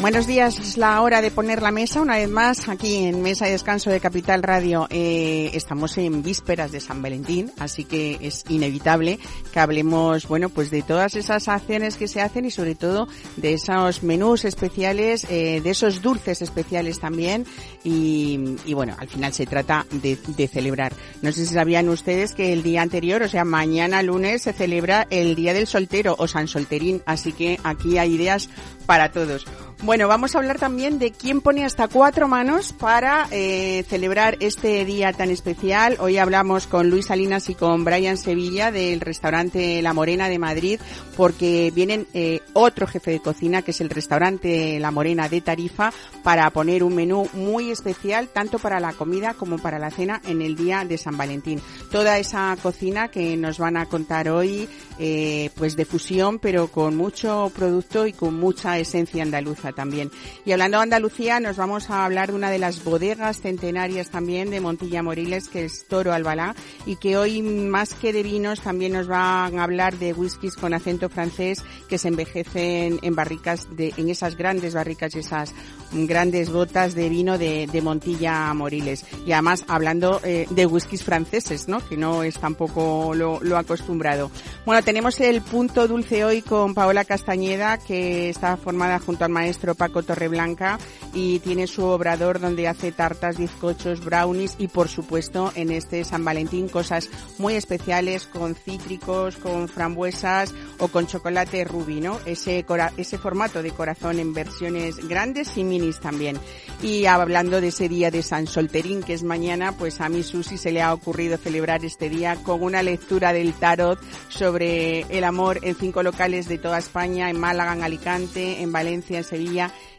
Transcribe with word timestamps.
Buenos 0.00 0.28
días, 0.28 0.60
es 0.60 0.76
la 0.76 1.02
hora 1.02 1.20
de 1.20 1.32
poner 1.32 1.60
la 1.60 1.72
mesa 1.72 2.00
una 2.00 2.14
vez 2.14 2.28
más 2.28 2.68
aquí 2.68 3.06
en 3.06 3.20
Mesa 3.20 3.48
y 3.48 3.50
Descanso 3.50 3.90
de 3.90 3.98
Capital 3.98 4.44
Radio. 4.44 4.86
Eh, 4.90 5.50
estamos 5.54 5.98
en 5.98 6.22
vísperas 6.22 6.70
de 6.70 6.78
San 6.78 7.02
Valentín, 7.02 7.50
así 7.58 7.84
que 7.84 8.16
es 8.20 8.44
inevitable 8.48 9.18
que 9.52 9.58
hablemos, 9.58 10.28
bueno, 10.28 10.50
pues 10.50 10.70
de 10.70 10.82
todas 10.82 11.16
esas 11.16 11.48
acciones 11.48 11.96
que 11.96 12.06
se 12.06 12.20
hacen 12.20 12.44
y 12.44 12.52
sobre 12.52 12.76
todo 12.76 13.08
de 13.36 13.54
esos 13.54 14.04
menús 14.04 14.44
especiales, 14.44 15.26
eh, 15.30 15.60
de 15.64 15.70
esos 15.70 16.00
dulces 16.00 16.42
especiales 16.42 17.00
también 17.00 17.44
y, 17.82 18.56
bueno, 18.74 18.94
al 19.00 19.08
final 19.08 19.32
se 19.32 19.46
trata 19.46 19.84
de, 19.90 20.16
de 20.28 20.46
celebrar. 20.46 20.92
No 21.22 21.32
sé 21.32 21.44
si 21.44 21.54
sabían 21.54 21.88
ustedes 21.88 22.34
que 22.34 22.52
el 22.52 22.62
día 22.62 22.82
anterior, 22.82 23.24
o 23.24 23.28
sea, 23.28 23.44
mañana 23.44 24.04
lunes 24.04 24.42
se 24.42 24.52
celebra 24.52 25.08
el 25.10 25.34
Día 25.34 25.54
del 25.54 25.66
Soltero 25.66 26.14
o 26.18 26.28
San 26.28 26.46
Solterín, 26.46 27.02
así 27.04 27.32
que 27.32 27.58
aquí 27.64 27.98
hay 27.98 28.14
ideas 28.14 28.48
para 28.86 29.10
todos. 29.10 29.44
Bueno, 29.80 30.08
vamos 30.08 30.34
a 30.34 30.38
hablar 30.38 30.58
también 30.58 30.98
de 30.98 31.12
quién 31.12 31.40
pone 31.40 31.64
hasta 31.64 31.86
cuatro 31.86 32.26
manos 32.26 32.72
para 32.72 33.28
eh, 33.30 33.84
celebrar 33.88 34.36
este 34.40 34.84
día 34.84 35.12
tan 35.12 35.30
especial. 35.30 35.96
Hoy 36.00 36.18
hablamos 36.18 36.66
con 36.66 36.90
Luis 36.90 37.06
Salinas 37.06 37.48
y 37.48 37.54
con 37.54 37.84
Brian 37.84 38.16
Sevilla 38.16 38.72
del 38.72 39.00
restaurante 39.00 39.80
La 39.80 39.92
Morena 39.92 40.28
de 40.28 40.40
Madrid 40.40 40.80
porque 41.16 41.72
vienen 41.72 42.08
eh, 42.12 42.40
otro 42.54 42.88
jefe 42.88 43.12
de 43.12 43.20
cocina 43.20 43.62
que 43.62 43.70
es 43.70 43.80
el 43.80 43.88
restaurante 43.88 44.80
La 44.80 44.90
Morena 44.90 45.28
de 45.28 45.40
Tarifa 45.42 45.92
para 46.24 46.50
poner 46.50 46.82
un 46.82 46.96
menú 46.96 47.28
muy 47.32 47.70
especial 47.70 48.28
tanto 48.28 48.58
para 48.58 48.80
la 48.80 48.94
comida 48.94 49.34
como 49.34 49.58
para 49.58 49.78
la 49.78 49.92
cena 49.92 50.20
en 50.26 50.42
el 50.42 50.56
día 50.56 50.84
de 50.84 50.98
San 50.98 51.16
Valentín. 51.16 51.60
Toda 51.92 52.18
esa 52.18 52.56
cocina 52.60 53.08
que 53.08 53.36
nos 53.36 53.58
van 53.58 53.76
a 53.76 53.86
contar 53.86 54.28
hoy 54.28 54.68
eh, 54.98 55.50
pues 55.54 55.76
de 55.76 55.84
fusión 55.84 56.40
pero 56.40 56.66
con 56.66 56.96
mucho 56.96 57.52
producto 57.54 58.08
y 58.08 58.12
con 58.12 58.34
mucha 58.34 58.76
esencia 58.76 59.22
andaluza 59.22 59.67
también. 59.72 60.10
Y 60.44 60.52
hablando 60.52 60.78
de 60.78 60.84
Andalucía, 60.84 61.40
nos 61.40 61.56
vamos 61.56 61.90
a 61.90 62.04
hablar 62.04 62.30
de 62.30 62.36
una 62.36 62.50
de 62.50 62.58
las 62.58 62.84
bodegas 62.84 63.40
centenarias 63.40 64.10
también 64.10 64.50
de 64.50 64.60
Montilla 64.60 65.02
Moriles, 65.02 65.48
que 65.48 65.64
es 65.64 65.86
Toro 65.86 66.12
Albalá, 66.12 66.54
y 66.86 66.96
que 66.96 67.16
hoy, 67.16 67.42
más 67.42 67.94
que 67.94 68.12
de 68.12 68.22
vinos, 68.22 68.60
también 68.60 68.92
nos 68.92 69.06
van 69.06 69.58
a 69.58 69.64
hablar 69.64 69.98
de 69.98 70.12
whiskies 70.12 70.56
con 70.56 70.74
acento 70.74 71.08
francés 71.08 71.64
que 71.88 71.98
se 71.98 72.08
envejecen 72.08 72.98
en 73.02 73.14
barricas, 73.14 73.66
de, 73.76 73.92
en 73.96 74.08
esas 74.10 74.36
grandes 74.36 74.74
barricas 74.74 75.14
y 75.14 75.20
esas 75.20 75.52
grandes 75.92 76.50
botas 76.50 76.94
de 76.94 77.08
vino 77.08 77.38
de, 77.38 77.66
de 77.70 77.82
Montilla 77.82 78.52
Moriles. 78.54 79.04
Y 79.26 79.32
además, 79.32 79.64
hablando 79.68 80.20
eh, 80.22 80.46
de 80.50 80.66
whiskies 80.66 81.02
franceses, 81.02 81.68
¿no? 81.68 81.86
Que 81.86 81.96
no 81.96 82.22
es 82.22 82.38
tampoco 82.38 83.14
lo, 83.14 83.40
lo 83.42 83.56
acostumbrado. 83.56 84.30
Bueno, 84.64 84.82
tenemos 84.82 85.18
el 85.20 85.40
punto 85.42 85.88
dulce 85.88 86.24
hoy 86.24 86.42
con 86.42 86.74
Paola 86.74 87.04
Castañeda, 87.04 87.78
que 87.78 88.28
está 88.28 88.56
formada 88.56 88.98
junto 88.98 89.24
al 89.24 89.30
maestro 89.30 89.57
Paco 89.74 90.02
Torreblanca 90.02 90.78
y 91.14 91.38
tiene 91.40 91.66
su 91.66 91.84
obrador 91.84 92.40
donde 92.40 92.68
hace 92.68 92.92
tartas, 92.92 93.38
bizcochos, 93.38 94.04
brownies 94.04 94.56
y 94.58 94.68
por 94.68 94.88
supuesto 94.88 95.52
en 95.54 95.70
este 95.70 96.04
San 96.04 96.24
Valentín 96.24 96.68
cosas 96.68 97.08
muy 97.38 97.54
especiales 97.54 98.26
con 98.26 98.54
cítricos, 98.54 99.36
con 99.36 99.68
frambuesas 99.68 100.54
o 100.78 100.88
con 100.88 101.06
chocolate 101.06 101.64
rubí, 101.64 102.00
¿no? 102.00 102.18
Ese, 102.24 102.64
ese 102.96 103.18
formato 103.18 103.62
de 103.62 103.70
corazón 103.70 104.18
en 104.18 104.32
versiones 104.32 104.96
grandes 105.08 105.56
y 105.56 105.64
minis 105.64 106.00
también. 106.00 106.38
Y 106.82 107.06
hablando 107.06 107.60
de 107.60 107.68
ese 107.68 107.88
día 107.88 108.10
de 108.10 108.22
San 108.22 108.46
Solterín 108.46 109.02
que 109.02 109.14
es 109.14 109.22
mañana, 109.22 109.72
pues 109.72 110.00
a 110.00 110.08
mi 110.08 110.22
Susi 110.22 110.58
se 110.58 110.72
le 110.72 110.82
ha 110.82 110.92
ocurrido 110.94 111.36
celebrar 111.38 111.84
este 111.84 112.08
día 112.08 112.36
con 112.36 112.62
una 112.62 112.82
lectura 112.82 113.32
del 113.32 113.52
tarot 113.54 113.98
sobre 114.28 115.00
el 115.16 115.24
amor 115.24 115.60
en 115.62 115.74
cinco 115.74 116.02
locales 116.02 116.48
de 116.48 116.58
toda 116.58 116.78
España, 116.78 117.30
en 117.30 117.38
Málaga, 117.38 117.72
en 117.72 117.82
Alicante, 117.82 118.60
en 118.62 118.72
Valencia, 118.72 119.18
en 119.18 119.24
Sevilla 119.24 119.47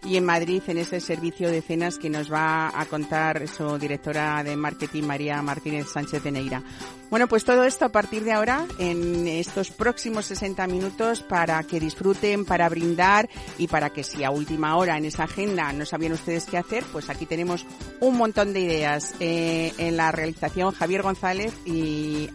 y 0.03 0.17
en 0.17 0.25
Madrid 0.25 0.61
en 0.67 0.77
ese 0.77 0.99
servicio 0.99 1.49
de 1.49 1.61
cenas 1.61 1.97
que 1.97 2.09
nos 2.09 2.31
va 2.31 2.71
a 2.73 2.85
contar 2.85 3.47
su 3.47 3.77
directora 3.77 4.43
de 4.43 4.55
marketing 4.55 5.03
María 5.03 5.41
Martínez 5.41 5.87
Sánchez 5.91 6.23
de 6.23 6.31
Neira. 6.31 6.63
Bueno, 7.09 7.27
pues 7.27 7.43
todo 7.43 7.63
esto 7.63 7.85
a 7.85 7.89
partir 7.89 8.23
de 8.23 8.33
ahora 8.33 8.65
en 8.77 9.27
estos 9.27 9.71
próximos 9.71 10.25
60 10.25 10.67
minutos 10.67 11.23
para 11.23 11.63
que 11.63 11.79
disfruten, 11.79 12.45
para 12.45 12.69
brindar 12.69 13.27
y 13.57 13.67
para 13.67 13.89
que 13.89 14.03
si 14.03 14.23
a 14.23 14.29
última 14.29 14.75
hora 14.77 14.97
en 14.97 15.05
esa 15.05 15.23
agenda 15.23 15.73
no 15.73 15.85
sabían 15.85 16.13
ustedes 16.13 16.45
qué 16.45 16.57
hacer, 16.57 16.83
pues 16.91 17.09
aquí 17.09 17.25
tenemos 17.25 17.65
un 17.99 18.17
montón 18.17 18.53
de 18.53 18.59
ideas 18.59 19.15
eh, 19.19 19.73
en 19.77 19.97
la 19.97 20.11
realización 20.11 20.71
Javier 20.71 21.01
González 21.01 21.53
y 21.65 22.29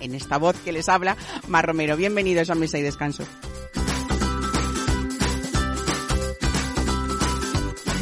en 0.00 0.14
esta 0.14 0.38
voz 0.38 0.56
que 0.64 0.72
les 0.72 0.88
habla, 0.88 1.16
Mar 1.48 1.66
Romero. 1.66 1.96
Bienvenidos 1.96 2.50
a 2.50 2.54
Mesa 2.54 2.78
y 2.78 2.82
Descanso. 2.82 3.24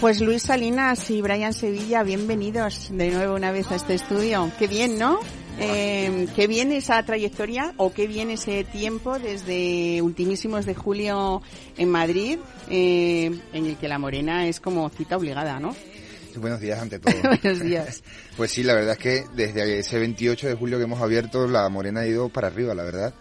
Pues 0.00 0.22
Luis 0.22 0.44
Salinas 0.44 1.10
y 1.10 1.20
Brian 1.20 1.52
Sevilla, 1.52 2.02
bienvenidos 2.02 2.88
de 2.90 3.10
nuevo 3.10 3.34
una 3.34 3.52
vez 3.52 3.70
a 3.70 3.74
este 3.74 3.92
estudio. 3.92 4.50
Qué 4.58 4.66
bien, 4.66 4.98
¿no? 4.98 5.20
Eh, 5.58 6.26
qué 6.34 6.46
bien 6.46 6.72
esa 6.72 7.02
trayectoria 7.02 7.74
o 7.76 7.92
qué 7.92 8.06
bien 8.06 8.30
ese 8.30 8.64
tiempo 8.64 9.18
desde 9.18 10.00
ultimísimos 10.00 10.64
de 10.64 10.74
julio 10.74 11.42
en 11.76 11.90
Madrid, 11.90 12.38
eh, 12.70 13.30
en 13.52 13.66
el 13.66 13.76
que 13.76 13.88
la 13.88 13.98
morena 13.98 14.46
es 14.46 14.58
como 14.58 14.88
cita 14.88 15.18
obligada, 15.18 15.60
¿no? 15.60 15.76
Buenos 16.34 16.60
días 16.60 16.80
ante 16.80 16.98
todo. 16.98 17.14
Buenos 17.42 17.60
días. 17.60 18.02
Pues 18.38 18.52
sí, 18.52 18.62
la 18.62 18.72
verdad 18.72 18.92
es 18.92 18.98
que 18.98 19.24
desde 19.34 19.80
ese 19.80 19.98
28 19.98 20.48
de 20.48 20.54
julio 20.54 20.78
que 20.78 20.84
hemos 20.84 21.02
abierto, 21.02 21.46
la 21.46 21.68
morena 21.68 22.00
ha 22.00 22.06
ido 22.06 22.30
para 22.30 22.46
arriba, 22.46 22.74
la 22.74 22.84
verdad. 22.84 23.12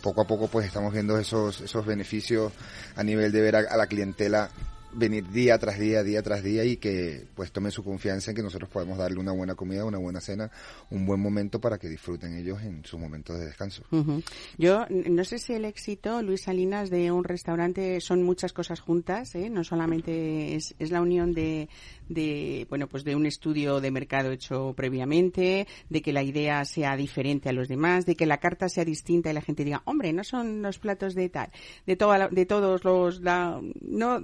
Poco 0.00 0.22
a 0.22 0.26
poco 0.26 0.48
pues 0.48 0.64
estamos 0.64 0.94
viendo 0.94 1.18
esos, 1.18 1.60
esos 1.60 1.84
beneficios 1.84 2.52
a 2.96 3.02
nivel 3.02 3.32
de 3.32 3.40
ver 3.42 3.56
a, 3.56 3.58
a 3.58 3.76
la 3.76 3.86
clientela 3.86 4.48
venir 4.94 5.28
día 5.28 5.58
tras 5.58 5.78
día, 5.78 6.02
día 6.02 6.22
tras 6.22 6.42
día 6.42 6.64
y 6.64 6.76
que 6.76 7.26
pues 7.34 7.52
tomen 7.52 7.70
su 7.70 7.82
confianza 7.82 8.30
en 8.30 8.36
que 8.36 8.42
nosotros 8.42 8.70
podemos 8.70 8.98
darle 8.98 9.18
una 9.18 9.32
buena 9.32 9.54
comida, 9.54 9.84
una 9.84 9.98
buena 9.98 10.20
cena, 10.20 10.50
un 10.90 11.06
buen 11.06 11.20
momento 11.20 11.60
para 11.60 11.78
que 11.78 11.88
disfruten 11.88 12.36
ellos 12.36 12.62
en 12.62 12.84
sus 12.84 12.98
momentos 13.00 13.38
de 13.38 13.46
descanso. 13.46 13.84
Yo 14.58 14.86
no 14.88 15.24
sé 15.24 15.38
si 15.38 15.54
el 15.54 15.64
éxito, 15.64 16.22
Luis 16.22 16.42
Salinas, 16.42 16.90
de 16.90 17.10
un 17.10 17.24
restaurante 17.24 18.00
son 18.00 18.22
muchas 18.22 18.52
cosas 18.52 18.80
juntas, 18.80 19.34
¿eh? 19.34 19.50
no 19.50 19.64
solamente 19.64 20.54
es, 20.54 20.74
es 20.78 20.90
la 20.90 21.00
unión 21.00 21.32
de, 21.32 21.68
de, 22.08 22.66
bueno, 22.68 22.88
pues 22.88 23.04
de 23.04 23.16
un 23.16 23.26
estudio 23.26 23.80
de 23.80 23.90
mercado 23.90 24.30
hecho 24.30 24.74
previamente, 24.76 25.66
de 25.88 26.02
que 26.02 26.12
la 26.12 26.22
idea 26.22 26.64
sea 26.64 26.96
diferente 26.96 27.48
a 27.48 27.52
los 27.52 27.68
demás, 27.68 28.06
de 28.06 28.16
que 28.16 28.26
la 28.26 28.38
carta 28.38 28.68
sea 28.68 28.84
distinta 28.84 29.30
y 29.30 29.34
la 29.34 29.40
gente 29.40 29.64
diga, 29.64 29.82
hombre, 29.84 30.12
no 30.12 30.24
son 30.24 30.62
los 30.62 30.78
platos 30.78 31.14
de 31.14 31.28
tal, 31.28 31.50
de, 31.86 31.96
toda 31.96 32.28
de 32.28 32.46
todos 32.46 32.84
los, 32.84 33.20
la, 33.20 33.60
no, 33.80 34.20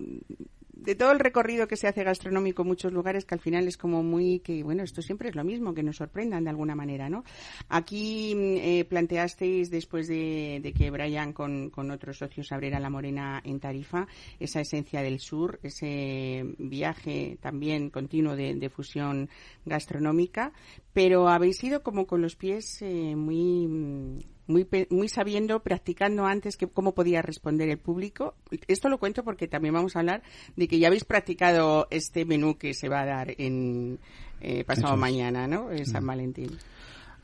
de 0.78 0.94
todo 0.94 1.12
el 1.12 1.19
recorrido 1.19 1.66
que 1.66 1.76
se 1.76 1.88
hace 1.88 2.04
gastronómico 2.04 2.62
en 2.62 2.69
muchos 2.69 2.92
lugares 2.92 3.25
que 3.25 3.34
al 3.34 3.40
final 3.40 3.66
es 3.66 3.76
como 3.76 4.02
muy 4.02 4.40
que 4.40 4.62
bueno 4.62 4.82
esto 4.82 5.02
siempre 5.02 5.28
es 5.28 5.34
lo 5.34 5.44
mismo 5.44 5.75
que 5.75 5.82
nos 5.82 5.96
sorprendan 5.96 6.44
de 6.44 6.50
alguna 6.50 6.75
manera 6.75 7.08
no 7.08 7.25
aquí 7.69 8.32
eh, 8.36 8.84
planteasteis 8.88 9.70
después 9.70 10.06
de, 10.06 10.60
de 10.62 10.72
que 10.72 10.90
Brian 10.90 11.32
con, 11.32 11.70
con, 11.70 11.90
otros 11.90 12.19
socios 12.19 12.52
abriera 12.52 12.78
la 12.78 12.90
Morena 12.90 13.40
en 13.44 13.58
Tarifa 13.60 14.06
esa 14.38 14.60
esencia 14.60 15.02
del 15.02 15.19
sur 15.19 15.58
ese 15.62 16.44
viaje 16.58 17.38
también 17.40 17.90
continuo 17.90 18.36
de, 18.36 18.54
de 18.54 18.70
fusión 18.70 19.28
gastronómica 19.64 20.52
pero 20.92 21.28
habéis 21.28 21.62
ido 21.64 21.82
como 21.82 22.06
con 22.06 22.22
los 22.22 22.36
pies 22.36 22.82
eh, 22.82 23.16
muy 23.16 24.26
muy, 24.48 24.66
muy 24.90 25.08
sabiendo, 25.08 25.60
practicando 25.60 26.26
antes 26.26 26.56
que 26.56 26.66
cómo 26.66 26.94
podía 26.94 27.22
responder 27.22 27.68
el 27.68 27.78
público. 27.78 28.34
Esto 28.66 28.88
lo 28.88 28.98
cuento 28.98 29.22
porque 29.22 29.46
también 29.46 29.74
vamos 29.74 29.94
a 29.94 30.00
hablar 30.00 30.22
de 30.56 30.66
que 30.66 30.78
ya 30.78 30.88
habéis 30.88 31.04
practicado 31.04 31.86
este 31.90 32.24
menú 32.24 32.58
que 32.58 32.74
se 32.74 32.88
va 32.88 33.02
a 33.02 33.06
dar 33.06 33.34
en 33.38 34.00
eh, 34.40 34.64
pasado 34.64 34.96
mañana, 34.96 35.46
¿no? 35.46 35.70
En 35.70 35.86
San 35.86 36.06
Valentín. 36.06 36.58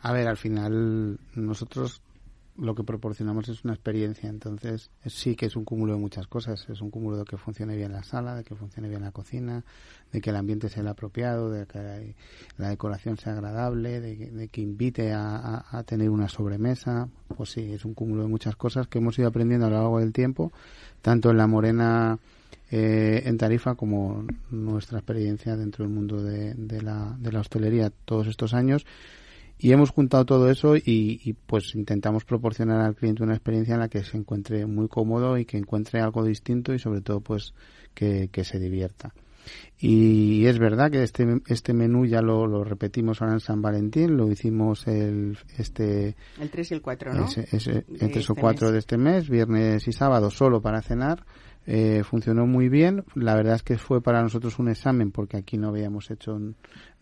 A 0.02 0.12
ver, 0.12 0.28
al 0.28 0.36
final 0.36 1.18
nosotros 1.34 2.02
lo 2.56 2.74
que 2.74 2.84
proporcionamos 2.84 3.48
es 3.48 3.64
una 3.64 3.74
experiencia. 3.74 4.28
Entonces, 4.28 4.90
sí 5.06 5.34
que 5.34 5.46
es 5.46 5.56
un 5.56 5.64
cúmulo 5.64 5.94
de 5.94 5.98
muchas 5.98 6.26
cosas. 6.26 6.66
Es 6.68 6.80
un 6.80 6.90
cúmulo 6.90 7.16
de 7.18 7.24
que 7.24 7.36
funcione 7.36 7.76
bien 7.76 7.92
la 7.92 8.04
sala, 8.04 8.34
de 8.34 8.44
que 8.44 8.54
funcione 8.54 8.88
bien 8.88 9.02
la 9.02 9.10
cocina, 9.10 9.64
de 10.12 10.20
que 10.20 10.30
el 10.30 10.36
ambiente 10.36 10.68
sea 10.68 10.82
el 10.82 10.88
apropiado, 10.88 11.50
de 11.50 11.66
que 11.66 12.14
la 12.58 12.68
decoración 12.68 13.16
sea 13.16 13.32
agradable, 13.32 14.00
de 14.00 14.48
que, 14.48 14.60
invite 14.60 15.12
a, 15.12 15.82
tener 15.86 16.10
una 16.10 16.28
sobremesa. 16.28 17.08
Pues 17.36 17.50
sí, 17.50 17.72
es 17.72 17.84
un 17.84 17.94
cúmulo 17.94 18.22
de 18.22 18.28
muchas 18.28 18.56
cosas 18.56 18.86
que 18.86 18.98
hemos 18.98 19.18
ido 19.18 19.28
aprendiendo 19.28 19.66
a 19.66 19.70
lo 19.70 19.76
largo 19.76 19.98
del 19.98 20.12
tiempo, 20.12 20.52
tanto 21.02 21.30
en 21.30 21.36
la 21.36 21.46
Morena 21.46 22.18
eh, 22.70 23.22
en 23.26 23.36
Tarifa 23.36 23.74
como 23.74 24.24
nuestra 24.50 24.98
experiencia 24.98 25.56
dentro 25.56 25.84
del 25.84 25.92
mundo 25.92 26.22
de, 26.22 26.54
de, 26.54 26.82
la, 26.82 27.16
de 27.18 27.32
la 27.32 27.40
hostelería 27.40 27.90
todos 28.04 28.26
estos 28.28 28.54
años 28.54 28.86
y 29.58 29.72
hemos 29.72 29.90
juntado 29.90 30.24
todo 30.24 30.50
eso 30.50 30.74
y, 30.76 31.36
pues 31.46 31.74
intentamos 31.74 32.24
proporcionar 32.24 32.80
al 32.80 32.94
cliente 32.94 33.22
una 33.22 33.34
experiencia 33.34 33.74
en 33.74 33.80
la 33.80 33.88
que 33.88 34.02
se 34.02 34.16
encuentre 34.16 34.66
muy 34.66 34.88
cómodo 34.88 35.38
y 35.38 35.44
que 35.44 35.56
encuentre 35.56 36.00
algo 36.00 36.24
distinto 36.24 36.74
y 36.74 36.78
sobre 36.78 37.00
todo 37.00 37.20
pues 37.20 37.54
que, 37.94 38.28
se 38.42 38.58
divierta. 38.58 39.14
Y 39.78 40.46
es 40.46 40.58
verdad 40.58 40.90
que 40.90 41.02
este, 41.02 41.26
este 41.46 41.74
menú 41.74 42.06
ya 42.06 42.22
lo, 42.22 42.64
repetimos 42.64 43.20
ahora 43.20 43.34
en 43.34 43.40
San 43.40 43.60
Valentín, 43.60 44.16
lo 44.16 44.30
hicimos 44.30 44.86
el 44.86 45.38
este 45.58 46.16
el 46.40 46.50
3 46.50 46.70
y 46.70 46.74
el 46.74 46.82
4, 46.82 47.12
¿no? 47.12 47.26
el 47.36 48.10
3 48.10 48.30
o 48.30 48.34
4 48.34 48.66
este 48.66 48.72
de 48.72 48.78
este 48.78 48.96
mes, 48.96 49.28
viernes 49.28 49.86
y 49.86 49.92
sábado 49.92 50.30
solo 50.30 50.62
para 50.62 50.80
cenar 50.80 51.24
eh, 51.66 52.02
funcionó 52.04 52.46
muy 52.46 52.68
bien. 52.68 53.04
La 53.14 53.34
verdad 53.34 53.56
es 53.56 53.62
que 53.62 53.78
fue 53.78 54.02
para 54.02 54.22
nosotros 54.22 54.58
un 54.58 54.68
examen 54.68 55.10
porque 55.10 55.36
aquí 55.36 55.56
no 55.56 55.68
habíamos 55.68 56.10
hecho 56.10 56.38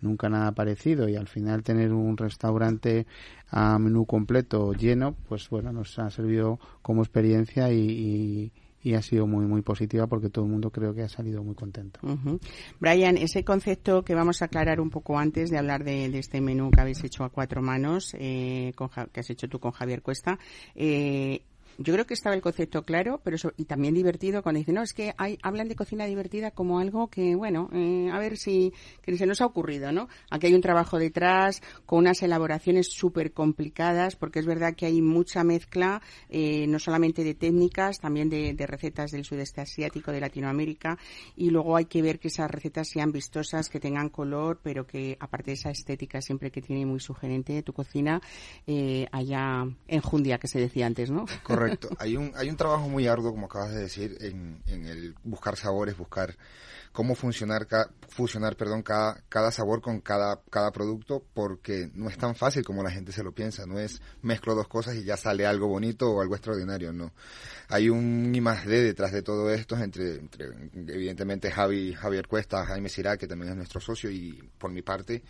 nunca 0.01 0.29
nada 0.29 0.53
parecido 0.53 1.09
y 1.09 1.17
al 1.17 1.29
final 1.29 1.63
tener 1.63 1.93
un 1.93 2.17
restaurante 2.17 3.07
a 3.49 3.79
menú 3.79 4.07
completo 4.07 4.73
lleno, 4.73 5.15
pues 5.29 5.49
bueno, 5.49 5.73
nos 5.73 5.99
ha 5.99 6.11
servido 6.11 6.59
como 6.81 7.03
experiencia 7.03 7.71
y, 7.73 8.53
y 8.83 8.95
ha 8.95 9.03
sido 9.03 9.27
muy 9.27 9.47
muy 9.47 9.63
positiva 9.63 10.07
porque 10.07 10.29
todo 10.29 10.45
el 10.45 10.51
mundo 10.51 10.71
creo 10.71 10.95
que 10.95 11.03
ha 11.03 11.09
salido 11.09 11.43
muy 11.43 11.55
contento. 11.55 12.01
Brian, 12.81 13.17
ese 13.17 13.45
concepto 13.45 14.03
que 14.03 14.15
vamos 14.15 14.43
a 14.43 14.47
aclarar 14.47 14.81
un 14.81 14.91
poco 14.91 15.19
antes 15.19 15.51
de 15.51 15.59
hablar 15.59 15.85
de, 15.85 16.07
este 16.19 16.41
menú 16.41 16.71
que 16.71 16.81
habéis 16.81 17.03
hecho 17.05 17.25
a 17.25 17.31
cuatro 17.31 17.63
manos, 17.63 18.15
eh, 18.19 18.73
que 19.13 19.21
has 19.21 19.31
hecho 19.31 19.49
tú 19.49 19.61
con 19.61 19.73
Javier 19.73 20.03
Cuesta, 20.03 20.39
eh, 20.75 21.43
yo 21.79 21.93
creo 21.93 22.07
que 22.07 22.15
estaba 22.15 22.35
el 22.35 22.43
concepto 22.43 22.83
claro, 22.83 23.21
pero 23.23 23.37
y 23.57 23.65
también 23.65 23.95
divertido 23.95 24.43
cuando 24.43 24.59
dicen, 24.59 24.75
no, 24.75 24.83
es 24.83 24.93
que 24.93 25.15
hay, 25.17 25.39
hablan 25.43 25.69
de 25.69 25.77
cocina 25.77 26.07
divertida 26.07 26.51
como 26.51 26.79
algo 26.79 27.09
que, 27.09 27.35
bueno, 27.35 27.69
eh, 27.73 28.11
a 28.13 28.19
ver 28.19 28.37
si 28.37 28.73
que 29.03 29.17
se 29.17 29.27
nos 29.27 29.41
ha 29.41 29.47
ocurrido, 29.47 29.93
¿no? 29.93 30.09
Aquí 30.31 30.47
hay 30.47 30.55
un 30.55 30.61
trabajo 30.61 30.99
detrás 30.99 31.63
con 31.87 32.01
unas 32.01 32.23
elaboraciones 32.23 32.93
súper 32.93 33.33
complicadas, 33.33 34.17
porque 34.17 34.39
es 34.39 34.47
verdad 34.47 34.75
que 34.75 34.87
hay 34.87 35.03
mucha 35.03 35.45
mezcla, 35.45 36.03
eh, 36.29 36.67
no 36.67 36.79
solamente 36.79 37.25
de 37.25 37.35
técnicas, 37.35 37.99
también 38.01 38.29
de, 38.29 38.55
recetas 38.67 39.11
del 39.11 39.25
sudeste 39.25 39.61
asiático, 39.61 40.13
de 40.13 40.21
Latinoamérica, 40.21 40.99
y 41.37 41.51
luego 41.51 41.77
hay 41.77 41.87
que 41.87 42.01
ver 42.01 42.19
que 42.19 42.29
esas 42.29 42.51
recetas 42.51 42.89
sean 42.89 43.13
vistosas, 43.13 43.69
que 43.69 43.81
tengan 43.81 44.09
color, 44.09 44.61
pero 44.63 44.87
que 44.87 45.17
aparte 45.21 45.51
de 45.51 45.55
esa 45.55 45.71
estética 45.71 46.21
siempre 46.21 46.51
que 46.51 46.63
tiene 46.63 46.87
muy 46.87 47.01
sugerente 47.01 47.63
tu 47.63 47.73
cocina, 47.73 48.21
eh, 48.67 49.07
haya 49.13 49.67
enjundia, 49.89 50.39
que 50.39 50.49
se 50.49 50.61
decía 50.61 50.87
antes, 50.87 51.11
¿no? 51.11 51.27
Correcto. 51.43 51.62
Hay 51.99 52.17
un, 52.17 52.33
hay 52.35 52.49
un 52.49 52.57
trabajo 52.57 52.89
muy 52.89 53.07
arduo, 53.07 53.33
como 53.33 53.47
acabas 53.47 53.73
de 53.73 53.81
decir, 53.81 54.17
en, 54.21 54.63
en 54.67 54.87
el 54.87 55.15
buscar 55.25 55.57
sabores, 55.57 55.97
buscar 55.97 56.37
cómo 56.93 57.15
funcionar, 57.15 57.67
fusionar 58.09 58.55
perdón, 58.57 58.83
cada, 58.83 59.23
cada 59.29 59.51
sabor 59.51 59.81
con 59.81 60.01
cada, 60.01 60.41
cada 60.51 60.71
producto, 60.73 61.25
porque 61.33 61.91
no 61.95 62.11
es 62.11 62.19
tan 62.19 62.35
fácil 62.35 62.65
como 62.65 62.83
la 62.83 62.91
gente 62.91 63.13
se 63.13 63.23
lo 63.23 63.33
piensa. 63.33 63.65
No 63.67 63.79
es 63.79 64.01
mezclo 64.21 64.55
dos 64.55 64.69
cosas 64.69 64.97
y 64.97 65.05
ya 65.05 65.17
sale 65.17 65.47
algo 65.47 65.69
bonito 65.69 66.11
o 66.11 66.21
algo 66.21 66.35
extraordinario, 66.35 66.93
no. 66.93 67.13
Hay 67.69 67.89
un 67.89 68.35
I 68.35 68.41
más 68.43 68.67
D 68.67 68.83
detrás 68.83 69.13
de 69.13 69.23
todo 69.23 69.51
esto, 69.51 69.77
entre, 69.79 70.17
entre 70.17 70.47
evidentemente 70.75 71.51
Javi, 71.51 71.95
Javier 71.95 72.29
Cuesta, 72.29 72.67
Jaime 72.67 72.91
Sirac, 72.91 73.19
que 73.21 73.27
también 73.27 73.53
es 73.53 73.57
nuestro 73.57 73.81
socio, 73.81 74.11
y 74.11 74.51
por 74.59 74.71
mi 74.71 74.83
parte, 74.83 75.23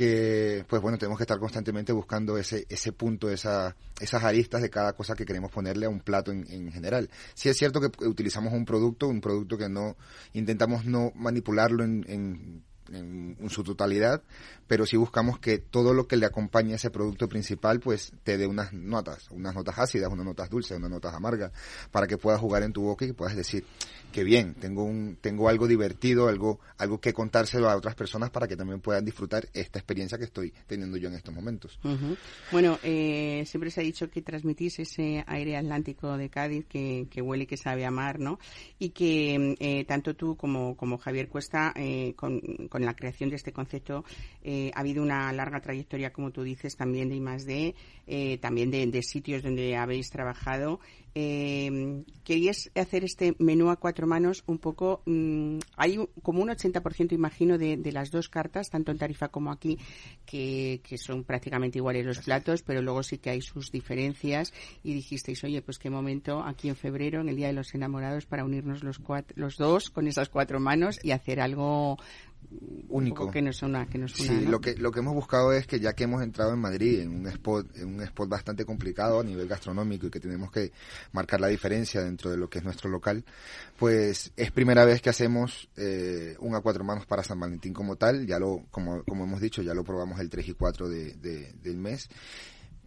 que 0.00 0.64
pues 0.66 0.80
bueno, 0.80 0.96
tenemos 0.96 1.18
que 1.18 1.24
estar 1.24 1.38
constantemente 1.38 1.92
buscando 1.92 2.38
ese, 2.38 2.64
ese 2.70 2.90
punto, 2.90 3.28
esa, 3.28 3.76
esas 4.00 4.24
aristas 4.24 4.62
de 4.62 4.70
cada 4.70 4.94
cosa 4.94 5.14
que 5.14 5.26
queremos 5.26 5.50
ponerle 5.50 5.84
a 5.84 5.90
un 5.90 6.00
plato 6.00 6.32
en, 6.32 6.50
en 6.50 6.72
general. 6.72 7.10
Sí 7.34 7.50
es 7.50 7.58
cierto 7.58 7.82
que 7.82 8.06
utilizamos 8.06 8.54
un 8.54 8.64
producto, 8.64 9.08
un 9.08 9.20
producto 9.20 9.58
que 9.58 9.68
no 9.68 9.98
intentamos 10.32 10.86
no 10.86 11.12
manipularlo 11.14 11.84
en 11.84 12.62
en, 12.92 13.48
su 13.48 13.62
totalidad, 13.62 14.22
pero 14.70 14.86
si 14.86 14.96
buscamos 14.96 15.40
que 15.40 15.58
todo 15.58 15.92
lo 15.92 16.06
que 16.06 16.16
le 16.16 16.26
acompañe 16.26 16.74
a 16.74 16.76
ese 16.76 16.90
producto 16.90 17.28
principal, 17.28 17.80
pues 17.80 18.12
te 18.22 18.38
dé 18.38 18.46
unas 18.46 18.72
notas, 18.72 19.28
unas 19.32 19.52
notas 19.52 19.76
ácidas, 19.80 20.12
unas 20.12 20.24
notas 20.24 20.48
dulces, 20.48 20.78
unas 20.78 20.92
notas 20.92 21.12
amargas, 21.12 21.50
para 21.90 22.06
que 22.06 22.16
puedas 22.16 22.40
jugar 22.40 22.62
en 22.62 22.72
tu 22.72 22.82
boca 22.82 23.04
y 23.04 23.08
que 23.08 23.14
puedas 23.14 23.34
decir, 23.34 23.64
que 24.12 24.22
bien, 24.22 24.54
tengo 24.54 24.84
un, 24.84 25.18
tengo 25.20 25.48
algo 25.48 25.66
divertido, 25.66 26.28
algo, 26.28 26.60
algo 26.78 27.00
que 27.00 27.12
contárselo 27.12 27.68
a 27.68 27.74
otras 27.74 27.96
personas 27.96 28.30
para 28.30 28.46
que 28.46 28.56
también 28.56 28.80
puedan 28.80 29.04
disfrutar 29.04 29.48
esta 29.54 29.80
experiencia 29.80 30.18
que 30.18 30.26
estoy 30.26 30.52
teniendo 30.68 30.96
yo 30.98 31.08
en 31.08 31.16
estos 31.16 31.34
momentos. 31.34 31.76
Bueno, 32.52 32.78
eh, 32.84 33.42
siempre 33.46 33.72
se 33.72 33.80
ha 33.80 33.82
dicho 33.82 34.08
que 34.08 34.22
transmitís 34.22 34.78
ese 34.78 35.24
aire 35.26 35.56
atlántico 35.56 36.16
de 36.16 36.28
Cádiz 36.28 36.64
que, 36.66 37.08
que 37.10 37.20
huele 37.20 37.42
y 37.42 37.46
que 37.48 37.56
sabe 37.56 37.84
amar, 37.84 38.20
¿no? 38.20 38.38
Y 38.78 38.90
que 38.90 39.56
eh, 39.58 39.84
tanto 39.86 40.14
tú 40.14 40.36
como, 40.36 40.76
como 40.76 40.96
Javier 40.96 41.28
Cuesta, 41.28 41.72
eh, 41.74 42.14
con 42.16 42.40
la 42.84 42.94
creación 42.94 43.30
de 43.30 43.36
este 43.36 43.52
concepto 43.52 44.04
ha 44.74 44.80
habido 44.80 45.02
una 45.02 45.32
larga 45.32 45.60
trayectoria, 45.60 46.12
como 46.12 46.30
tú 46.30 46.42
dices, 46.42 46.76
también 46.76 47.08
de 47.08 47.16
I+D, 47.16 47.74
eh, 48.06 48.38
también 48.38 48.70
de, 48.70 49.02
sitios 49.02 49.42
donde 49.42 49.76
habéis 49.76 50.10
trabajado. 50.10 50.80
Eh, 51.14 52.04
querías 52.22 52.70
hacer 52.76 53.04
este 53.04 53.34
menú 53.38 53.70
a 53.70 53.76
cuatro 53.76 54.06
manos 54.06 54.44
un 54.46 54.58
poco, 54.58 55.02
mm, 55.06 55.58
hay 55.76 55.98
como 56.22 56.40
un 56.40 56.50
80% 56.50 57.14
imagino 57.14 57.58
de, 57.58 57.78
las 57.90 58.10
dos 58.10 58.28
cartas, 58.28 58.70
tanto 58.70 58.92
en 58.92 58.98
Tarifa 58.98 59.28
como 59.28 59.50
aquí, 59.50 59.78
que, 60.24 60.80
son 60.96 61.24
prácticamente 61.24 61.78
iguales 61.78 62.06
los 62.06 62.20
platos, 62.20 62.62
pero 62.62 62.82
luego 62.82 63.02
sí 63.02 63.18
que 63.18 63.30
hay 63.30 63.42
sus 63.42 63.72
diferencias. 63.72 64.52
Y 64.84 64.94
dijisteis, 64.94 65.42
oye, 65.44 65.62
pues 65.62 65.78
qué 65.78 65.90
momento 65.90 66.42
aquí 66.44 66.68
en 66.68 66.76
febrero, 66.76 67.20
en 67.20 67.28
el 67.28 67.36
Día 67.36 67.48
de 67.48 67.54
los 67.54 67.74
Enamorados, 67.74 68.26
para 68.26 68.44
unirnos 68.44 68.84
los, 68.84 69.00
los 69.34 69.56
dos 69.56 69.90
con 69.90 70.06
esas 70.06 70.28
cuatro 70.28 70.60
manos 70.60 70.98
y 71.02 71.10
hacer 71.10 71.40
algo 71.40 71.96
único. 72.88 73.30
Que 73.30 73.42
nos 73.42 73.62
una, 73.62 73.86
que 73.86 73.98
nos 73.98 74.12
sí, 74.12 74.46
lo 74.46 74.60
que 74.60 74.74
lo 74.76 74.90
que 74.90 75.00
hemos 75.00 75.14
buscado 75.14 75.52
es 75.52 75.66
que 75.66 75.80
ya 75.80 75.92
que 75.92 76.04
hemos 76.04 76.22
entrado 76.22 76.52
en 76.52 76.58
Madrid 76.58 77.00
en 77.00 77.14
un 77.14 77.26
spot 77.28 77.76
en 77.76 77.94
un 77.94 78.02
spot 78.02 78.28
bastante 78.28 78.64
complicado 78.64 79.20
a 79.20 79.24
nivel 79.24 79.46
gastronómico 79.48 80.06
y 80.06 80.10
que 80.10 80.20
tenemos 80.20 80.50
que 80.50 80.72
marcar 81.12 81.40
la 81.40 81.48
diferencia 81.48 82.02
dentro 82.02 82.30
de 82.30 82.36
lo 82.36 82.48
que 82.48 82.58
es 82.58 82.64
nuestro 82.64 82.90
local, 82.90 83.24
pues 83.78 84.32
es 84.36 84.50
primera 84.50 84.84
vez 84.84 85.00
que 85.00 85.10
hacemos 85.10 85.68
eh, 85.76 86.36
un 86.40 86.54
a 86.54 86.60
cuatro 86.60 86.84
manos 86.84 87.06
para 87.06 87.22
San 87.22 87.38
Valentín 87.38 87.72
como 87.72 87.96
tal. 87.96 88.26
Ya 88.26 88.38
lo 88.38 88.64
como 88.70 89.04
como 89.04 89.24
hemos 89.24 89.40
dicho 89.40 89.62
ya 89.62 89.74
lo 89.74 89.84
probamos 89.84 90.20
el 90.20 90.28
3 90.28 90.48
y 90.48 90.54
4 90.54 90.88
de, 90.88 91.14
del 91.62 91.76
mes 91.76 92.08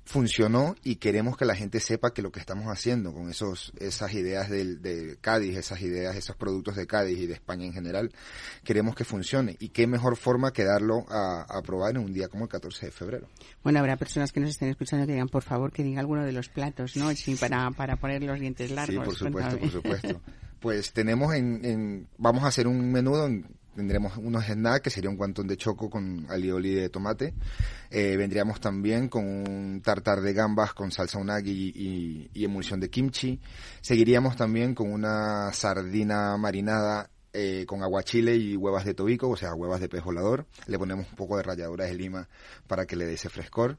funcionó 0.05 0.75
y 0.83 0.97
queremos 0.97 1.37
que 1.37 1.45
la 1.45 1.55
gente 1.55 1.79
sepa 1.79 2.13
que 2.13 2.21
lo 2.21 2.31
que 2.31 2.39
estamos 2.39 2.65
haciendo 2.67 3.13
con 3.13 3.29
esos 3.29 3.71
esas 3.79 4.13
ideas 4.13 4.49
del, 4.49 4.81
de 4.81 5.17
Cádiz, 5.21 5.57
esas 5.57 5.81
ideas, 5.81 6.15
esos 6.15 6.35
productos 6.35 6.75
de 6.75 6.85
Cádiz 6.85 7.17
y 7.19 7.25
de 7.25 7.33
España 7.33 7.65
en 7.65 7.73
general, 7.73 8.11
queremos 8.63 8.95
que 8.95 9.05
funcione. 9.05 9.55
Y 9.59 9.69
qué 9.69 9.87
mejor 9.87 10.17
forma 10.17 10.51
que 10.51 10.63
darlo 10.63 11.05
a, 11.09 11.61
probar 11.63 11.91
en 11.95 12.03
un 12.03 12.13
día 12.13 12.27
como 12.27 12.45
el 12.45 12.49
14 12.49 12.87
de 12.87 12.91
febrero. 12.91 13.27
Bueno, 13.63 13.79
habrá 13.79 13.95
personas 13.95 14.31
que 14.31 14.39
nos 14.39 14.49
estén 14.49 14.69
escuchando 14.69 15.05
que 15.05 15.13
digan, 15.13 15.29
por 15.29 15.43
favor, 15.43 15.71
que 15.71 15.83
diga 15.83 16.01
alguno 16.01 16.25
de 16.25 16.33
los 16.33 16.49
platos, 16.49 16.97
¿no? 16.97 17.13
Sí, 17.15 17.35
para, 17.35 17.71
para 17.71 17.95
poner 17.95 18.21
los 18.23 18.39
dientes 18.39 18.71
largos. 18.71 18.95
Sí, 18.95 18.99
por 18.99 19.15
supuesto, 19.15 19.57
por 19.57 19.71
supuesto. 19.71 20.21
Pues 20.63 20.93
tenemos 20.93 21.35
en, 21.35 21.65
en, 21.65 22.07
vamos 22.17 22.45
a 22.45 22.47
hacer 22.47 22.67
un 22.67 22.89
menudo 22.89 23.25
en 23.25 23.45
tendremos 23.75 24.17
unos 24.17 24.45
snacks 24.45 24.81
que 24.81 24.89
sería 24.89 25.09
un 25.09 25.17
guantón 25.17 25.47
de 25.47 25.57
choco 25.57 25.89
con 25.89 26.25
alioli 26.29 26.75
de 26.75 26.89
tomate. 26.89 27.33
Eh, 27.89 28.15
vendríamos 28.17 28.59
también 28.59 29.09
con 29.09 29.25
un 29.25 29.81
tartar 29.83 30.21
de 30.21 30.33
gambas 30.33 30.73
con 30.73 30.91
salsa 30.91 31.19
unagi 31.19 32.29
y, 32.33 32.43
emulsión 32.43 32.79
de 32.79 32.89
kimchi. 32.89 33.39
Seguiríamos 33.81 34.35
también 34.35 34.75
con 34.75 34.91
una 34.91 35.51
sardina 35.53 36.37
marinada 36.37 37.09
eh, 37.33 37.65
con 37.67 37.81
aguachile 37.81 38.35
y 38.35 38.55
huevas 38.55 38.85
de 38.85 38.93
tobico, 38.93 39.29
o 39.29 39.35
sea, 39.35 39.55
huevas 39.55 39.81
de 39.81 39.89
pez 39.89 40.03
volador. 40.03 40.45
Le 40.67 40.77
ponemos 40.77 41.07
un 41.09 41.15
poco 41.15 41.37
de 41.37 41.43
ralladura 41.43 41.85
de 41.85 41.95
lima 41.95 42.29
para 42.67 42.85
que 42.85 42.95
le 42.95 43.05
dé 43.05 43.13
ese 43.13 43.29
frescor. 43.29 43.77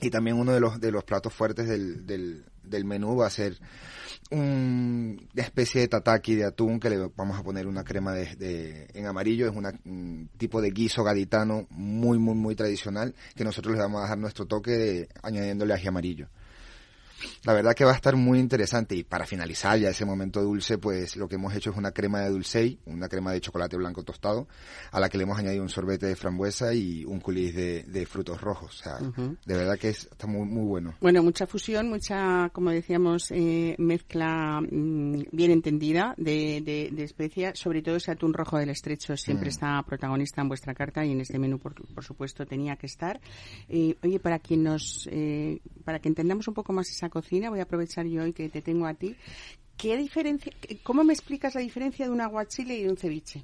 Y 0.00 0.10
también 0.10 0.38
uno 0.38 0.52
de 0.52 0.60
los, 0.60 0.80
de 0.80 0.90
los 0.90 1.04
platos 1.04 1.32
fuertes 1.32 1.68
del, 1.68 2.06
del, 2.06 2.84
menú 2.84 3.16
va 3.16 3.26
a 3.26 3.30
ser 3.30 3.58
una 4.30 5.16
especie 5.34 5.82
de 5.82 5.88
tataki 5.88 6.36
de 6.36 6.44
atún 6.44 6.80
que 6.80 6.88
le 6.88 7.10
vamos 7.16 7.38
a 7.38 7.42
poner 7.42 7.66
una 7.66 7.84
crema 7.84 8.12
de, 8.12 8.88
en 8.94 9.06
amarillo. 9.06 9.48
Es 9.48 9.54
un 9.54 10.30
tipo 10.38 10.62
de 10.62 10.70
guiso 10.70 11.04
gaditano 11.04 11.66
muy, 11.70 12.18
muy, 12.18 12.34
muy 12.34 12.54
tradicional 12.54 13.14
que 13.34 13.44
nosotros 13.44 13.74
le 13.74 13.82
vamos 13.82 14.02
a 14.02 14.08
dar 14.08 14.18
nuestro 14.18 14.46
toque 14.46 15.08
añadiéndole 15.22 15.74
ají 15.74 15.88
amarillo. 15.88 16.28
La 17.44 17.52
verdad 17.52 17.74
que 17.74 17.84
va 17.84 17.92
a 17.92 17.96
estar 17.96 18.16
muy 18.16 18.38
interesante 18.38 18.94
y 18.96 19.04
para 19.04 19.26
finalizar 19.26 19.78
ya 19.78 19.90
ese 19.90 20.04
momento 20.04 20.42
dulce, 20.42 20.78
pues 20.78 21.16
lo 21.16 21.28
que 21.28 21.34
hemos 21.36 21.54
hecho 21.54 21.70
es 21.70 21.76
una 21.76 21.92
crema 21.92 22.20
de 22.20 22.30
dulce, 22.30 22.78
una 22.86 23.08
crema 23.08 23.32
de 23.32 23.40
chocolate 23.40 23.76
blanco 23.76 24.02
tostado, 24.02 24.48
a 24.92 25.00
la 25.00 25.08
que 25.08 25.18
le 25.18 25.24
hemos 25.24 25.38
añadido 25.38 25.62
un 25.62 25.68
sorbete 25.68 26.06
de 26.06 26.16
frambuesa 26.16 26.72
y 26.74 27.04
un 27.04 27.20
culis 27.20 27.54
de, 27.54 27.82
de 27.84 28.06
frutos 28.06 28.40
rojos. 28.40 28.80
O 28.80 28.82
sea, 28.82 28.98
de 28.98 29.56
verdad 29.56 29.78
que 29.78 29.90
es- 29.90 30.08
está 30.10 30.26
muy, 30.26 30.46
muy 30.46 30.64
bueno. 30.64 30.94
Bueno, 31.00 31.22
mucha 31.22 31.46
fusión, 31.46 31.88
mucha, 31.88 32.48
como 32.52 32.70
decíamos, 32.70 33.30
eh, 33.30 33.74
mezcla 33.78 34.60
mm, 34.60 35.22
bien 35.32 35.50
entendida 35.50 36.14
de, 36.16 36.62
de, 36.64 36.90
de 36.92 37.04
especias. 37.04 37.58
Sobre 37.58 37.82
todo 37.82 37.96
ese 37.96 38.10
atún 38.12 38.32
rojo 38.32 38.58
del 38.58 38.70
estrecho 38.70 39.16
siempre 39.16 39.46
Mm. 39.46 39.50
está 39.50 39.82
protagonista 39.82 40.40
en 40.40 40.48
vuestra 40.48 40.74
carta 40.74 41.04
y 41.04 41.12
en 41.12 41.20
este 41.20 41.38
menú, 41.38 41.58
por, 41.58 41.74
por 41.94 42.04
supuesto, 42.04 42.46
tenía 42.46 42.76
que 42.76 42.86
estar. 42.86 43.20
Eh, 43.68 43.96
oye, 44.02 44.18
para 44.20 44.38
quien 44.38 44.62
nos, 44.62 45.08
eh, 45.12 45.60
para 45.84 45.98
que 45.98 46.08
entendamos 46.08 46.48
un 46.48 46.54
poco 46.54 46.72
más 46.72 46.88
esa 46.88 47.08
cocina, 47.10 47.50
voy 47.50 47.60
a 47.60 47.64
aprovechar 47.64 48.06
yo 48.06 48.22
hoy 48.22 48.32
que 48.32 48.48
te 48.48 48.62
tengo 48.62 48.86
a 48.86 48.94
ti. 48.94 49.16
¿Qué 49.76 49.96
diferencia, 49.96 50.52
cómo 50.82 51.04
me 51.04 51.14
explicas 51.14 51.54
la 51.54 51.62
diferencia 51.62 52.04
de 52.04 52.10
un 52.12 52.20
aguachile 52.20 52.78
y 52.78 52.86
un 52.86 52.98
ceviche? 52.98 53.42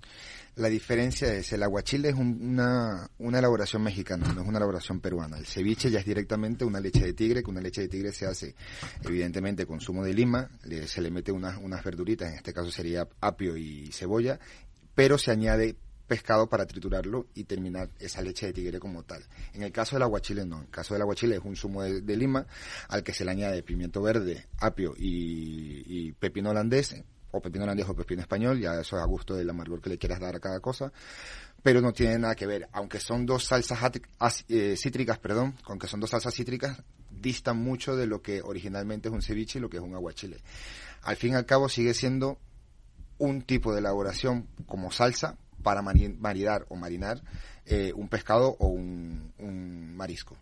La 0.56 0.68
diferencia 0.68 1.32
es, 1.32 1.50
el 1.54 1.62
aguachile 1.62 2.10
es 2.10 2.14
un- 2.14 2.38
una, 2.42 3.08
una 3.18 3.38
elaboración 3.38 3.82
mexicana, 3.82 4.30
no 4.34 4.42
es 4.42 4.46
una 4.48 4.58
elaboración 4.58 5.00
peruana. 5.00 5.38
El 5.38 5.46
ceviche 5.46 5.90
ya 5.90 6.00
es 6.00 6.04
directamente 6.04 6.66
una 6.66 6.78
leche 6.78 7.00
de 7.04 7.14
tigre, 7.14 7.42
que 7.42 7.50
una 7.50 7.62
leche 7.62 7.80
de 7.80 7.88
tigre 7.88 8.12
se 8.12 8.26
hace 8.26 8.54
evidentemente 9.02 9.64
con 9.64 9.80
zumo 9.80 10.04
de 10.04 10.12
lima, 10.12 10.50
le- 10.64 10.86
se 10.86 11.00
le 11.00 11.10
mete 11.10 11.32
unas, 11.32 11.56
unas 11.56 11.82
verduritas, 11.82 12.28
en 12.30 12.36
este 12.36 12.52
caso 12.52 12.70
sería 12.70 13.08
apio 13.20 13.56
y 13.56 13.90
cebolla, 13.92 14.38
pero 14.94 15.16
se 15.16 15.30
añade 15.30 15.76
pescado 16.06 16.48
para 16.48 16.66
triturarlo 16.66 17.26
y 17.34 17.44
terminar 17.44 17.90
esa 17.98 18.22
leche 18.22 18.46
de 18.46 18.52
tigre 18.52 18.78
como 18.78 19.02
tal. 19.02 19.24
En 19.52 19.62
el 19.62 19.72
caso 19.72 19.96
del 19.96 20.02
aguachile 20.02 20.44
no, 20.44 20.58
en 20.58 20.64
el 20.64 20.70
caso 20.70 20.94
del 20.94 21.02
aguachile 21.02 21.36
es 21.36 21.42
un 21.44 21.56
zumo 21.56 21.82
de, 21.82 22.16
lima 22.16 22.46
al 22.88 23.02
que 23.02 23.12
se 23.12 23.24
le 23.24 23.32
añade 23.32 23.62
pimiento 23.62 24.00
verde, 24.02 24.46
apio 24.58 24.94
y, 24.96 26.12
pepino 26.12 26.50
holandés, 26.50 26.96
o 27.32 27.40
pepino 27.40 27.64
holandés 27.64 27.88
o 27.88 27.94
pepino 27.94 28.22
español, 28.22 28.60
ya 28.60 28.80
eso 28.80 28.96
es 28.96 29.02
a 29.02 29.06
gusto 29.06 29.34
del 29.34 29.50
amargor 29.50 29.80
que 29.80 29.90
le 29.90 29.98
quieras 29.98 30.20
dar 30.20 30.36
a 30.36 30.40
cada 30.40 30.60
cosa, 30.60 30.92
pero 31.62 31.80
no 31.80 31.92
tiene 31.92 32.18
nada 32.18 32.34
que 32.34 32.46
ver, 32.46 32.68
aunque 32.72 33.00
son 33.00 33.26
dos 33.26 33.44
salsas 33.44 33.78
eh, 34.48 34.76
cítricas, 34.76 35.18
perdón, 35.18 35.56
aunque 35.64 35.88
son 35.88 36.00
dos 36.00 36.10
salsas 36.10 36.34
cítricas, 36.34 36.82
distan 37.10 37.58
mucho 37.58 37.96
de 37.96 38.06
lo 38.06 38.22
que 38.22 38.42
originalmente 38.42 39.08
es 39.08 39.14
un 39.14 39.22
ceviche 39.22 39.58
y 39.58 39.62
lo 39.62 39.68
que 39.68 39.78
es 39.78 39.82
un 39.82 39.94
aguachile. 39.94 40.38
Al 41.02 41.16
fin 41.16 41.32
y 41.32 41.34
al 41.34 41.46
cabo 41.46 41.68
sigue 41.68 41.94
siendo 41.94 42.38
un 43.18 43.42
tipo 43.42 43.72
de 43.72 43.80
elaboración 43.80 44.46
como 44.66 44.90
salsa 44.90 45.38
para 45.66 45.82
mari- 45.82 46.14
maridar 46.20 46.64
o 46.68 46.76
marinar 46.76 47.20
eh, 47.64 47.92
un 47.96 48.08
pescado 48.08 48.54
o 48.60 48.68
un, 48.68 49.32
un 49.40 49.96
marisco. 49.96 50.36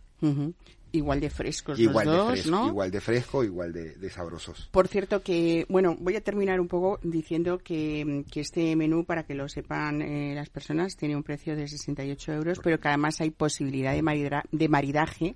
Igual 0.92 1.18
de 1.20 1.28
frescos 1.30 1.78
Igual 1.78 2.04
los 2.06 2.14
de 2.14 2.18
dos, 2.18 2.28
fresco, 2.32 2.50
¿no? 2.50 2.66
igual 2.68 2.90
de 2.90 3.00
fresco, 3.00 3.42
igual 3.42 3.72
de, 3.72 3.94
de 3.96 4.10
sabrosos. 4.10 4.68
Por 4.70 4.86
cierto 4.86 5.22
que, 5.22 5.64
bueno, 5.70 5.96
voy 5.98 6.14
a 6.16 6.20
terminar 6.20 6.60
un 6.60 6.68
poco 6.68 7.00
diciendo 7.02 7.58
que, 7.58 8.24
que 8.30 8.40
este 8.40 8.76
menú, 8.76 9.04
para 9.06 9.24
que 9.24 9.34
lo 9.34 9.48
sepan 9.48 10.02
eh, 10.02 10.34
las 10.34 10.50
personas, 10.50 10.94
tiene 10.96 11.16
un 11.16 11.22
precio 11.22 11.56
de 11.56 11.66
68 11.66 12.32
euros, 12.34 12.60
pero 12.62 12.78
que 12.78 12.88
además 12.88 13.18
hay 13.22 13.30
posibilidad 13.30 13.92
de, 13.94 14.02
marida- 14.02 14.44
de 14.52 14.68
maridaje, 14.68 15.34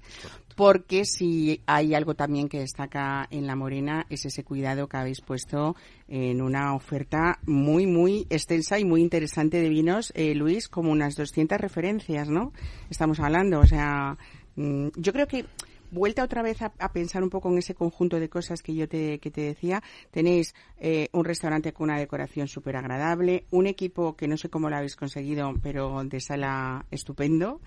porque 0.59 1.05
si 1.05 1.63
hay 1.67 1.95
algo 1.95 2.17
también 2.17 2.49
que 2.49 2.59
destaca 2.59 3.29
en 3.31 3.47
La 3.47 3.55
Morena 3.55 4.07
es 4.11 4.25
ese 4.25 4.43
cuidado 4.43 4.89
que 4.89 4.97
habéis 4.97 5.21
puesto 5.21 5.77
en 6.09 6.43
una 6.43 6.75
oferta 6.75 7.39
muy, 7.47 7.87
muy 7.87 8.27
extensa 8.29 8.77
y 8.77 8.85
muy 8.85 9.01
interesante 9.01 9.63
de 9.63 9.69
vinos, 9.69 10.13
eh, 10.17 10.35
Luis, 10.35 10.69
como 10.69 10.91
unas 10.91 11.15
200 11.15 11.61
referencias, 11.61 12.29
¿no? 12.29 12.53
Estamos 12.91 13.21
hablando, 13.21 13.61
o 13.61 13.67
sea, 13.67 14.19
mm, 14.57 14.89
yo 14.97 15.13
creo 15.13 15.29
que 15.29 15.45
vuelta 15.93 16.25
otra 16.25 16.43
vez 16.43 16.61
a, 16.61 16.71
pensar 16.93 17.23
un 17.23 17.31
poco 17.31 17.51
en 17.51 17.59
ese 17.59 17.77
conjunto 17.77 18.19
de 18.19 18.29
cosas 18.29 18.61
que 18.61 18.75
yo 18.75 18.89
te, 18.89 19.21
que 19.21 19.31
te 19.31 19.43
decía. 19.43 19.83
Tenéis 20.11 20.55
eh, 20.79 21.09
un 21.13 21.25
restaurante 21.25 21.73
con 21.73 21.85
una 21.85 21.99
decoración 21.99 22.49
súper 22.49 22.77
agradable, 22.77 23.45
un 23.51 23.69
equipo 23.69 24.17
que 24.17 24.29
no 24.29 24.37
sé 24.37 24.49
cómo 24.49 24.69
lo 24.69 24.77
habéis 24.77 24.97
conseguido, 24.97 25.55
pero 25.63 26.03
de 26.05 26.21
sala 26.21 26.85
estupendo. 26.91 27.61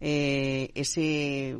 Eh, 0.00 0.70
ese, 0.74 1.58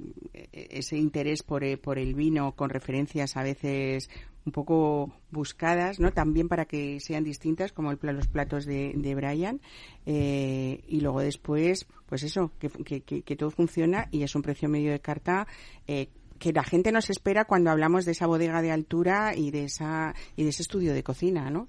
ese 0.53 0.97
interés 0.97 1.43
por, 1.43 1.65
eh, 1.65 1.77
por 1.77 1.99
el 1.99 2.15
vino 2.15 2.53
con 2.53 2.71
referencias 2.71 3.37
a 3.37 3.43
veces 3.43 4.09
un 4.47 4.53
poco 4.53 5.13
buscadas, 5.31 6.01
¿no? 6.01 6.13
También 6.13 6.49
para 6.49 6.65
que 6.65 7.01
sean 7.01 7.23
distintas, 7.25 7.73
como 7.73 7.91
el, 7.91 7.99
los 8.01 8.29
platos 8.29 8.65
de, 8.65 8.93
de 8.97 9.15
Brian. 9.15 9.61
Eh, 10.07 10.83
y 10.89 11.01
luego 11.01 11.21
después, 11.21 11.87
pues 12.07 12.23
eso, 12.23 12.51
que, 12.59 12.71
que, 13.03 13.23
que- 13.23 13.37
todo 13.37 13.51
funciona 13.51 14.09
y 14.11 14.23
es 14.23 14.35
un 14.35 14.43
precio 14.43 14.69
medio 14.69 14.91
de 14.91 15.01
carta 15.01 15.47
eh, 15.87 16.09
que 16.39 16.53
la 16.53 16.63
gente 16.63 16.93
nos 16.93 17.11
espera 17.11 17.45
cuando 17.45 17.71
hablamos 17.71 18.05
de 18.05 18.13
esa 18.13 18.27
bodega 18.27 18.63
de 18.63 18.71
altura 18.71 19.35
y 19.37 19.51
de 19.51 19.65
esa 19.65 20.15
y 20.37 20.45
de 20.45 20.51
ese 20.51 20.63
estudio 20.63 20.95
de 20.95 21.03
cocina, 21.03 21.51
¿no? 21.51 21.67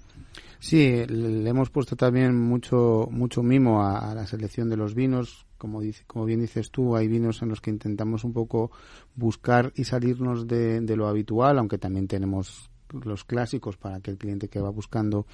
Sí, 0.60 1.04
le 1.06 1.50
hemos 1.50 1.68
puesto 1.70 1.96
también 1.96 2.34
mucho 2.38 3.08
mucho 3.10 3.42
mimo 3.42 3.84
a 3.84 4.14
la 4.14 4.26
selección 4.26 4.70
de 4.70 4.76
los 4.76 4.94
vinos. 4.94 5.44
Como, 5.60 6.24
bien 6.24 6.40
dices 6.40 6.70
tú, 6.70 6.96
hay 6.96 7.06
vinos 7.06 7.42
en 7.42 7.50
los 7.50 7.60
que 7.60 7.70
intentamos 7.70 8.24
un 8.24 8.32
poco 8.32 8.70
buscar 9.14 9.72
y 9.76 9.84
salirnos 9.84 10.48
de, 10.48 10.80
lo 10.96 11.06
habitual, 11.06 11.58
aunque 11.58 11.76
también 11.76 12.08
tenemos 12.08 12.70
los 13.04 13.24
clásicos 13.24 13.76
para 13.76 13.96
aquel 13.96 14.18
cliente 14.18 14.48
que 14.48 14.58
va 14.58 14.70
buscando 14.70 15.26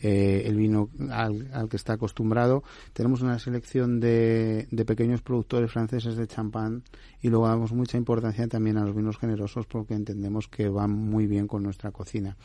eh, 0.00 0.42
el 0.46 0.56
vino 0.56 0.90
al, 1.10 1.48
al 1.52 1.68
que 1.68 1.76
está 1.76 1.92
acostumbrado. 1.92 2.64
Tenemos 2.92 3.20
una 3.20 3.38
selección 3.38 4.00
de, 4.00 4.66
de 4.70 4.84
pequeños 4.84 5.22
productores 5.22 5.70
franceses 5.70 6.16
de 6.16 6.26
champán 6.26 6.82
y 7.20 7.28
luego 7.28 7.46
damos 7.46 7.72
mucha 7.72 7.98
importancia 7.98 8.48
también 8.48 8.78
a 8.78 8.84
los 8.84 8.96
vinos 8.96 9.18
generosos 9.18 9.66
porque 9.66 9.94
entendemos 9.94 10.48
que 10.48 10.68
van 10.68 10.90
muy 10.90 11.26
bien 11.26 11.46
con 11.46 11.62
nuestra 11.62 11.92
cocina. 11.92 12.36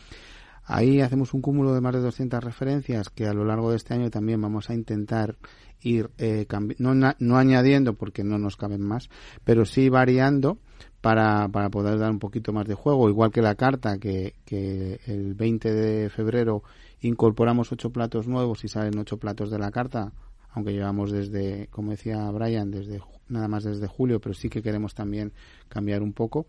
Ahí 0.64 1.02
hacemos 1.02 1.34
un 1.34 1.42
cúmulo 1.42 1.74
de 1.74 1.82
más 1.82 1.94
de 1.94 2.02
200 2.02 2.44
referencias 2.44 3.10
que 3.10 3.26
a 3.26 3.34
lo 3.34 3.46
largo 3.46 3.72
de 3.72 3.78
este 3.78 3.94
año 3.94 4.10
también 4.10 4.40
vamos 4.42 4.70
a 4.70 4.74
intentar 4.74 5.38
ir 5.82 6.10
eh, 6.18 6.46
no, 6.78 6.94
no 6.94 7.38
añadiendo 7.38 7.94
porque 7.94 8.24
no 8.24 8.38
nos 8.38 8.58
caben 8.58 8.82
más, 8.82 9.10
pero 9.44 9.66
sí 9.66 9.90
variando 9.90 10.58
para, 11.02 11.48
para 11.50 11.70
poder 11.70 11.98
dar 11.98 12.12
un 12.12 12.20
poquito 12.20 12.54
más 12.54 12.68
de 12.68 12.76
juego, 12.76 13.10
igual 13.10 13.32
que 13.32 13.42
la 13.42 13.56
carta 13.56 13.98
que, 13.98 14.36
que 14.46 15.00
el 15.08 15.34
20 15.34 15.74
de 15.74 16.10
febrero 16.10 16.64
incorporamos 17.02 17.72
ocho 17.72 17.92
platos 17.92 18.28
nuevos 18.28 18.64
y 18.64 18.68
salen 18.68 18.98
ocho 19.00 19.18
platos 19.18 19.50
de 19.50 19.58
la 19.58 19.72
carta, 19.72 20.14
aunque 20.52 20.74
llevamos 20.74 21.12
desde, 21.12 21.68
como 21.72 21.92
decía 21.92 22.30
Brian, 22.30 22.70
desde 22.70 23.02
nada 23.30 23.48
más 23.48 23.64
desde 23.64 23.88
julio, 23.88 24.20
pero 24.20 24.36
sí 24.36 24.50
que 24.50 24.62
queremos 24.62 24.94
también 24.94 25.34
cambiar 25.70 26.04
un 26.04 26.14
poco. 26.14 26.46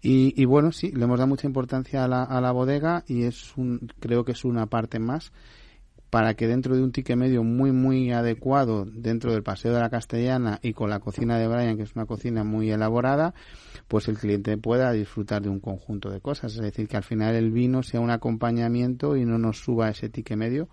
Y, 0.00 0.40
y 0.40 0.44
bueno, 0.46 0.72
sí, 0.72 0.92
le 0.92 1.04
hemos 1.04 1.18
dado 1.18 1.28
mucha 1.28 1.46
importancia 1.46 2.04
a 2.04 2.08
la, 2.08 2.22
a 2.22 2.40
la 2.40 2.52
bodega 2.52 3.04
y 3.06 3.24
es 3.24 3.56
un, 3.56 3.90
creo 3.98 4.24
que 4.24 4.32
es 4.32 4.44
una 4.44 4.66
parte 4.66 4.98
más 4.98 5.32
para 6.10 6.34
que 6.34 6.46
dentro 6.46 6.76
de 6.76 6.82
un 6.82 6.92
ticket 6.92 7.16
medio 7.16 7.42
muy 7.44 7.72
muy 7.72 8.12
adecuado 8.12 8.84
dentro 8.84 9.32
del 9.32 9.42
paseo 9.42 9.72
de 9.72 9.80
la 9.80 9.90
castellana 9.90 10.58
y 10.62 10.72
con 10.72 10.90
la 10.90 11.00
cocina 11.00 11.38
de 11.38 11.48
Brian 11.48 11.76
que 11.76 11.84
es 11.84 11.94
una 11.94 12.06
cocina 12.06 12.44
muy 12.44 12.70
elaborada 12.70 13.34
pues 13.88 14.08
el 14.08 14.18
cliente 14.18 14.58
pueda 14.58 14.92
disfrutar 14.92 15.42
de 15.42 15.48
un 15.48 15.60
conjunto 15.60 16.10
de 16.10 16.20
cosas 16.20 16.54
es 16.54 16.60
decir 16.60 16.88
que 16.88 16.96
al 16.96 17.04
final 17.04 17.34
el 17.34 17.50
vino 17.50 17.82
sea 17.82 18.00
un 18.00 18.10
acompañamiento 18.10 19.16
y 19.16 19.24
no 19.24 19.38
nos 19.38 19.58
suba 19.60 19.88
ese 19.88 20.08
ticket 20.08 20.36
medio 20.36 20.68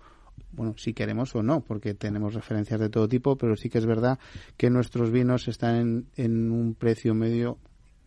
bueno, 0.52 0.74
si 0.76 0.94
queremos 0.94 1.34
o 1.34 1.42
no, 1.42 1.60
porque 1.60 1.94
tenemos 1.94 2.34
referencias 2.34 2.80
de 2.80 2.88
todo 2.88 3.08
tipo, 3.08 3.36
pero 3.36 3.56
sí 3.56 3.68
que 3.68 3.78
es 3.78 3.86
verdad 3.86 4.18
que 4.56 4.70
nuestros 4.70 5.10
vinos 5.10 5.48
están 5.48 6.06
en, 6.16 6.50
un 6.50 6.74
precio 6.74 7.14
medio, 7.14 7.58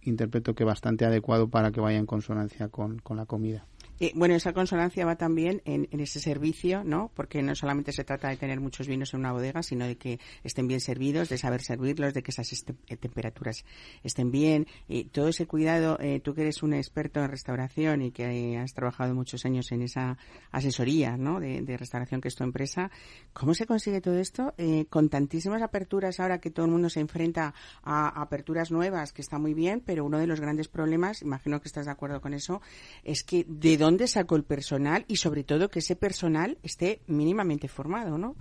interpreto 0.02 0.56
que 0.56 0.64
bastante 0.64 1.06
adecuado 1.06 1.50
para 1.50 1.72
que 1.72 1.80
vaya 1.80 1.98
en 1.98 2.06
consonancia 2.06 2.70
con, 2.70 3.00
con 3.00 3.18
la 3.18 3.26
comida. 3.26 3.66
Eh, 4.02 4.14
bueno, 4.16 4.34
esa 4.34 4.52
consonancia 4.52 5.06
va 5.06 5.16
también 5.16 5.62
en, 5.64 5.88
ese 6.00 6.20
servicio, 6.20 6.84
¿no? 6.84 7.12
Porque 7.14 7.44
no 7.44 7.54
solamente 7.54 7.92
se 7.92 8.04
trata 8.04 8.30
de 8.30 8.38
tener 8.38 8.60
muchos 8.60 8.88
vinos 8.88 9.14
en 9.14 9.20
una 9.20 9.32
bodega, 9.32 9.62
sino 9.62 9.86
de 9.86 9.96
que 9.96 10.20
estén 10.44 10.68
bien 10.68 10.82
servidos, 10.82 11.30
de 11.30 11.38
saber 11.38 11.62
servirlos, 11.62 12.16
de 12.16 12.24
que 12.24 12.32
esas 12.32 12.52
este- 12.52 12.74
eh, 12.88 12.98
temperaturas 12.98 13.64
estén 14.04 14.32
bien. 14.32 14.66
Y 14.88 15.04
todo 15.04 15.28
ese 15.28 15.46
cuidado, 15.46 16.00
eh, 16.00 16.20
tú 16.20 16.34
que 16.34 16.42
eres 16.42 16.64
un 16.64 16.74
experto 16.74 17.20
en 17.20 17.30
restauración 17.30 18.02
y 18.02 18.12
que 18.12 18.24
eh, 18.24 18.58
has 18.58 18.74
trabajado 18.74 19.14
muchos 19.14 19.46
años 19.46 19.72
en 19.72 19.84
esa 19.84 20.18
asesoría, 20.52 21.16
¿no? 21.16 21.40
De, 21.40 21.62
restauración 21.78 22.22
que 22.22 22.30
es 22.30 22.36
tu 22.36 22.44
empresa, 22.44 22.90
¿cómo 23.34 23.54
se 23.54 23.68
consigue 23.68 24.02
todo 24.02 24.18
esto 24.18 24.56
eh, 24.58 24.88
con 24.90 25.10
tantísimas 25.10 25.62
aperturas 25.62 26.20
ahora 26.20 26.40
que 26.40 26.50
todo 26.50 26.66
el 26.66 26.72
mundo 26.72 26.90
se 26.90 27.02
enfrenta 27.02 27.54
a 27.84 28.20
aperturas 28.20 28.72
nuevas, 28.72 29.14
que 29.14 29.22
está 29.22 29.38
muy 29.38 29.54
bien, 29.54 29.84
pero 29.86 30.06
uno 30.06 30.18
de 30.18 30.26
los 30.26 30.40
grandes 30.40 30.70
problemas, 30.70 31.22
imagino 31.22 31.62
que 31.62 31.68
estás 31.68 31.86
de 31.86 31.92
acuerdo 31.92 32.20
con 32.20 32.34
eso, 32.34 32.62
es 33.04 33.24
que 33.24 33.46
de 33.48 33.78
dónde 33.78 33.91
sacó 34.08 34.36
el 34.36 34.44
personal 34.44 35.06
y 35.08 35.18
sobre 35.18 35.44
todo 35.44 35.70
que 35.70 35.80
ese 35.80 35.96
personal 35.96 36.58
esté 36.64 37.02
mínimamente 37.08 37.68
formado, 37.68 38.18
¿no? 38.18 38.36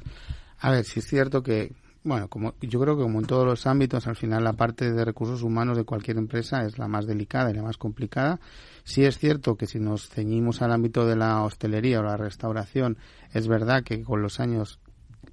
A 0.59 0.71
ver, 0.71 0.85
sí 0.85 1.00
es 1.00 1.07
cierto 1.07 1.42
que, 1.42 1.73
bueno, 2.04 2.28
como 2.28 2.54
yo 2.61 2.80
creo 2.80 2.97
que 2.97 3.02
como 3.02 3.21
en 3.21 3.26
todos 3.26 3.47
los 3.47 3.66
ámbitos, 3.66 4.07
al 4.07 4.16
final 4.16 4.45
la 4.45 4.52
parte 4.52 4.92
de 4.92 5.04
recursos 5.04 5.42
humanos 5.42 5.76
de 5.76 5.85
cualquier 5.85 6.19
empresa 6.19 6.64
es 6.64 6.78
la 6.78 6.88
más 6.88 7.07
delicada 7.07 7.50
y 7.50 7.54
la 7.54 7.62
más 7.62 7.76
complicada. 7.76 8.40
Sí 8.85 9.04
es 9.04 9.19
cierto 9.19 9.57
que 9.57 9.66
si 9.66 9.78
nos 9.78 10.09
ceñimos 10.09 10.62
al 10.62 10.73
ámbito 10.73 11.07
de 11.07 11.16
la 11.16 11.42
hostelería 11.42 12.00
o 12.00 12.02
la 12.02 12.16
restauración, 12.16 12.99
es 13.33 13.49
verdad 13.49 13.83
que 13.83 14.02
con 14.02 14.23
los 14.23 14.40
años 14.40 14.80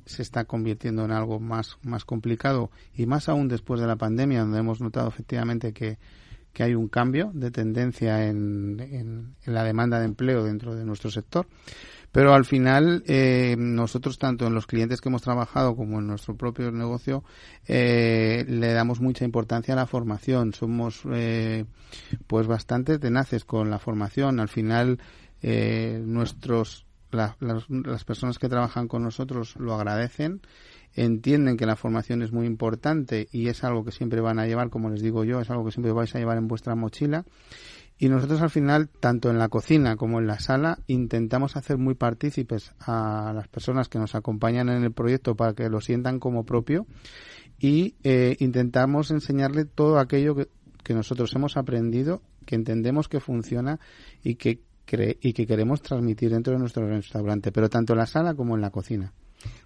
se 0.05 0.21
está 0.21 0.45
convirtiendo 0.45 1.03
en 1.03 1.11
algo 1.11 1.39
más, 1.39 1.77
más 1.83 2.05
complicado 2.05 2.71
y 2.93 3.05
más 3.05 3.29
aún 3.29 3.47
después 3.47 3.81
de 3.81 3.87
la 3.87 3.97
pandemia, 3.97 4.41
donde 4.41 4.59
hemos 4.59 4.79
notado 4.79 5.09
efectivamente 5.09 5.73
que, 5.73 5.97
que 6.57 6.63
hay 6.63 6.73
un 6.73 6.87
cambio 6.87 7.29
de 7.35 7.51
tendencia 7.51 8.25
en, 8.25 8.79
en, 8.79 9.35
la 9.45 9.63
demanda 9.63 9.99
de 9.99 10.05
empleo 10.05 10.43
dentro 10.43 10.73
de 10.73 10.85
nuestro 10.85 11.11
sector. 11.11 11.45
Pero 12.11 12.33
al 12.33 12.45
final, 12.45 13.03
eh, 13.05 13.55
nosotros, 13.59 14.17
tanto 14.17 14.47
en 14.47 14.55
los 14.55 14.65
clientes 14.65 14.99
que 14.99 15.09
hemos 15.09 15.21
trabajado 15.21 15.75
como 15.75 15.99
en 15.99 16.07
nuestro 16.07 16.35
propio 16.35 16.71
negocio, 16.71 17.23
eh, 17.67 18.43
le 18.47 18.73
damos 18.73 19.01
mucha 19.01 19.23
importancia 19.23 19.75
a 19.75 19.77
la 19.77 19.85
formación. 19.85 20.51
Somos, 20.55 21.03
eh, 21.13 21.65
pues, 22.25 22.47
bastante 22.47 22.97
tenaces 22.97 23.45
con 23.45 23.69
la 23.69 23.77
formación. 23.77 24.39
Al 24.39 24.49
final, 24.49 24.97
eh, 25.43 26.01
nuestros, 26.03 26.86
la- 27.11 27.35
las, 27.39 27.69
las 27.69 28.03
personas 28.03 28.39
que 28.39 28.49
trabajan 28.49 28.87
con 28.87 29.03
nosotros 29.03 29.55
lo 29.57 29.73
agradecen 29.73 30.41
entienden 30.93 31.57
que 31.57 31.65
la 31.65 31.75
formación 31.75 32.21
es 32.23 32.31
muy 32.31 32.45
importante 32.47 33.27
y 33.31 33.49
es 33.49 33.63
algo 33.63 33.83
que 33.83 33.91
siempre 33.91 34.19
van 34.21 34.39
a 34.39 34.47
llevar, 34.47 34.69
como 34.69 34.89
les 34.89 35.01
digo 35.01 35.23
yo, 35.23 35.39
es 35.41 35.49
algo 35.49 35.65
que 35.65 35.71
siempre 35.71 35.91
vais 35.91 36.13
a 36.15 36.19
llevar 36.19 36.37
en 36.37 36.47
vuestra 36.47 36.75
mochila. 36.75 37.23
Y 37.99 38.09
nosotros 38.09 38.41
al 38.41 38.51
final, 38.51 38.89
tanto 38.89 39.29
en 39.31 39.39
la 39.39 39.49
cocina 39.49 39.95
como 39.95 40.19
en 40.19 40.27
la 40.27 40.39
sala, 40.39 40.79
intentamos 40.85 41.55
hacer 41.55 41.77
muy 41.79 41.95
partícipes 41.95 42.73
a 42.79 43.31
las 43.35 43.47
personas 43.47 43.89
que 43.89 43.97
nos 43.99 44.13
acompañan 44.13 44.69
en 44.69 44.83
el 44.83 44.91
proyecto 44.91 45.35
para 45.35 45.53
que 45.53 45.67
lo 45.69 45.81
sientan 45.81 46.19
como 46.19 46.45
propio 46.45 46.85
y 47.59 47.95
eh, 48.03 48.35
intentamos 48.39 49.09
enseñarle 49.09 49.65
todo 49.65 49.97
aquello 49.97 50.35
que, 50.35 50.47
que 50.83 50.93
nosotros 50.93 51.33
hemos 51.35 51.57
aprendido, 51.57 52.21
que 52.45 52.53
entendemos 52.55 53.07
que 53.09 53.19
funciona 53.19 53.79
y 54.23 54.35
que, 54.35 54.61
cre- 54.87 55.17
y 55.21 55.33
que 55.33 55.45
queremos 55.45 55.81
transmitir 55.81 56.31
dentro 56.31 56.53
de 56.53 56.59
nuestro 56.59 56.87
restaurante, 56.87 57.51
pero 57.51 57.69
tanto 57.69 57.93
en 57.93 57.99
la 57.99 58.05
sala 58.05 58.33
como 58.33 58.55
en 58.55 58.61
la 58.61 58.69
cocina. 58.71 59.13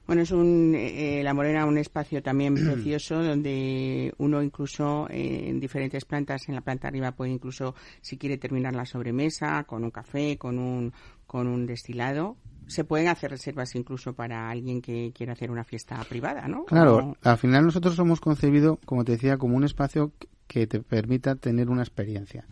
Bueno, 0.06 0.24
es 0.24 0.32
un, 0.32 0.74
eh, 0.76 1.22
La 1.24 1.34
Morena, 1.34 1.66
un 1.66 1.78
espacio 1.78 2.22
también 2.22 2.56
precioso 2.56 3.24
donde 3.24 4.14
uno 4.18 4.42
incluso 4.44 5.08
eh, 5.10 5.48
en 5.48 5.60
diferentes 5.60 6.04
plantas, 6.06 6.50
en 6.50 6.56
la 6.56 6.62
planta 6.62 6.88
arriba 6.88 7.12
puede 7.14 7.32
incluso, 7.32 7.76
si 8.02 8.18
quiere 8.18 8.38
terminar 8.38 8.76
la 8.76 8.86
sobremesa, 8.86 9.64
con 9.64 9.84
un 9.84 9.92
café, 9.92 10.38
con 10.38 10.60
un, 10.60 10.92
con 11.28 11.48
un 11.48 11.66
destilado. 11.66 12.36
Se 12.68 12.84
pueden 12.86 13.08
hacer 13.10 13.32
reservas 13.32 13.76
incluso 13.76 14.14
para 14.14 14.50
alguien 14.50 14.82
que 14.82 15.12
quiera 15.14 15.34
hacer 15.34 15.52
una 15.52 15.64
fiesta 15.66 16.02
privada, 16.08 16.48
¿no? 16.48 16.64
Claro, 16.66 17.18
al 17.22 17.38
final 17.38 17.66
nosotros 17.66 18.00
hemos 18.00 18.22
concebido, 18.22 18.80
como 18.86 19.04
te 19.04 19.14
decía, 19.14 19.38
como 19.38 19.58
un 19.58 19.66
espacio 19.66 20.14
que 20.48 20.68
te 20.68 20.80
permita 20.82 21.36
tener 21.36 21.70
una 21.70 21.82
experiencia. 21.82 22.46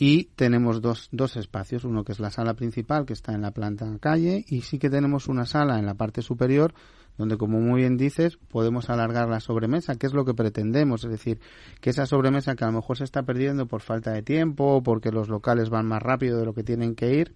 Y 0.00 0.26
tenemos 0.36 0.80
dos, 0.80 1.08
dos 1.10 1.36
espacios, 1.36 1.82
uno 1.82 2.04
que 2.04 2.12
es 2.12 2.20
la 2.20 2.30
sala 2.30 2.54
principal, 2.54 3.04
que 3.04 3.12
está 3.12 3.32
en 3.32 3.42
la 3.42 3.50
planta 3.50 3.84
calle, 4.00 4.44
y 4.46 4.60
sí 4.60 4.78
que 4.78 4.90
tenemos 4.90 5.26
una 5.26 5.44
sala 5.44 5.76
en 5.80 5.86
la 5.86 5.94
parte 5.94 6.22
superior, 6.22 6.72
donde, 7.16 7.36
como 7.36 7.60
muy 7.60 7.80
bien 7.80 7.96
dices, 7.96 8.36
podemos 8.36 8.90
alargar 8.90 9.28
la 9.28 9.40
sobremesa, 9.40 9.96
que 9.96 10.06
es 10.06 10.14
lo 10.14 10.24
que 10.24 10.34
pretendemos, 10.34 11.02
es 11.02 11.10
decir, 11.10 11.40
que 11.80 11.90
esa 11.90 12.06
sobremesa 12.06 12.54
que 12.54 12.62
a 12.62 12.68
lo 12.68 12.74
mejor 12.74 12.96
se 12.96 13.02
está 13.02 13.24
perdiendo 13.24 13.66
por 13.66 13.82
falta 13.82 14.12
de 14.12 14.22
tiempo, 14.22 14.76
o 14.76 14.82
porque 14.84 15.10
los 15.10 15.28
locales 15.28 15.68
van 15.68 15.86
más 15.86 16.00
rápido 16.00 16.38
de 16.38 16.44
lo 16.44 16.54
que 16.54 16.62
tienen 16.62 16.94
que 16.94 17.16
ir, 17.16 17.34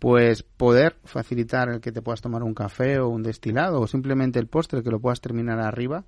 pues 0.00 0.42
poder 0.42 0.96
facilitar 1.04 1.68
el 1.68 1.80
que 1.80 1.92
te 1.92 2.02
puedas 2.02 2.20
tomar 2.20 2.42
un 2.42 2.54
café 2.54 2.98
o 2.98 3.08
un 3.08 3.22
destilado, 3.22 3.80
o 3.80 3.86
simplemente 3.86 4.40
el 4.40 4.48
postre 4.48 4.82
que 4.82 4.90
lo 4.90 4.98
puedas 4.98 5.20
terminar 5.20 5.60
arriba, 5.60 6.04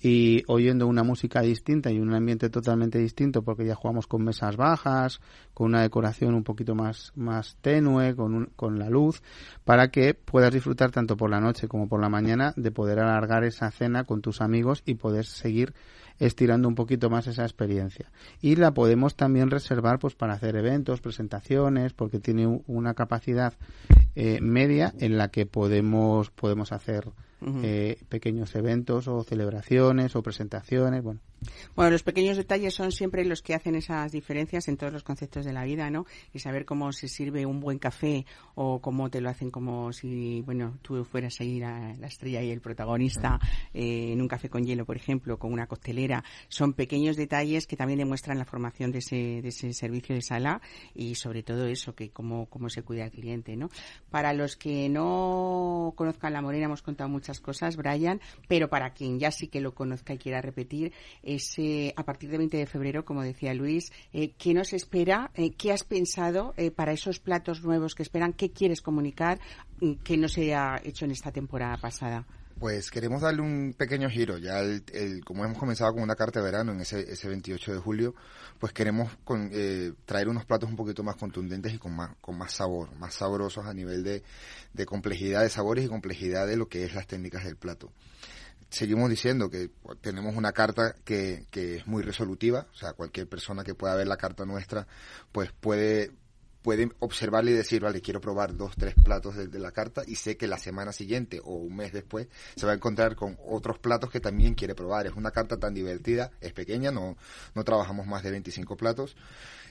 y 0.00 0.44
oyendo 0.46 0.86
una 0.86 1.02
música 1.02 1.40
distinta 1.40 1.90
y 1.90 1.98
un 1.98 2.14
ambiente 2.14 2.50
totalmente 2.50 2.98
distinto 2.98 3.42
porque 3.42 3.66
ya 3.66 3.74
jugamos 3.74 4.06
con 4.06 4.22
mesas 4.22 4.56
bajas, 4.56 5.20
con 5.54 5.66
una 5.68 5.82
decoración 5.82 6.34
un 6.34 6.44
poquito 6.44 6.74
más, 6.74 7.12
más 7.16 7.56
tenue, 7.60 8.14
con, 8.14 8.34
un- 8.34 8.46
con 8.56 8.78
la 8.78 8.88
luz, 8.90 9.22
para 9.64 9.90
que 9.90 10.14
puedas 10.14 10.52
disfrutar 10.52 10.90
tanto 10.92 11.16
por 11.16 11.30
la 11.30 11.40
noche 11.40 11.66
como 11.68 11.88
por 11.88 12.00
la 12.00 12.08
mañana 12.08 12.52
de 12.56 12.70
poder 12.70 13.00
alargar 13.00 13.44
esa 13.44 13.70
cena 13.70 14.04
con 14.04 14.22
tus 14.22 14.40
amigos 14.40 14.82
y 14.86 14.94
poder 14.94 15.24
seguir 15.24 15.74
estirando 16.20 16.68
un 16.68 16.74
poquito 16.74 17.10
más 17.10 17.26
esa 17.26 17.42
experiencia. 17.42 18.10
Y 18.40 18.56
la 18.56 18.72
podemos 18.74 19.14
también 19.14 19.50
reservar 19.50 19.98
pues 19.98 20.14
para 20.14 20.34
hacer 20.34 20.56
eventos, 20.56 21.00
presentaciones, 21.00 21.92
porque 21.92 22.18
tiene 22.18 22.62
una 22.66 22.94
capacidad 22.94 23.54
eh, 24.14 24.40
media 24.40 24.92
en 24.98 25.16
la 25.16 25.28
que 25.28 25.46
podemos, 25.46 26.30
podemos 26.30 26.72
hacer 26.72 27.08
Ujú. 27.40 27.60
eh, 27.62 27.98
pequeños 28.08 28.54
eventos 28.54 29.08
o 29.08 29.22
celebraciones 29.22 30.16
o 30.16 30.22
presentaciones. 30.22 31.02
Bueno, 31.02 31.20
Bueno, 31.76 31.92
los 31.92 32.02
pequeños 32.02 32.36
detalles 32.36 32.74
son 32.74 32.90
siempre 32.90 33.24
los 33.24 33.42
que 33.42 33.54
hacen 33.54 33.76
esas 33.76 34.10
diferencias 34.10 34.66
en 34.66 34.76
todos 34.76 34.92
los 34.92 35.04
conceptos 35.04 35.44
de 35.44 35.52
la 35.52 35.64
vida, 35.64 35.88
¿no? 35.88 36.04
Y 36.34 36.40
saber 36.40 36.64
cómo 36.64 36.92
se 36.92 37.06
sirve 37.06 37.46
un 37.46 37.60
buen 37.60 37.78
café 37.78 38.26
o 38.56 38.80
cómo 38.80 39.08
te 39.08 39.20
lo 39.20 39.28
hacen 39.30 39.50
como 39.52 39.92
si, 39.92 40.42
bueno, 40.42 40.78
tú 40.82 41.04
fueras 41.04 41.36
ahí 41.40 41.60
la, 41.60 41.94
la 41.98 42.08
estrella 42.08 42.42
y 42.42 42.50
el 42.50 42.60
protagonista 42.60 43.38
eh, 43.72 44.12
en 44.12 44.20
un 44.20 44.26
café 44.26 44.48
con 44.48 44.64
hielo, 44.64 44.84
por 44.84 44.96
ejemplo, 44.96 45.38
con 45.38 45.52
una 45.52 45.68
costelera. 45.68 46.24
Son 46.48 46.72
pequeños 46.72 47.16
detalles 47.16 47.68
que 47.68 47.76
también 47.76 48.00
demuestran 48.00 48.38
la 48.38 48.44
formación 48.44 48.90
de 48.90 48.98
ese, 48.98 49.42
de 49.42 49.48
ese 49.48 49.72
servicio 49.74 50.16
de 50.16 50.22
sala 50.22 50.60
y 50.94 51.14
sobre 51.14 51.44
todo 51.44 51.66
eso, 51.66 51.94
que 51.94 52.10
cómo, 52.10 52.46
cómo 52.46 52.68
se 52.68 52.82
cuida 52.82 53.04
al 53.04 53.10
cliente, 53.12 53.56
¿no? 53.56 53.70
Para 54.10 54.32
los 54.32 54.56
que 54.56 54.88
no 54.88 55.92
conozcan 55.94 56.32
La 56.32 56.42
Morena, 56.42 56.64
hemos 56.64 56.82
contado 56.82 57.08
muchas 57.08 57.27
cosas, 57.40 57.76
Brian, 57.76 58.20
pero 58.48 58.68
para 58.68 58.94
quien 58.94 59.18
ya 59.18 59.30
sí 59.30 59.48
que 59.48 59.60
lo 59.60 59.74
conozca 59.74 60.14
y 60.14 60.18
quiera 60.18 60.40
repetir, 60.40 60.92
es 61.22 61.56
a 61.96 62.04
partir 62.04 62.30
del 62.30 62.38
20 62.38 62.56
de 62.56 62.66
febrero, 62.66 63.04
como 63.04 63.22
decía 63.22 63.54
Luis, 63.54 63.92
eh, 64.12 64.32
¿qué 64.38 64.54
nos 64.54 64.72
espera? 64.72 65.30
Eh, 65.34 65.52
¿Qué 65.52 65.72
has 65.72 65.84
pensado 65.84 66.54
eh, 66.56 66.70
para 66.70 66.92
esos 66.92 67.18
platos 67.20 67.62
nuevos 67.62 67.94
que 67.94 68.02
esperan? 68.02 68.32
¿Qué 68.32 68.50
quieres 68.50 68.82
comunicar 68.82 69.38
mm, 69.80 69.94
que 70.04 70.16
no 70.16 70.28
se 70.28 70.54
ha 70.54 70.80
hecho 70.84 71.04
en 71.04 71.12
esta 71.12 71.32
temporada 71.32 71.76
pasada? 71.76 72.26
Pues 72.58 72.90
queremos 72.90 73.22
darle 73.22 73.42
un 73.42 73.74
pequeño 73.76 74.10
giro. 74.10 74.36
Ya, 74.38 74.58
el, 74.60 74.82
el- 74.92 75.24
como 75.24 75.44
hemos 75.44 75.58
comenzado 75.58 75.92
con 75.92 76.02
una 76.02 76.16
carta 76.16 76.40
de 76.40 76.44
verano 76.46 76.72
en 76.72 76.80
ese, 76.80 77.00
ese 77.12 77.28
28 77.28 77.72
de 77.74 77.78
julio, 77.78 78.14
pues 78.58 78.72
queremos 78.72 79.12
con- 79.22 79.50
eh, 79.52 79.92
traer 80.06 80.28
unos 80.28 80.44
platos 80.44 80.68
un 80.68 80.74
poquito 80.76 81.04
más 81.04 81.14
contundentes 81.16 81.72
y 81.72 81.78
con 81.78 81.94
más, 81.94 82.10
con 82.20 82.36
más 82.36 82.52
sabor, 82.52 82.92
más 82.96 83.14
sabrosos 83.14 83.64
a 83.66 83.74
nivel 83.74 84.02
de, 84.02 84.24
de 84.72 84.86
complejidad 84.86 85.42
de 85.42 85.50
sabores 85.50 85.84
y 85.84 85.88
complejidad 85.88 86.48
de 86.48 86.56
lo 86.56 86.68
que 86.68 86.84
es 86.84 86.94
las 86.94 87.06
técnicas 87.06 87.44
del 87.44 87.56
plato. 87.56 87.92
Seguimos 88.70 89.08
diciendo 89.08 89.48
que 89.50 89.70
tenemos 90.00 90.34
una 90.36 90.52
carta 90.52 90.94
que, 91.04 91.46
que 91.50 91.76
es 91.76 91.86
muy 91.86 92.02
resolutiva, 92.02 92.66
o 92.72 92.76
sea, 92.76 92.92
cualquier 92.92 93.28
persona 93.28 93.62
que 93.64 93.74
pueda 93.74 93.94
ver 93.94 94.08
la 94.08 94.16
carta 94.18 94.44
nuestra, 94.44 94.86
pues 95.32 95.52
puede 95.52 96.10
puede 96.68 96.90
observarle 96.98 97.52
y 97.52 97.54
decir, 97.54 97.80
vale, 97.80 98.02
quiero 98.02 98.20
probar 98.20 98.54
dos, 98.54 98.74
tres 98.76 98.94
platos 99.02 99.34
de, 99.36 99.46
de 99.46 99.58
la 99.58 99.72
carta 99.72 100.02
y 100.06 100.16
sé 100.16 100.36
que 100.36 100.46
la 100.46 100.58
semana 100.58 100.92
siguiente 100.92 101.40
o 101.42 101.54
un 101.54 101.74
mes 101.74 101.94
después 101.94 102.28
se 102.56 102.66
va 102.66 102.72
a 102.72 102.74
encontrar 102.74 103.16
con 103.16 103.38
otros 103.46 103.78
platos 103.78 104.10
que 104.10 104.20
también 104.20 104.52
quiere 104.52 104.74
probar. 104.74 105.06
Es 105.06 105.14
una 105.14 105.30
carta 105.30 105.56
tan 105.56 105.72
divertida, 105.72 106.30
es 106.42 106.52
pequeña, 106.52 106.90
no, 106.90 107.16
no 107.54 107.64
trabajamos 107.64 108.06
más 108.06 108.22
de 108.22 108.32
25 108.32 108.76
platos. 108.76 109.16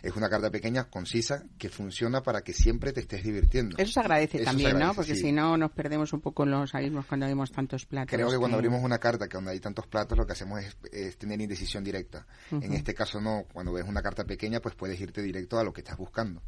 Es 0.01 0.15
una 0.15 0.27
carta 0.27 0.49
pequeña, 0.49 0.86
concisa, 0.86 1.43
que 1.60 1.69
funciona 1.69 2.23
para 2.23 2.41
que 2.41 2.53
siempre 2.53 2.93
te 2.93 3.01
estés 3.01 3.23
divirtiendo. 3.23 3.77
Eso 3.77 3.93
se 3.93 3.99
agradece 3.99 4.38
Eso 4.38 4.45
se 4.45 4.49
también, 4.49 4.79
¿no? 4.79 4.95
Porque 4.95 5.13
sí. 5.13 5.21
si 5.21 5.31
no, 5.31 5.55
nos 5.55 5.71
perdemos 5.73 6.13
un 6.13 6.21
poco 6.21 6.45
en 6.45 6.51
los 6.51 6.73
abismos 6.73 7.05
cuando 7.05 7.27
vemos 7.27 7.51
tantos 7.51 7.86
platos. 7.86 8.10
Creo 8.10 8.31
que 8.31 8.38
cuando 8.38 8.57
abrimos 8.57 8.83
una 8.83 8.97
carta 8.97 9.27
que 9.27 9.38
donde 9.38 9.51
hay 9.51 9.60
tantos 9.60 9.86
platos 9.86 10.17
lo 10.17 10.25
que 10.25 10.33
hacemos 10.33 10.62
es, 10.62 10.77
es 10.91 11.17
tener 11.17 11.39
indecisión 11.39 11.83
directa. 11.83 12.25
En 12.49 12.73
este 12.73 12.95
caso 12.95 13.21
no, 13.21 13.45
cuando 13.53 13.71
ves 13.73 13.86
una 13.88 14.01
carta 14.01 14.23
pequeña 14.23 14.62
pues 14.62 14.73
puedes 14.73 14.99
irte 14.99 15.21
directo 15.21 15.60
a 15.60 15.63
lo 15.63 15.71
que 15.71 15.81
estás 15.81 15.97
buscando. 15.97 16.41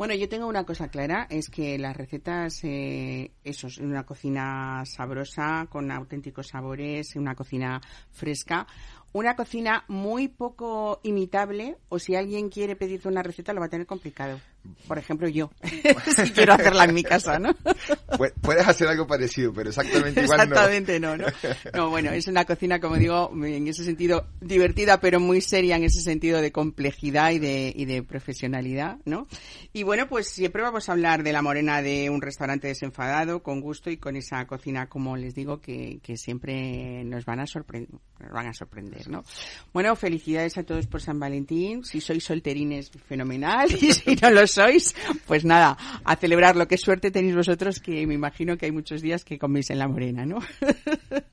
Bueno, 0.00 0.14
yo 0.14 0.30
tengo 0.30 0.46
una 0.46 0.64
cosa 0.64 0.88
clara, 0.88 1.26
es 1.28 1.50
que 1.50 1.76
las 1.78 1.94
recetas, 1.94 2.64
eh, 2.64 3.32
eso, 3.44 3.66
es 3.66 3.76
una 3.76 4.06
cocina 4.06 4.82
sabrosa, 4.86 5.66
con 5.68 5.90
auténticos 5.90 6.48
sabores, 6.48 7.16
una 7.16 7.34
cocina 7.34 7.82
fresca, 8.10 8.66
una 9.12 9.36
cocina 9.36 9.84
muy 9.88 10.28
poco 10.28 11.00
imitable, 11.02 11.76
o 11.90 11.98
si 11.98 12.14
alguien 12.14 12.48
quiere 12.48 12.76
pedirte 12.76 13.08
una 13.08 13.22
receta 13.22 13.52
lo 13.52 13.60
va 13.60 13.66
a 13.66 13.68
tener 13.68 13.86
complicado. 13.86 14.40
Por 14.86 14.98
ejemplo, 14.98 15.28
yo, 15.28 15.50
si 16.16 16.30
quiero 16.32 16.52
hacerla 16.54 16.84
en 16.84 16.94
mi 16.94 17.02
casa, 17.02 17.38
¿no? 17.38 17.50
Pu- 17.54 18.32
Puedes 18.40 18.66
hacer 18.66 18.88
algo 18.88 19.06
parecido, 19.06 19.52
pero 19.52 19.68
exactamente 19.70 20.22
igual 20.22 20.38
no. 20.38 20.44
Exactamente, 20.44 21.00
no. 21.00 21.16
no, 21.16 21.26
no. 21.74 21.90
bueno, 21.90 22.10
es 22.10 22.26
una 22.26 22.44
cocina, 22.44 22.80
como 22.80 22.96
digo, 22.96 23.30
en 23.44 23.66
ese 23.68 23.84
sentido 23.84 24.26
divertida, 24.40 25.00
pero 25.00 25.18
muy 25.20 25.40
seria 25.40 25.76
en 25.76 25.84
ese 25.84 26.00
sentido 26.00 26.40
de 26.42 26.52
complejidad 26.52 27.30
y 27.30 27.38
de, 27.38 27.72
y 27.74 27.84
de 27.86 28.02
profesionalidad, 28.02 28.98
¿no? 29.04 29.26
Y 29.72 29.82
bueno, 29.84 30.08
pues 30.08 30.28
siempre 30.28 30.62
vamos 30.62 30.88
a 30.88 30.92
hablar 30.92 31.22
de 31.22 31.32
la 31.32 31.42
morena 31.42 31.80
de 31.82 32.10
un 32.10 32.20
restaurante 32.20 32.68
desenfadado, 32.68 33.42
con 33.42 33.60
gusto 33.60 33.90
y 33.90 33.96
con 33.96 34.16
esa 34.16 34.46
cocina, 34.46 34.88
como 34.88 35.16
les 35.16 35.34
digo, 35.34 35.60
que, 35.60 36.00
que 36.02 36.16
siempre 36.16 37.04
nos 37.04 37.24
van 37.24 37.40
a 37.40 37.46
sorprender, 37.46 37.90
nos 38.18 38.30
van 38.32 38.48
a 38.48 38.52
sorprender, 38.52 39.08
¿no? 39.08 39.24
Bueno, 39.72 39.94
felicidades 39.96 40.58
a 40.58 40.64
todos 40.64 40.86
por 40.86 41.00
San 41.00 41.18
Valentín. 41.20 41.84
Si 41.84 42.00
sois 42.00 42.24
solterines, 42.24 42.90
fenomenal. 43.06 43.68
Y 43.80 43.92
si 43.92 44.14
no 44.16 44.30
lo 44.30 44.46
sois, 44.52 44.94
pues 45.26 45.44
nada, 45.44 45.76
a 46.04 46.16
celebrarlo. 46.16 46.66
Qué 46.68 46.76
suerte 46.76 47.10
tenéis 47.10 47.34
vosotros, 47.34 47.80
que 47.80 48.06
me 48.06 48.14
imagino 48.14 48.56
que 48.56 48.66
hay 48.66 48.72
muchos 48.72 49.02
días 49.02 49.24
que 49.24 49.38
coméis 49.38 49.70
en 49.70 49.78
la 49.78 49.88
morena, 49.88 50.26
¿no? 50.26 50.38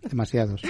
demasiados. 0.01 0.61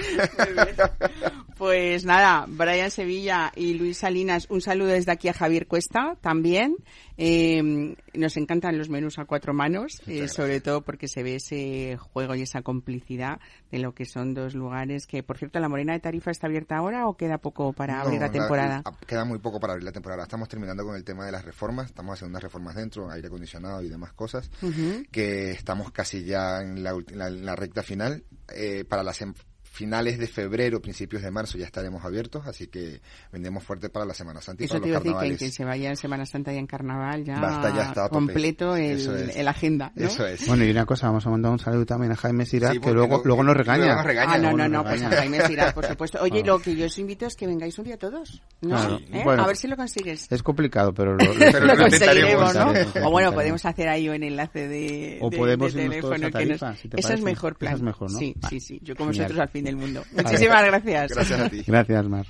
Pues 1.58 2.04
nada, 2.04 2.46
Brian 2.48 2.90
Sevilla 2.90 3.52
y 3.56 3.74
Luis 3.74 3.98
Salinas, 3.98 4.46
un 4.48 4.60
saludo 4.60 4.88
desde 4.90 5.10
aquí 5.10 5.26
a 5.28 5.32
Javier 5.32 5.66
Cuesta 5.66 6.16
también. 6.20 6.76
Eh, 7.16 7.96
nos 8.14 8.36
encantan 8.36 8.78
los 8.78 8.88
menús 8.88 9.18
a 9.18 9.24
cuatro 9.24 9.52
manos, 9.52 10.00
eh, 10.06 10.28
sobre 10.28 10.60
todo 10.60 10.82
porque 10.82 11.08
se 11.08 11.24
ve 11.24 11.34
ese 11.34 11.96
juego 11.96 12.36
y 12.36 12.42
esa 12.42 12.62
complicidad 12.62 13.40
de 13.72 13.80
lo 13.80 13.92
que 13.92 14.04
son 14.04 14.34
dos 14.34 14.54
lugares 14.54 15.08
que, 15.08 15.24
por 15.24 15.36
cierto, 15.36 15.58
la 15.58 15.68
Morena 15.68 15.94
de 15.94 15.98
Tarifa 15.98 16.30
está 16.30 16.46
abierta 16.46 16.76
ahora 16.76 17.08
o 17.08 17.16
queda 17.16 17.38
poco 17.38 17.72
para 17.72 18.00
abrir 18.02 18.20
la 18.20 18.30
temporada. 18.30 18.82
la- 18.84 19.06
queda 19.06 19.24
muy 19.24 19.40
poco 19.40 19.58
para 19.58 19.72
abrir 19.72 19.84
la 19.84 19.92
temporada. 19.92 20.22
Estamos 20.22 20.48
terminando 20.48 20.84
con 20.84 20.94
el 20.94 21.02
tema 21.02 21.26
de 21.26 21.32
las 21.32 21.44
reformas. 21.44 21.86
Estamos 21.86 22.14
haciendo 22.14 22.30
unas 22.30 22.42
reformas 22.44 22.76
dentro, 22.76 23.10
aire 23.10 23.26
acondicionado 23.26 23.82
y 23.82 23.88
demás 23.88 24.12
cosas. 24.12 24.48
Ujú. 24.62 25.02
Que 25.10 25.50
estamos 25.50 25.90
casi 25.90 26.22
ya 26.24 26.60
en 26.62 26.84
la, 26.84 26.92
la- 27.10 27.26
en 27.28 27.44
la 27.44 27.56
recta 27.56 27.82
final. 27.82 28.22
Eh, 28.54 28.84
para 28.88 29.02
las 29.02 29.20
em- 29.22 29.34
finales 29.78 30.18
de 30.18 30.26
febrero, 30.26 30.82
principios 30.82 31.22
de 31.22 31.30
marzo 31.30 31.56
ya 31.56 31.64
estaremos 31.66 32.04
abiertos. 32.04 32.44
Así 32.48 32.66
que 32.66 33.00
vendemos 33.32 33.62
fuerte 33.62 33.88
para 33.90 34.04
la 34.04 34.12
Semana 34.12 34.40
Santa 34.40 34.64
y 34.64 34.66
Eso 34.66 34.74
para 34.74 34.82
te 34.84 34.88
los 34.90 34.90
iba 34.90 34.98
a 34.98 35.00
decir 35.00 35.12
que, 35.12 35.12
carnavales. 35.14 35.38
que 35.38 35.50
se 35.52 35.64
vaya 35.64 35.90
en 35.90 35.96
Semana 35.96 36.26
Santa 36.26 36.52
y 36.52 36.56
en 36.58 36.66
Carnaval 36.66 37.24
ya, 37.24 37.38
Basta, 37.38 37.74
ya 37.74 37.82
está 37.84 38.08
completo 38.08 38.74
el, 38.74 38.98
Eso 38.98 39.14
es. 39.16 39.36
el 39.36 39.46
agenda. 39.46 39.92
¿no? 39.94 40.06
Eso 40.06 40.26
es. 40.26 40.46
Bueno, 40.48 40.64
y 40.64 40.70
una 40.72 40.84
cosa, 40.84 41.06
vamos 41.06 41.24
a 41.26 41.30
mandar 41.30 41.52
un 41.52 41.60
saludo 41.60 41.86
también 41.86 42.10
a 42.12 42.16
Jaime 42.16 42.44
Sirac, 42.44 42.72
Sí, 42.72 42.80
que 42.80 42.90
luego, 42.92 43.18
no- 43.18 43.22
luego 43.24 43.42
nos 43.44 43.54
luego 43.56 43.72
regaña. 43.72 43.94
nos 43.94 44.04
regaña. 44.04 44.32
Ah, 44.34 44.38
no, 44.38 44.52
no, 44.56 44.68
no, 44.68 44.82
pues 44.82 45.00
a. 45.02 45.10
Jaime 45.10 45.40
Sirac, 45.46 45.74
por 45.74 45.86
supuesto. 45.88 46.18
Oye, 46.20 46.40
Ah. 46.42 46.46
lo 46.46 46.58
que 46.58 46.74
yo 46.74 46.86
os 46.86 46.98
invito 46.98 47.26
es 47.26 47.36
que 47.36 47.46
vengáis 47.46 47.78
un 47.78 47.84
día 47.84 47.96
todos, 47.96 48.42
¿no? 48.62 48.70
Claro. 48.70 48.98
¿Eh? 49.12 49.22
Bueno. 49.24 49.44
a 49.44 49.46
ver 49.46 49.56
si 49.56 49.68
lo 49.68 49.76
consigues. 49.76 50.26
Es 50.30 50.42
complicado, 50.42 50.92
pero 50.92 51.14
lo, 51.14 51.24
lo- 51.24 51.34
Pero 51.38 51.60
lo 51.66 51.74
lo 51.74 51.82
conseguiremos, 51.84 52.54
¿no? 52.54 52.68
intentaremos. 52.70 53.08
O 53.08 53.10
bueno, 53.12 53.32
podemos 53.32 53.64
hacer 53.64 53.88
ahí 53.88 54.08
un 54.08 54.22
enlace 54.24 54.66
de, 54.66 55.18
O 55.20 55.30
de- 55.30 55.36
podemos 55.36 55.72
de 55.72 55.82
teléfono. 55.82 56.14
que 56.16 56.20
nos- 56.22 56.32
Tarifa, 56.32 56.74
si 56.74 56.88
te 56.88 56.98
Ese 56.98 57.14
es 57.14 57.22
mejor 57.22 57.56
plan. 57.56 57.74
Es 57.74 57.82
mejor, 57.82 58.10
¿no? 58.10 58.18
Sí, 58.18 58.34
Vale. 58.36 58.48
sí, 58.50 58.60
sí. 58.66 58.80
Yo 58.82 58.96
con 58.96 59.06
Genial. 59.08 59.24
vosotros 59.26 59.42
al 59.42 59.48
fin 59.50 59.64
del 59.68 59.76
mundo. 59.76 60.04
Muchísimas 60.12 60.64
gracias. 60.64 61.12
Gracias 61.12 61.40
a 61.40 61.48
ti. 61.48 61.62
Gracias, 61.66 62.08
Mar. 62.08 62.26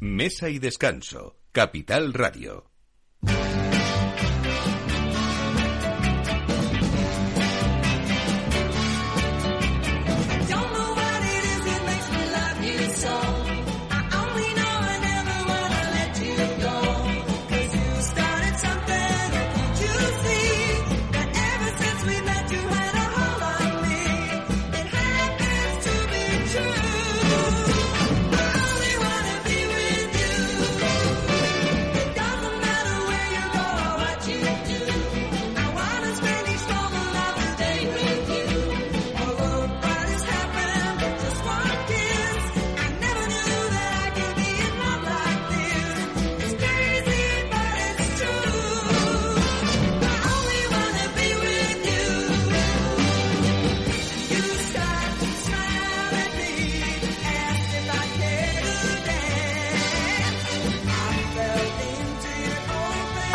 Mesa 0.00 0.48
y 0.48 0.58
descanso. 0.58 1.36
Capital 1.52 2.12
Radio. 2.14 2.71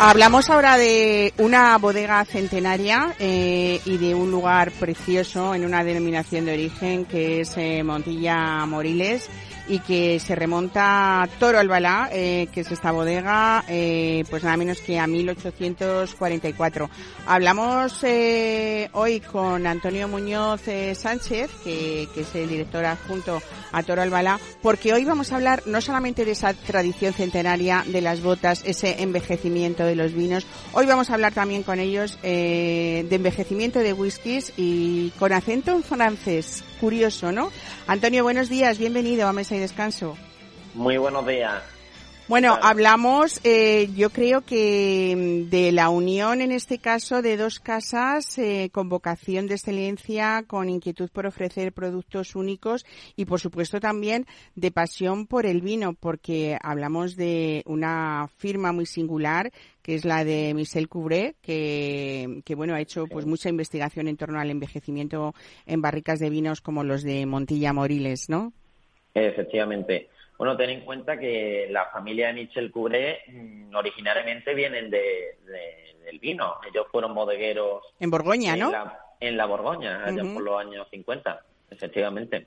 Hablamos 0.08 0.48
ahora 0.48 0.78
de 0.78 1.34
una 1.36 1.76
bodega 1.76 2.24
centenaria 2.24 3.14
eh, 3.18 3.78
y 3.84 3.98
de 3.98 4.14
un 4.14 4.30
lugar 4.30 4.72
precioso 4.72 5.54
en 5.54 5.66
una 5.66 5.84
denominación 5.84 6.46
de 6.46 6.54
origen 6.54 7.04
que 7.04 7.42
es 7.42 7.54
eh, 7.58 7.82
Montilla 7.84 8.64
Moriles 8.64 9.28
y 9.68 9.80
que 9.80 10.18
se 10.20 10.34
remonta 10.34 11.22
a 11.22 11.26
Toro 11.26 11.58
Albalá, 11.58 12.08
eh, 12.12 12.48
que 12.52 12.60
es 12.60 12.72
esta 12.72 12.90
bodega, 12.90 13.64
eh, 13.68 14.24
pues 14.30 14.42
nada 14.42 14.56
menos 14.56 14.80
que 14.80 14.98
a 14.98 15.06
1844. 15.06 16.90
Hablamos 17.26 18.02
eh, 18.04 18.88
hoy 18.92 19.20
con 19.20 19.66
Antonio 19.66 20.08
Muñoz 20.08 20.66
eh, 20.66 20.94
Sánchez, 20.94 21.50
que, 21.62 22.08
que 22.14 22.22
es 22.22 22.34
el 22.34 22.48
director 22.48 22.84
adjunto 22.84 23.42
a 23.72 23.82
Toro 23.82 24.02
Albalá, 24.02 24.38
porque 24.62 24.92
hoy 24.92 25.04
vamos 25.04 25.32
a 25.32 25.36
hablar 25.36 25.62
no 25.66 25.80
solamente 25.80 26.24
de 26.24 26.32
esa 26.32 26.54
tradición 26.54 27.12
centenaria 27.12 27.84
de 27.86 28.00
las 28.00 28.22
botas, 28.22 28.62
ese 28.64 29.02
envejecimiento 29.02 29.84
de 29.84 29.96
los 29.96 30.14
vinos, 30.14 30.46
hoy 30.72 30.86
vamos 30.86 31.10
a 31.10 31.14
hablar 31.14 31.32
también 31.32 31.62
con 31.62 31.78
ellos 31.78 32.18
eh, 32.22 33.06
de 33.08 33.16
envejecimiento 33.16 33.80
de 33.80 33.92
whiskies 33.92 34.52
y 34.56 35.10
con 35.18 35.32
acento 35.32 35.72
en 35.72 35.82
francés. 35.82 36.64
Curioso, 36.80 37.32
¿no? 37.32 37.50
Antonio, 37.88 38.22
buenos 38.22 38.48
días, 38.48 38.78
bienvenido 38.78 39.26
a 39.26 39.32
Mesa 39.32 39.56
y 39.58 39.60
Descanso. 39.60 40.16
Muy 40.74 40.96
buenos 40.96 41.26
días. 41.26 41.62
Bueno, 42.28 42.58
hablamos, 42.60 43.40
eh, 43.42 43.88
yo 43.96 44.10
creo 44.10 44.42
que 44.42 45.14
mm, 45.16 45.48
de 45.48 45.72
la 45.72 45.88
unión, 45.88 46.42
en 46.42 46.52
este 46.52 46.78
caso, 46.78 47.22
de 47.22 47.38
dos 47.38 47.58
casas 47.58 48.36
eh, 48.38 48.68
con 48.70 48.90
vocación 48.90 49.46
de 49.46 49.54
excelencia, 49.54 50.44
con 50.46 50.68
inquietud 50.68 51.08
por 51.10 51.24
ofrecer 51.24 51.72
productos 51.72 52.36
únicos 52.36 52.84
y, 53.16 53.24
por 53.24 53.40
supuesto, 53.40 53.80
también 53.80 54.26
de 54.56 54.70
pasión 54.70 55.26
por 55.26 55.46
el 55.46 55.62
vino, 55.62 55.94
porque 55.94 56.58
hablamos 56.62 57.16
de 57.16 57.62
una 57.64 58.28
firma 58.36 58.72
muy 58.72 58.84
singular 58.84 59.50
que 59.80 59.94
es 59.94 60.04
la 60.04 60.22
de 60.22 60.52
Michel 60.52 60.86
Couvré, 60.86 61.34
que, 61.40 62.42
que 62.44 62.54
bueno, 62.54 62.74
ha 62.74 62.80
hecho 62.82 63.06
pues 63.06 63.24
mucha 63.24 63.48
investigación 63.48 64.06
en 64.06 64.18
torno 64.18 64.38
al 64.38 64.50
envejecimiento 64.50 65.34
en 65.64 65.80
barricas 65.80 66.18
de 66.18 66.28
vinos 66.28 66.60
como 66.60 66.84
los 66.84 67.02
de 67.02 67.24
Montilla 67.24 67.72
Moriles, 67.72 68.28
¿no? 68.28 68.52
Efectivamente. 69.26 70.08
Bueno, 70.36 70.56
ten 70.56 70.70
en 70.70 70.80
cuenta 70.82 71.18
que 71.18 71.66
la 71.70 71.86
familia 71.86 72.28
de 72.28 72.34
Michel 72.34 72.70
Cubré 72.70 73.20
mm, 73.26 73.74
originariamente 73.74 74.54
vienen 74.54 74.88
de, 74.90 75.36
de- 75.44 75.96
del 76.04 76.18
vino. 76.20 76.56
Ellos 76.70 76.86
fueron 76.90 77.14
bodegueros 77.14 77.82
En 78.00 78.10
Borgoña, 78.10 78.56
¿no? 78.56 78.66
en, 78.66 78.72
la, 78.72 78.98
en 79.20 79.36
la 79.36 79.46
Borgoña, 79.46 80.04
allá 80.06 80.22
por 80.34 80.42
los 80.42 80.60
años 80.60 80.86
50, 80.90 81.44
efectivamente. 81.70 82.46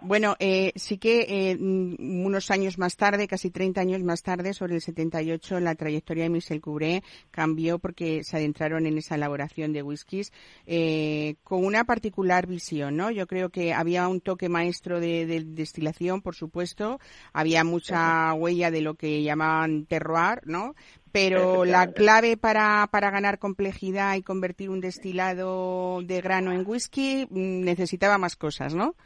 Bueno, 0.00 0.34
eh, 0.40 0.72
sí 0.74 0.98
que 0.98 1.26
eh, 1.28 1.56
mm, 1.56 2.24
unos 2.26 2.50
años 2.50 2.76
más 2.76 2.96
tarde, 2.96 3.28
casi 3.28 3.50
30 3.50 3.80
años 3.80 4.02
más 4.02 4.22
tarde, 4.22 4.52
sobre 4.52 4.74
el 4.74 4.80
78, 4.80 5.60
la 5.60 5.76
trayectoria 5.76 6.24
de 6.24 6.30
Michel 6.30 6.60
Cubré 6.60 7.04
cambió 7.30 7.78
porque 7.78 8.24
se 8.24 8.36
adentraron 8.36 8.86
en 8.86 8.98
esa 8.98 9.14
elaboración 9.14 9.72
de 9.72 9.82
whiskies 9.82 10.32
eh, 10.66 11.36
con 11.44 11.64
una 11.64 11.84
particular 11.84 12.48
visión, 12.48 12.96
¿no? 12.96 13.12
Yo 13.12 13.28
creo 13.28 13.50
que 13.50 13.72
había 13.72 14.08
un 14.08 14.20
toque 14.20 14.48
maestro 14.48 14.98
de, 14.98 15.24
de 15.26 15.44
destilación, 15.44 16.20
por 16.20 16.34
supuesto, 16.34 16.98
había 17.32 17.62
mucha 17.62 18.34
huella 18.34 18.72
de 18.72 18.80
lo 18.80 18.94
que 18.94 19.22
llamaban 19.22 19.86
terroir, 19.86 20.40
¿no? 20.44 20.74
Pero 21.12 21.64
la 21.64 21.92
clave 21.92 22.36
para, 22.36 22.88
para 22.90 23.10
ganar 23.10 23.38
complejidad 23.38 24.16
y 24.16 24.22
convertir 24.22 24.68
un 24.68 24.80
destilado 24.80 26.02
de 26.02 26.20
grano 26.20 26.50
en 26.50 26.66
whisky 26.66 27.28
mm, 27.30 27.60
necesitaba 27.60 28.18
más 28.18 28.34
cosas, 28.34 28.74
¿no? 28.74 28.96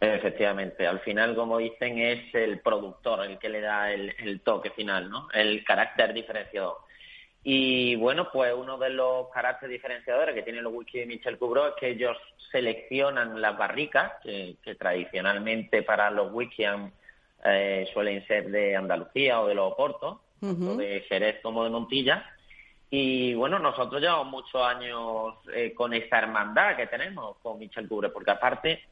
Efectivamente. 0.00 0.86
Al 0.86 1.00
final, 1.00 1.34
como 1.34 1.58
dicen, 1.58 1.98
es 1.98 2.34
el 2.34 2.60
productor 2.60 3.24
el 3.26 3.38
que 3.38 3.50
le 3.50 3.60
da 3.60 3.92
el, 3.92 4.14
el 4.18 4.40
toque 4.40 4.70
final, 4.70 5.10
¿no? 5.10 5.28
El 5.32 5.62
carácter 5.62 6.14
diferenciador. 6.14 6.78
Y 7.42 7.96
bueno, 7.96 8.28
pues 8.32 8.54
uno 8.54 8.78
de 8.78 8.90
los 8.90 9.28
caracteres 9.28 9.72
diferenciadores 9.72 10.34
que 10.34 10.42
tienen 10.42 10.64
los 10.64 10.72
whisky 10.74 11.00
de 11.00 11.06
Michel 11.06 11.38
Coubreau 11.38 11.68
es 11.68 11.74
que 11.78 11.88
ellos 11.90 12.16
seleccionan 12.50 13.40
las 13.40 13.56
barricas, 13.56 14.12
que, 14.22 14.56
que 14.62 14.74
tradicionalmente 14.74 15.82
para 15.82 16.10
los 16.10 16.32
whisky 16.32 16.64
eh, 17.44 17.88
suelen 17.92 18.26
ser 18.26 18.50
de 18.50 18.76
Andalucía 18.76 19.40
o 19.40 19.46
de 19.46 19.54
los 19.54 19.72
Oportos, 19.72 20.18
tanto 20.40 20.64
Ujú. 20.64 20.76
de 20.78 21.00
Jerez 21.08 21.40
como 21.42 21.64
de 21.64 21.70
Montilla. 21.70 22.24
Y 22.90 23.34
bueno, 23.34 23.58
nosotros 23.58 24.00
llevamos 24.00 24.26
muchos 24.26 24.62
años 24.62 25.34
eh, 25.54 25.72
con 25.74 25.94
esta 25.94 26.18
hermandad 26.18 26.76
que 26.76 26.88
tenemos 26.88 27.36
con 27.42 27.58
Michel 27.58 27.88
Cubre, 27.88 28.08
porque 28.08 28.32
aparte 28.32 28.82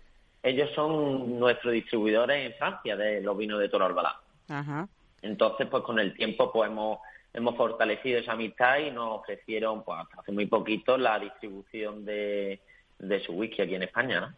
ellos 0.42 0.70
son 0.74 1.38
nuestros 1.38 1.72
distribuidores 1.72 2.46
en 2.46 2.58
Francia 2.58 2.96
de 2.96 3.20
los 3.20 3.36
vinos 3.36 3.60
de 3.60 3.68
Toro 3.68 3.86
Albalá. 3.86 4.20
Ajá. 4.48 4.88
Entonces, 5.22 5.66
pues 5.68 5.82
con 5.82 5.98
el 5.98 6.14
tiempo 6.14 6.52
pues 6.52 6.70
hemos, 6.70 6.98
hemos 7.34 7.56
fortalecido 7.56 8.20
esa 8.20 8.32
amistad 8.32 8.78
y 8.78 8.90
nos 8.90 9.20
ofrecieron, 9.20 9.82
pues 9.82 9.98
hasta 10.00 10.20
hace 10.20 10.32
muy 10.32 10.46
poquito, 10.46 10.96
la 10.96 11.18
distribución 11.18 12.04
de, 12.04 12.60
de 12.98 13.20
su 13.20 13.32
whisky 13.32 13.62
aquí 13.62 13.74
en 13.74 13.82
España, 13.82 14.20
¿no? 14.20 14.34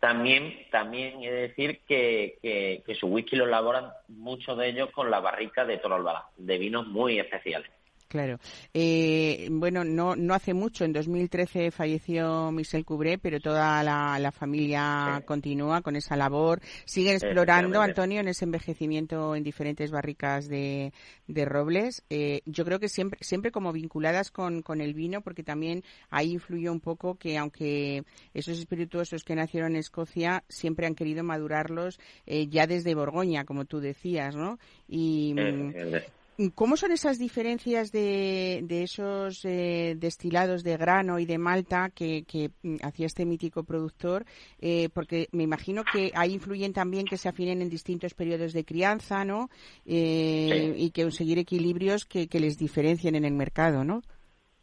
También, 0.00 0.66
también 0.70 1.24
he 1.24 1.30
de 1.30 1.48
decir 1.48 1.80
que, 1.80 2.38
que, 2.40 2.84
que 2.86 2.94
su 2.94 3.08
whisky 3.08 3.34
lo 3.34 3.46
elaboran 3.46 3.90
muchos 4.06 4.56
de 4.56 4.68
ellos 4.68 4.90
con 4.92 5.10
la 5.10 5.18
barrica 5.18 5.64
de 5.64 5.78
Toro 5.78 5.96
Albalá, 5.96 6.28
de 6.36 6.56
vinos 6.56 6.86
muy 6.86 7.18
especiales. 7.18 7.68
Claro. 8.08 8.38
Eh, 8.72 9.48
bueno, 9.50 9.84
no, 9.84 10.16
no 10.16 10.34
hace 10.34 10.54
mucho, 10.54 10.84
en 10.84 10.92
2013 10.94 11.70
falleció 11.70 12.50
Michel 12.50 12.84
Cubré, 12.86 13.18
pero 13.18 13.38
toda 13.38 13.82
la, 13.82 14.18
la 14.18 14.32
familia 14.32 15.18
Sí. 15.18 15.24
continúa 15.26 15.82
con 15.82 15.94
esa 15.94 16.16
labor. 16.16 16.60
Siguen 16.86 17.14
explorando, 17.14 17.68
Efectivamente. 17.68 17.90
Antonio, 18.00 18.20
en 18.20 18.28
ese 18.28 18.44
envejecimiento 18.46 19.34
en 19.36 19.42
diferentes 19.42 19.90
barricas 19.90 20.48
de, 20.48 20.92
de 21.26 21.44
robles. 21.44 22.02
Eh, 22.08 22.40
yo 22.46 22.64
creo 22.64 22.80
que 22.80 22.88
siempre, 22.88 23.18
siempre 23.22 23.50
como 23.52 23.72
vinculadas 23.72 24.30
con, 24.30 24.62
con 24.62 24.80
el 24.80 24.94
vino, 24.94 25.20
porque 25.20 25.42
también 25.42 25.84
ahí 26.10 26.32
influyó 26.32 26.72
un 26.72 26.80
poco 26.80 27.16
que 27.16 27.36
aunque 27.36 28.04
esos 28.32 28.58
espirituosos 28.58 29.22
que 29.22 29.34
nacieron 29.34 29.72
en 29.72 29.78
Escocia 29.80 30.44
siempre 30.48 30.86
han 30.86 30.94
querido 30.94 31.22
madurarlos 31.24 32.00
eh, 32.26 32.46
ya 32.48 32.66
desde 32.66 32.94
Borgoña, 32.94 33.44
como 33.44 33.66
tú 33.66 33.80
decías, 33.80 34.34
¿no? 34.34 34.58
Y, 34.88 35.34
mm, 35.34 35.38
Efectivamente. 35.68 36.12
¿Cómo 36.54 36.76
son 36.76 36.92
esas 36.92 37.18
diferencias 37.18 37.90
de, 37.90 38.60
de 38.62 38.84
esos 38.84 39.44
eh, 39.44 39.94
destilados 39.96 40.62
de 40.62 40.76
grano 40.76 41.18
y 41.18 41.26
de 41.26 41.36
malta 41.36 41.90
que, 41.92 42.22
que, 42.28 42.50
mm, 42.62 42.76
hacía 42.84 43.06
este 43.06 43.26
mítico 43.26 43.64
productor? 43.64 44.24
Eh, 44.60 44.88
porque 44.94 45.26
me 45.32 45.42
imagino 45.42 45.82
que 45.82 46.12
ahí 46.14 46.32
influyen 46.34 46.72
también 46.72 47.06
que 47.06 47.16
se 47.16 47.28
afinen 47.28 47.60
en 47.60 47.68
distintos 47.68 48.14
periodos 48.14 48.52
de 48.52 48.64
crianza, 48.64 49.24
¿no? 49.24 49.48
Eh, 49.84 50.46
Sí. 50.48 50.74
Y 50.76 50.90
que 50.92 51.02
conseguir 51.02 51.38
equilibrios 51.38 52.04
que, 52.04 52.28
que 52.28 52.38
les 52.38 52.56
diferencien 52.56 53.16
en 53.16 53.24
el 53.24 53.34
mercado, 53.34 53.82
¿no? 53.82 54.02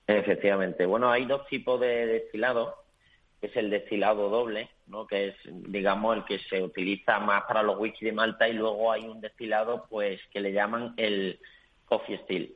Efectivamente. 0.07 0.85
Bueno, 0.85 1.11
hay 1.11 1.25
dos 1.25 1.45
tipos 1.47 1.79
de 1.81 2.05
destilado, 2.05 2.73
que 3.41 3.47
es 3.47 3.55
el 3.57 3.69
destilado 3.69 4.29
doble, 4.29 4.69
¿no? 4.87 5.05
que 5.05 5.29
es, 5.29 5.35
digamos, 5.45 6.15
el 6.15 6.25
que 6.25 6.39
se 6.39 6.61
utiliza 6.61 7.19
más 7.19 7.43
para 7.43 7.63
los 7.63 7.77
whisky 7.77 8.05
de 8.05 8.13
Malta 8.13 8.47
y 8.47 8.53
luego 8.53 8.91
hay 8.91 9.03
un 9.03 9.19
destilado, 9.19 9.85
pues, 9.89 10.21
que 10.31 10.39
le 10.39 10.53
llaman 10.53 10.93
el 10.97 11.39
coffee 11.85 12.17
still. 12.23 12.55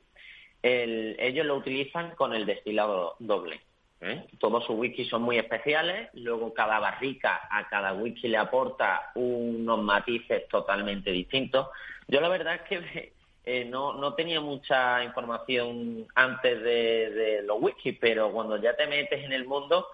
El- 0.62 1.16
ellos 1.20 1.46
lo 1.46 1.56
utilizan 1.56 2.12
con 2.16 2.34
el 2.34 2.46
destilado 2.46 3.16
doble. 3.20 3.62
¿eh? 4.02 4.26
Todos 4.40 4.66
sus 4.66 4.78
whiskies 4.78 5.10
son 5.10 5.22
muy 5.24 5.38
especiales, 5.38 6.10
luego 6.14 6.54
cada 6.54 6.80
barrica 6.80 7.42
a 7.50 7.68
cada 7.70 7.94
whisky 7.94 8.28
le 8.28 8.38
aporta 8.38 9.12
unos 9.16 9.82
matices 9.82 10.48
totalmente 10.50 11.12
distintos. 11.12 11.68
Yo 12.08 12.22
la 12.22 12.30
verdad 12.30 12.56
es 12.56 12.62
que 12.64 13.14
eh, 13.46 13.66
no, 13.66 13.94
no 13.94 14.14
tenía 14.14 14.42
mucha 14.42 15.04
información 15.04 16.06
antes 16.16 16.62
de, 16.62 17.10
de 17.10 17.44
los 17.44 17.58
whiskies, 17.62 17.98
pero 18.00 18.32
cuando 18.32 18.58
ya 18.58 18.76
te 18.76 18.88
metes 18.88 19.24
en 19.24 19.32
el 19.34 19.46
mundo... 19.46 19.88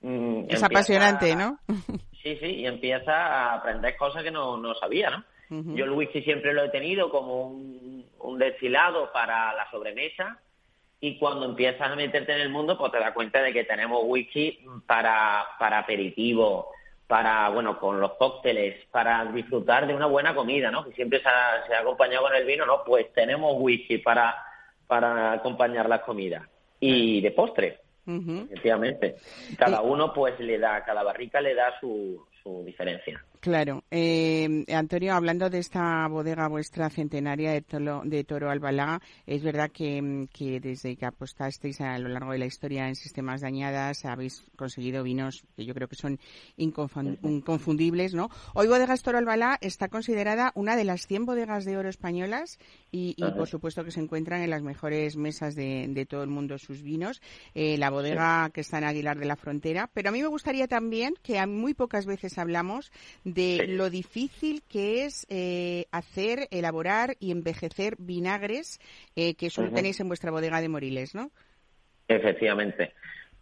mm, 0.00 0.44
Es 0.48 0.62
apasionante, 0.62 1.34
¿no? 1.36 1.58
Sí, 2.22 2.36
sí, 2.40 2.46
y 2.56 2.66
empieza 2.66 3.12
a 3.14 3.54
aprender 3.54 3.96
cosas 3.96 4.24
que 4.24 4.32
no, 4.32 4.56
no 4.56 4.74
sabía, 4.74 5.10
¿no? 5.10 5.22
Yo 5.48 5.84
el 5.84 5.90
whisky 5.92 6.22
siempre 6.22 6.52
lo 6.52 6.64
he 6.64 6.68
tenido 6.70 7.08
como 7.10 7.46
un, 7.48 8.04
un 8.20 8.38
destilado 8.38 9.12
para 9.12 9.54
la 9.54 9.70
sobremesa 9.70 10.40
y 11.00 11.18
cuando 11.18 11.46
empiezas 11.46 11.90
a 11.90 11.94
meterte 11.94 12.32
en 12.32 12.40
el 12.40 12.48
mundo 12.48 12.76
pues 12.76 12.90
te 12.90 12.98
das 12.98 13.12
cuenta 13.12 13.42
de 13.42 13.52
que 13.52 13.64
tenemos 13.64 14.00
whisky 14.04 14.58
para, 14.86 15.46
para 15.58 15.78
aperitivo, 15.78 16.70
para, 17.06 17.48
bueno, 17.50 17.78
con 17.78 18.00
los 18.00 18.14
cócteles, 18.14 18.84
para 18.90 19.24
disfrutar 19.26 19.86
de 19.86 19.94
una 19.94 20.06
buena 20.06 20.34
comida, 20.34 20.70
¿no? 20.70 20.84
Que 20.84 20.92
siempre 20.92 21.20
se 21.20 21.28
ha, 21.28 21.64
se 21.66 21.74
ha 21.74 21.80
acompañado 21.80 22.24
con 22.24 22.34
el 22.34 22.44
vino, 22.44 22.66
¿no? 22.66 22.82
Pues 22.84 23.12
tenemos 23.12 23.54
whisky 23.58 23.98
para, 23.98 24.34
para 24.86 25.32
acompañar 25.32 25.88
las 25.88 26.00
comidas. 26.00 26.42
Y 26.80 27.20
de 27.20 27.30
postre, 27.30 27.78
Ujú. 28.06 28.46
efectivamente. 28.50 29.16
Cada 29.56 29.82
uno 29.82 30.12
pues 30.12 30.38
le 30.40 30.58
da, 30.58 30.84
cada 30.84 31.02
barrica 31.02 31.40
le 31.40 31.54
da 31.54 31.78
su, 31.80 32.26
su 32.42 32.64
diferencia. 32.64 33.24
Claro. 33.46 33.84
Eh, 33.92 34.64
Antonio, 34.74 35.14
hablando 35.14 35.48
de 35.50 35.60
esta 35.60 36.08
bodega 36.08 36.48
vuestra 36.48 36.90
centenaria 36.90 37.52
de, 37.52 37.62
Tolo- 37.62 38.02
de 38.04 38.24
Toro 38.24 38.50
Albalá, 38.50 39.00
es 39.24 39.40
verdad 39.44 39.70
que, 39.70 40.26
que 40.32 40.58
desde 40.58 40.96
que 40.96 41.06
apostasteis 41.06 41.80
a 41.80 41.96
lo 42.00 42.08
largo 42.08 42.32
de 42.32 42.38
la 42.38 42.46
historia 42.46 42.88
en 42.88 42.96
sistemas 42.96 43.42
dañadas 43.42 44.04
habéis 44.04 44.42
conseguido 44.56 45.04
vinos 45.04 45.44
que 45.54 45.64
yo 45.64 45.74
creo 45.74 45.86
que 45.86 45.94
son 45.94 46.18
inconfun- 46.58 47.18
inconfundibles, 47.22 48.14
¿no? 48.14 48.30
Hoy 48.54 48.66
Bodegas 48.66 49.04
Toro 49.04 49.18
Albalá 49.18 49.58
está 49.60 49.86
considerada 49.86 50.50
una 50.56 50.74
de 50.74 50.82
las 50.82 51.06
100 51.06 51.24
bodegas 51.24 51.64
de 51.64 51.76
oro 51.78 51.88
españolas 51.88 52.58
y, 52.90 53.14
y, 53.16 53.22
por 53.30 53.46
supuesto 53.46 53.84
que 53.84 53.92
se 53.92 54.00
encuentran 54.00 54.42
en 54.42 54.50
las 54.50 54.62
mejores 54.64 55.16
mesas 55.16 55.54
de, 55.54 55.86
de 55.88 56.04
todo 56.04 56.24
el 56.24 56.30
mundo 56.30 56.58
sus 56.58 56.82
vinos. 56.82 57.22
Eh, 57.54 57.78
la 57.78 57.90
bodega 57.90 58.50
que 58.52 58.62
está 58.62 58.78
en 58.78 58.84
Aguilar 58.84 59.20
de 59.20 59.26
la 59.26 59.36
Frontera. 59.36 59.88
Pero 59.94 60.08
a 60.08 60.12
mí 60.12 60.20
me 60.20 60.26
gustaría 60.26 60.66
también, 60.66 61.14
que 61.22 61.46
muy 61.46 61.74
pocas 61.74 62.06
veces 62.06 62.38
hablamos, 62.38 62.90
de 63.22 63.35
Sí. 63.36 63.66
lo 63.66 63.90
difícil 63.90 64.62
que 64.68 65.04
es 65.04 65.26
eh, 65.28 65.84
hacer, 65.92 66.48
elaborar 66.50 67.16
y 67.20 67.30
envejecer 67.30 67.96
vinagres 67.98 68.80
eh, 69.14 69.34
que 69.34 69.50
solo 69.50 69.70
tenéis 69.70 70.00
en 70.00 70.08
vuestra 70.08 70.30
bodega 70.30 70.60
de 70.60 70.68
Moriles, 70.68 71.14
¿no? 71.14 71.30
Efectivamente. 72.08 72.94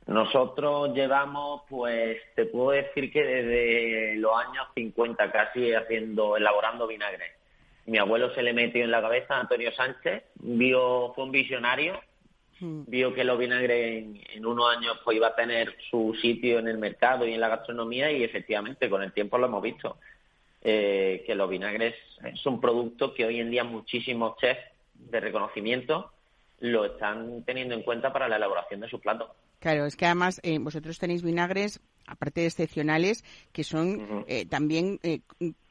Nosotros 0.06 0.94
llevamos, 0.94 1.62
pues, 1.68 2.18
te 2.34 2.44
puedo 2.44 2.70
decir 2.70 3.10
que 3.10 3.22
desde 3.22 4.16
los 4.16 4.32
años 4.36 4.66
50 4.74 5.32
casi 5.32 5.72
haciendo, 5.72 6.36
elaborando 6.36 6.86
vinagre. 6.86 7.32
Mi 7.86 7.98
abuelo 7.98 8.34
se 8.34 8.42
le 8.42 8.52
metió 8.52 8.84
en 8.84 8.90
la 8.90 9.00
cabeza, 9.00 9.38
Antonio 9.38 9.72
Sánchez, 9.72 10.24
vio, 10.40 11.12
fue 11.14 11.24
un 11.24 11.32
visionario, 11.32 12.00
Mm. 12.60 12.82
vio 12.86 13.12
que 13.12 13.24
los 13.24 13.38
vinagres 13.38 14.04
en, 14.04 14.20
en 14.32 14.46
unos 14.46 14.76
años 14.76 14.98
pues 15.04 15.16
iba 15.16 15.28
a 15.28 15.34
tener 15.34 15.74
su 15.90 16.14
sitio 16.20 16.58
en 16.58 16.68
el 16.68 16.78
mercado 16.78 17.26
y 17.26 17.34
en 17.34 17.40
la 17.40 17.48
gastronomía 17.48 18.12
y 18.12 18.22
efectivamente 18.22 18.88
con 18.88 19.02
el 19.02 19.12
tiempo 19.12 19.38
lo 19.38 19.46
hemos 19.46 19.62
visto. 19.62 19.98
Eh, 20.66 21.24
que 21.26 21.34
los 21.34 21.50
vinagres 21.50 21.94
es 22.24 22.46
un 22.46 22.58
producto 22.58 23.12
que 23.12 23.26
hoy 23.26 23.38
en 23.38 23.50
día 23.50 23.64
muchísimos 23.64 24.38
chefs 24.38 24.62
de 24.94 25.20
reconocimiento 25.20 26.10
lo 26.60 26.86
están 26.86 27.44
teniendo 27.44 27.74
en 27.74 27.82
cuenta 27.82 28.12
para 28.12 28.28
la 28.28 28.36
elaboración 28.36 28.80
de 28.80 28.88
sus 28.88 29.00
platos. 29.00 29.30
Claro, 29.58 29.84
es 29.84 29.96
que 29.96 30.06
además 30.06 30.40
eh, 30.42 30.58
vosotros 30.58 30.98
tenéis 30.98 31.22
vinagres, 31.22 31.80
aparte 32.06 32.42
de 32.42 32.46
excepcionales, 32.46 33.24
que 33.52 33.64
son 33.64 34.24
eh, 34.26 34.46
también, 34.46 34.98
eh, 35.02 35.20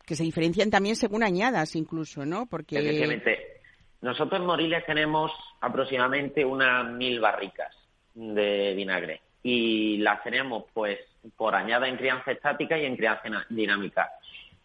que 0.06 0.16
se 0.16 0.24
diferencian 0.24 0.70
también 0.70 0.96
según 0.96 1.24
añadas 1.24 1.76
incluso, 1.76 2.26
¿no? 2.26 2.46
Porque... 2.46 2.78
Efectivamente. 2.78 3.53
Nosotros 4.04 4.42
en 4.42 4.46
Moriles 4.46 4.86
tenemos 4.86 5.32
aproximadamente 5.62 6.44
unas 6.44 6.86
mil 6.92 7.22
barricas 7.22 7.74
de 8.14 8.74
vinagre 8.76 9.22
y 9.42 9.98
las 10.00 10.22
tenemos 10.24 10.66
pues 10.74 11.00
por 11.38 11.56
añada 11.56 11.88
en 11.88 11.96
crianza 11.96 12.34
estática 12.34 12.78
y 12.78 12.86
en 12.86 12.98
crianza 12.98 13.46
dinámica. 13.48 14.12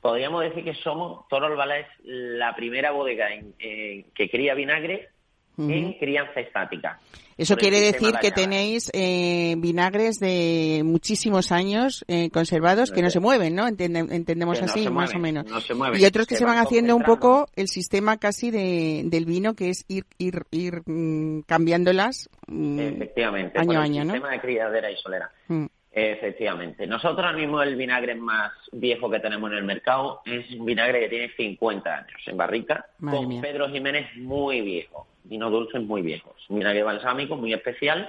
Podríamos 0.01 0.43
decir 0.43 0.65
que 0.65 0.75
somos, 0.75 1.29
Toro 1.29 1.47
es 1.73 1.87
la 2.03 2.53
primera 2.57 2.91
bodega 2.91 3.33
en- 3.33 3.55
en- 3.61 4.11
que 4.11 4.29
cría 4.29 4.55
vinagre 4.55 5.11
En 5.59 5.93
crianza 5.95 6.41
estática. 6.41 7.01
Eso 7.37 7.55
el 7.55 7.61
quiere 7.61 7.81
decir 7.81 8.15
que 8.21 8.29
de 8.29 8.33
tenéis 8.35 8.91
eh, 8.95 9.55
vinagres 9.59 10.19
de 10.19 10.83
muchísimos 10.85 11.53
años 11.53 12.05
eh, 12.09 12.31
conservados 12.31 12.91
que 12.91 13.01
no 13.03 13.11
se 13.11 13.21
mueven, 13.21 13.55
¿no? 13.55 13.69
Entende- 13.69 14.13
entendemos 14.13 14.59
Que 14.59 14.65
así, 14.65 14.89
más 14.89 15.15
o 15.15 15.19
menos. 15.19 15.47
no 15.47 15.61
se 15.61 15.75
mueven, 15.75 16.01
y 16.01 16.05
otros 16.05 16.27
que 16.27 16.37
se 16.37 16.45
van 16.45 16.57
van 16.57 16.65
haciendo 16.67 16.97
un 16.97 17.03
poco 17.05 17.49
el 17.55 17.69
sistema 17.69 18.17
casi 18.17 18.51
de, 18.51 19.03
del 19.07 19.25
vino, 19.25 19.55
que 19.55 19.71
es 19.71 19.85
ir 19.89 20.05
ir 20.19 20.43
ir 20.51 20.83
mm, 20.87 21.43
cambiándolas 21.43 22.29
mm, 22.49 22.79
Efectivamente, 22.81 23.59
año 23.59 23.71
a 23.71 23.75
el 23.75 23.81
año, 23.91 24.05
¿no? 24.05 24.13
sistema 24.13 24.33
de 24.33 24.41
criadera 24.41 24.91
y 24.91 24.97
solera. 24.97 25.31
Mm. 25.49 25.67
Efectivamente. 25.91 26.87
Nosotros 26.87 27.25
ahora 27.25 27.37
mismo 27.37 27.63
el 27.63 27.75
vinagre 27.75 28.15
más 28.15 28.53
viejo 28.73 29.11
que 29.11 29.21
tenemos 29.21 29.51
en 29.51 29.59
el 29.59 29.65
mercado 29.65 30.21
es 30.25 30.51
un 30.53 30.67
vinagre 30.67 31.01
que 31.01 31.09
tiene 31.09 31.31
50 31.35 31.95
años 31.95 32.21
en 32.27 32.37
barrica, 32.37 32.87
Madre 32.99 33.19
con 33.19 33.29
mía. 33.29 33.43
Pedro 33.43 33.69
Jiménez 33.69 34.07
muy 34.17 34.61
viejo, 34.61 35.07
vino 35.25 35.51
dulces 35.51 35.83
muy 35.83 36.03
viejos, 36.03 36.35
un 36.49 36.59
vinagre 36.59 36.83
balsámico 36.83 37.37
muy 37.37 37.53
especial 37.55 38.09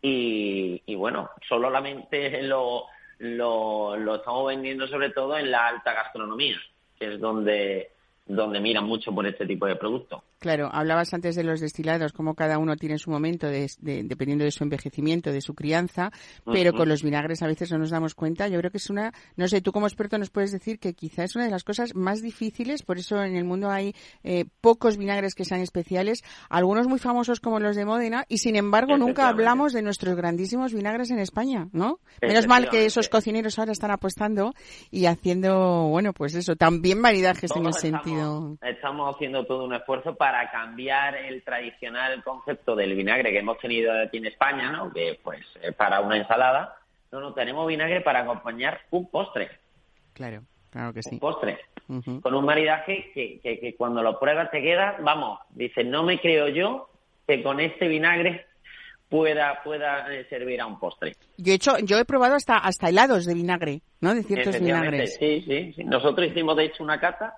y, 0.00 0.82
y 0.86 0.94
bueno, 0.94 1.30
solamente 1.48 2.42
lo, 2.42 2.86
lo, 3.18 3.96
lo 3.96 4.16
estamos 4.16 4.46
vendiendo 4.46 4.88
sobre 4.88 5.10
todo 5.10 5.36
en 5.38 5.50
la 5.50 5.68
alta 5.68 5.92
gastronomía, 5.92 6.56
que 6.98 7.14
es 7.14 7.20
donde, 7.20 7.90
donde 8.26 8.60
miran 8.60 8.84
mucho 8.84 9.14
por 9.14 9.26
este 9.26 9.46
tipo 9.46 9.66
de 9.66 9.76
productos. 9.76 10.22
Claro, 10.38 10.68
hablabas 10.72 11.12
antes 11.14 11.34
de 11.34 11.42
los 11.42 11.60
destilados, 11.60 12.12
como 12.12 12.34
cada 12.34 12.58
uno 12.58 12.76
tiene 12.76 12.96
su 12.98 13.10
momento, 13.10 13.48
de, 13.48 13.68
de- 13.80 14.02
dependiendo 14.04 14.44
de 14.44 14.52
su 14.52 14.62
envejecimiento, 14.62 15.32
de 15.32 15.40
su 15.40 15.54
crianza, 15.54 16.12
pero 16.44 16.72
con 16.72 16.88
los 16.88 17.02
vinagres 17.02 17.42
a 17.42 17.46
veces 17.48 17.72
no 17.72 17.78
nos 17.78 17.90
damos 17.90 18.14
cuenta. 18.14 18.46
Yo 18.46 18.58
creo 18.58 18.70
que 18.70 18.76
es 18.78 18.88
una, 18.88 19.12
no 19.36 19.48
sé, 19.48 19.60
tú 19.60 19.72
como 19.72 19.86
experto 19.88 20.16
nos 20.16 20.30
puedes 20.30 20.52
decir 20.52 20.78
que 20.78 20.94
quizá 20.94 21.24
es 21.24 21.34
una 21.34 21.44
de 21.46 21.50
las 21.50 21.64
cosas 21.64 21.94
más 21.96 22.22
difíciles, 22.22 22.82
por 22.84 22.98
eso 22.98 23.20
en 23.22 23.34
el 23.34 23.44
mundo 23.44 23.68
hay 23.70 23.94
eh, 24.22 24.44
pocos 24.60 24.96
vinagres 24.96 25.34
que 25.34 25.44
sean 25.44 25.60
especiales, 25.60 26.22
algunos 26.48 26.86
muy 26.86 27.00
famosos 27.00 27.40
como 27.40 27.58
los 27.58 27.74
de 27.74 27.84
Módena, 27.84 28.24
y 28.28 28.38
sin 28.38 28.54
embargo 28.54 28.92
nunca 28.96 29.22
hablamos 29.28 29.72
de 29.72 29.82
nuestros 29.82 30.14
grandísimos 30.14 30.72
vinagres 30.72 31.10
en 31.10 31.18
España, 31.18 31.68
¿no? 31.72 31.98
Menos 32.22 32.46
mal 32.46 32.68
que 32.70 32.84
esos 32.86 33.08
cocineros 33.08 33.58
ahora 33.58 33.72
están 33.72 33.90
apostando 33.90 34.52
y 34.90 35.06
haciendo, 35.06 35.88
bueno, 35.88 36.12
pues 36.12 36.34
eso, 36.34 36.54
también 36.54 37.00
maridajes 37.00 37.50
en 37.56 37.66
el 37.66 37.74
sentido. 37.74 38.56
Estamos 38.62 39.14
haciendo 39.14 39.44
todo 39.44 39.64
un 39.64 39.74
esfuerzo 39.74 40.14
para 40.14 40.27
cambiar 40.50 41.16
el 41.16 41.42
tradicional 41.42 42.22
concepto 42.22 42.74
del 42.76 42.94
vinagre 42.94 43.30
que 43.32 43.38
hemos 43.38 43.58
tenido 43.58 43.92
aquí 43.92 44.18
en 44.18 44.26
España, 44.26 44.70
¿no? 44.70 44.92
Que 44.92 45.18
pues 45.22 45.44
para 45.76 46.00
una 46.00 46.16
ensalada, 46.16 46.76
no, 47.12 47.20
no 47.20 47.32
tenemos 47.34 47.66
vinagre 47.66 48.00
para 48.00 48.20
acompañar 48.20 48.80
un 48.90 49.10
postre, 49.10 49.48
Claro, 50.12 50.42
claro 50.70 50.92
que 50.92 51.02
sí. 51.02 51.10
un 51.14 51.20
postre, 51.20 51.58
con 52.22 52.34
un 52.34 52.44
maridaje 52.44 53.10
que, 53.14 53.40
que, 53.40 53.60
que 53.60 53.74
cuando 53.76 54.02
lo 54.02 54.18
pruebas 54.18 54.50
te 54.50 54.60
queda, 54.60 54.96
vamos, 55.00 55.38
dices, 55.50 55.86
no 55.86 56.02
me 56.02 56.20
creo 56.20 56.48
yo 56.48 56.88
que 57.26 57.42
con 57.42 57.60
este 57.60 57.86
vinagre 57.88 58.46
pueda 59.08 59.62
pueda 59.62 60.12
eh, 60.12 60.26
servir 60.28 60.60
a 60.60 60.66
un 60.66 60.78
postre. 60.78 61.14
Yo 61.36 61.52
he 61.52 61.56
hecho, 61.56 61.78
yo 61.78 61.98
he 61.98 62.04
probado 62.04 62.34
hasta 62.34 62.58
hasta 62.58 62.88
helados 62.88 63.24
de 63.26 63.34
vinagre, 63.34 63.80
¿no? 64.00 64.14
De 64.14 64.22
ciertos 64.22 64.60
vinagres. 64.60 65.16
Sí, 65.18 65.42
sí, 65.46 65.72
sí. 65.74 65.84
Nosotros 65.84 66.26
hicimos 66.28 66.56
de 66.56 66.64
hecho 66.64 66.82
una 66.82 67.00
cata 67.00 67.36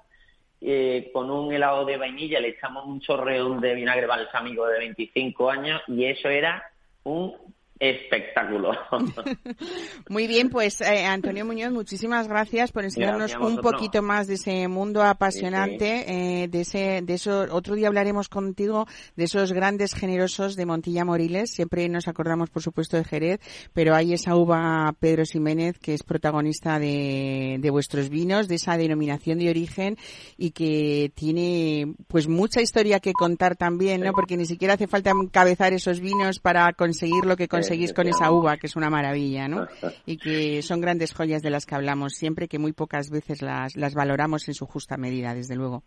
eh, 0.60 1.10
con 1.12 1.30
un 1.30 1.52
helado 1.52 1.84
de 1.84 1.96
vainilla, 1.96 2.40
le 2.40 2.48
echamos 2.48 2.86
un 2.86 3.00
chorreón 3.00 3.60
de 3.60 3.74
vinagre 3.74 4.06
balsámico 4.06 4.66
de 4.66 4.78
25 4.78 5.50
años 5.50 5.80
y 5.88 6.04
eso 6.04 6.28
era 6.28 6.70
un 7.04 7.34
espectáculo. 7.80 8.72
Muy 10.08 10.26
bien, 10.26 10.50
pues 10.50 10.82
eh, 10.82 11.06
Antonio 11.06 11.46
Muñoz, 11.46 11.72
muchísimas 11.72 12.28
gracias 12.28 12.72
por 12.72 12.84
enseñarnos 12.84 13.32
Gracias 13.32 13.50
un 13.50 13.56
poquito 13.58 14.02
más 14.02 14.26
de 14.26 14.34
ese 14.34 14.68
mundo 14.68 15.02
apasionante, 15.02 16.42
eh, 16.42 16.48
de 16.48 16.60
ese, 16.60 17.00
de 17.02 17.14
eso. 17.14 17.46
Otro 17.50 17.74
día 17.74 17.88
hablaremos 17.88 18.28
contigo 18.28 18.86
de 19.16 19.24
esos 19.24 19.52
grandes 19.52 19.94
generosos 19.94 20.56
de 20.56 20.66
Montilla 20.66 21.06
Moriles. 21.06 21.50
Siempre 21.50 21.88
nos 21.88 22.06
acordamos, 22.06 22.50
por 22.50 22.62
supuesto, 22.62 22.98
de 22.98 23.04
Jerez, 23.04 23.40
pero 23.72 23.94
hay 23.94 24.12
esa 24.12 24.36
uva 24.36 24.94
Pedro 25.00 25.24
Ximénez 25.24 25.78
que 25.78 25.94
es 25.94 26.02
protagonista 26.02 26.78
de, 26.78 27.56
de 27.60 27.70
vuestros 27.70 28.10
vinos, 28.10 28.46
de 28.46 28.56
esa 28.56 28.76
denominación 28.76 29.38
de 29.38 29.48
origen 29.48 29.96
y 30.36 30.50
que 30.50 31.12
tiene, 31.14 31.94
pues, 32.08 32.28
mucha 32.28 32.60
historia 32.60 33.00
que 33.00 33.14
contar 33.14 33.56
también, 33.56 34.02
¿no? 34.02 34.12
Porque 34.12 34.36
ni 34.36 34.44
siquiera 34.44 34.74
hace 34.74 34.86
falta 34.86 35.12
encabezar 35.12 35.72
esos 35.72 36.00
vinos 36.00 36.40
para 36.40 36.74
conseguir 36.74 37.24
lo 37.24 37.36
que 37.36 37.48
conseguís 37.70 37.92
con 37.92 38.08
esa 38.08 38.30
uva, 38.32 38.56
que 38.56 38.66
es 38.66 38.76
una 38.76 38.90
maravilla, 38.90 39.48
¿no? 39.48 39.66
Y 40.06 40.16
que 40.18 40.62
son 40.62 40.80
grandes 40.80 41.12
joyas 41.14 41.42
de 41.42 41.50
las 41.50 41.66
que 41.66 41.74
hablamos 41.74 42.14
siempre, 42.14 42.48
que 42.48 42.58
muy 42.58 42.72
pocas 42.72 43.10
veces 43.10 43.42
las, 43.42 43.76
las 43.76 43.94
valoramos 43.94 44.48
en 44.48 44.54
su 44.54 44.66
justa 44.66 44.96
medida, 44.96 45.34
desde 45.34 45.54
luego. 45.56 45.82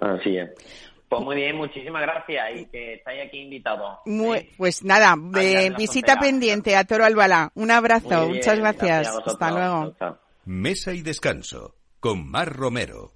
Así 0.00 0.36
es. 0.36 0.50
Pues 1.08 1.22
muy 1.22 1.36
bien, 1.36 1.56
muchísimas 1.56 2.02
gracias 2.02 2.44
y 2.56 2.66
que 2.66 2.94
estáis 2.94 3.26
aquí 3.26 3.38
invitados. 3.42 3.98
Muy- 4.06 4.38
¿eh? 4.38 4.50
Pues 4.56 4.82
nada, 4.82 5.14
de 5.16 5.70
la 5.70 5.76
visita 5.76 6.12
frontera. 6.14 6.20
pendiente 6.20 6.76
a 6.76 6.84
Toro 6.84 7.04
Albalá. 7.04 7.52
Un 7.54 7.70
abrazo, 7.70 8.08
bien, 8.08 8.36
muchas 8.36 8.58
gracias. 8.58 9.08
Hasta 9.24 9.50
luego. 9.50 9.80
Chao, 9.82 9.94
chao. 9.98 10.18
Mesa 10.46 10.92
y 10.94 11.02
descanso 11.02 11.76
con 12.00 12.28
Mar 12.28 12.52
Romero. 12.52 13.15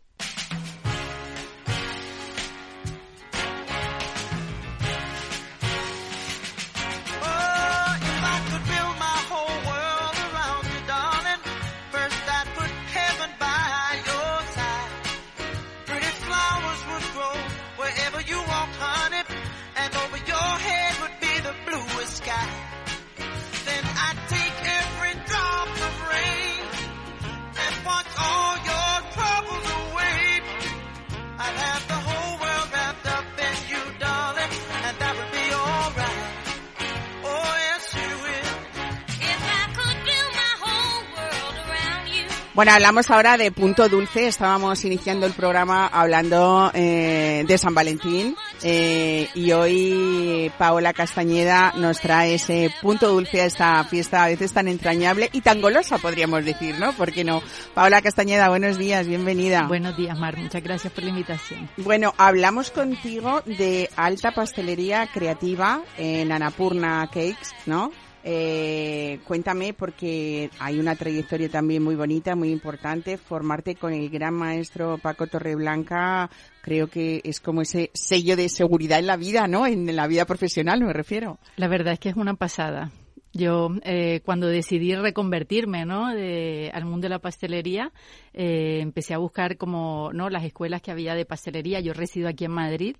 Bueno, 42.61 42.73
hablamos 42.73 43.11
ahora 43.11 43.39
de 43.39 43.51
Punto 43.53 43.89
Dulce. 43.89 44.29
Estábamos 44.29 44.85
iniciando 44.85 45.25
el 45.25 45.33
programa 45.33 45.87
hablando 45.87 46.71
eh, 46.75 47.43
de 47.49 47.57
San 47.57 47.75
Valentín 47.75 48.37
eh, 48.63 49.31
y 49.35 49.53
hoy 49.53 50.53
Paola 50.59 50.93
Castañeda 50.93 51.73
nos 51.77 52.01
trae 52.01 52.35
ese 52.35 52.71
punto 52.83 53.09
dulce 53.09 53.41
a 53.41 53.47
esta 53.47 53.83
fiesta 53.85 54.25
a 54.25 54.29
veces 54.29 54.53
tan 54.53 54.69
entrañable 54.69 55.31
y 55.33 55.41
tan 55.41 55.63
golosa, 55.63 55.97
podríamos 55.97 56.45
decir, 56.45 56.79
¿no? 56.79 56.93
¿Por 56.93 57.13
qué 57.13 57.25
no? 57.25 57.43
Paola 57.73 58.03
Castañeda, 58.03 58.51
buenos 58.51 58.77
días, 58.77 59.07
bienvenida. 59.07 59.67
Buenos 59.67 59.97
días, 59.97 60.19
Mar. 60.19 60.37
Muchas 60.37 60.63
gracias 60.63 60.93
por 60.93 61.03
la 61.03 61.09
invitación. 61.09 61.71
Bueno, 61.79 62.13
hablamos 62.19 62.71
contigo 62.71 63.41
de 63.47 63.89
alta 63.97 64.33
pastelería 64.33 65.07
creativa 65.07 65.81
en 65.97 66.31
Anapurna 66.31 67.07
Cakes, 67.07 67.55
¿no? 67.65 67.91
Eh, 68.23 69.19
cuéntame 69.25 69.73
porque 69.73 70.51
hay 70.59 70.79
una 70.79 70.95
trayectoria 70.95 71.49
también 71.49 71.83
muy 71.83 71.95
bonita, 71.95 72.37
muy 72.37 72.51
importante. 72.51 73.17
Formarte 73.17 73.77
con 73.77 73.93
el 73.93 74.11
gran 74.11 74.35
maestro 74.35 74.99
Paco 74.99 75.27
Torreblanca 75.27 76.31
creo 76.63 76.89
que 76.89 77.21
es 77.25 77.41
como 77.41 77.63
ese 77.63 77.91
sello 77.95 78.37
de 78.37 78.49
seguridad 78.49 78.99
en 78.99 79.07
la 79.07 79.17
vida, 79.17 79.47
¿no? 79.49 79.67
En 79.67 79.95
la 79.97 80.07
vida 80.07 80.25
profesional 80.27 80.83
me 80.83 80.93
refiero. 80.93 81.39
La 81.57 81.69
verdad 81.69 81.95
es 81.95 81.99
que 81.99 82.11
es 82.11 82.17
una 82.17 82.35
pasada. 82.35 82.91
Yo 83.33 83.69
eh, 83.83 84.21
cuando 84.25 84.49
decidí 84.49 84.95
reconvertirme 84.95 85.85
¿no? 85.85 86.13
de, 86.13 86.71
al 86.75 86.85
mundo 86.85 87.05
de 87.05 87.11
la 87.11 87.21
pastelería, 87.21 87.93
eh, 88.33 88.81
empecé 88.81 89.15
a 89.15 89.19
buscar 89.19 89.57
como 89.57 90.11
no 90.13 90.31
las 90.31 90.45
escuelas 90.45 90.83
que 90.83 90.91
había 90.91 91.15
de 91.15 91.25
pastelería. 91.25 91.79
Yo 91.81 91.93
resido 91.93 92.29
aquí 92.29 92.45
en 92.45 92.51
Madrid 92.51 92.97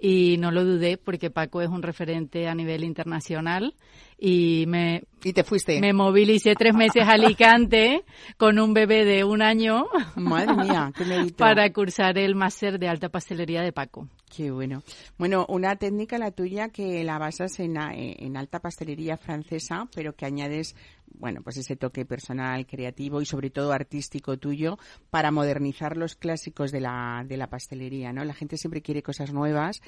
y 0.00 0.36
no 0.38 0.50
lo 0.50 0.64
dudé 0.64 0.96
porque 0.96 1.30
Paco 1.30 1.62
es 1.62 1.68
un 1.68 1.82
referente 1.82 2.48
a 2.48 2.54
nivel 2.54 2.82
internacional 2.82 3.74
y 4.18 4.64
me, 4.66 5.04
Y 5.22 5.32
te 5.32 5.44
fuiste. 5.44 5.80
me 5.80 5.92
movilicé 5.92 6.54
tres 6.54 6.74
meses 6.74 7.04
a 7.04 7.12
Alicante 7.12 8.04
con 8.36 8.58
un 8.58 8.74
bebé 8.74 9.04
de 9.04 9.22
un 9.22 9.42
año 9.42 9.86
Madre 10.16 10.54
mía, 10.54 10.92
qué 10.96 11.04
para 11.38 11.72
cursar 11.72 12.18
el 12.18 12.34
máster 12.34 12.80
de 12.80 12.88
alta 12.88 13.08
pastelería 13.08 13.62
de 13.62 13.72
Paco. 13.72 14.08
Qué 14.28 14.50
bueno. 14.50 14.82
Bueno, 15.16 15.46
una 15.48 15.76
técnica 15.76 16.18
la 16.18 16.30
tuya 16.30 16.68
que 16.68 17.02
la 17.02 17.18
basas 17.18 17.58
en, 17.60 17.76
en 17.76 18.36
alta 18.36 18.60
pastelería 18.60 19.16
francesa, 19.16 19.88
pero 19.94 20.14
que 20.14 20.26
añades, 20.26 20.76
bueno, 21.14 21.40
pues 21.42 21.56
ese 21.56 21.76
toque 21.76 22.04
personal, 22.04 22.66
creativo 22.66 23.20
y 23.22 23.26
sobre 23.26 23.50
todo 23.50 23.72
artístico 23.72 24.36
tuyo 24.36 24.78
para 25.10 25.30
modernizar 25.30 25.96
los 25.96 26.14
clásicos 26.14 26.72
de 26.72 26.80
la, 26.80 27.24
de 27.26 27.36
la 27.36 27.48
pastelería, 27.48 28.12
¿no? 28.12 28.24
La 28.24 28.34
gente 28.34 28.58
siempre 28.58 28.82
quiere 28.82 29.02
cosas 29.02 29.32
nuevas, 29.32 29.80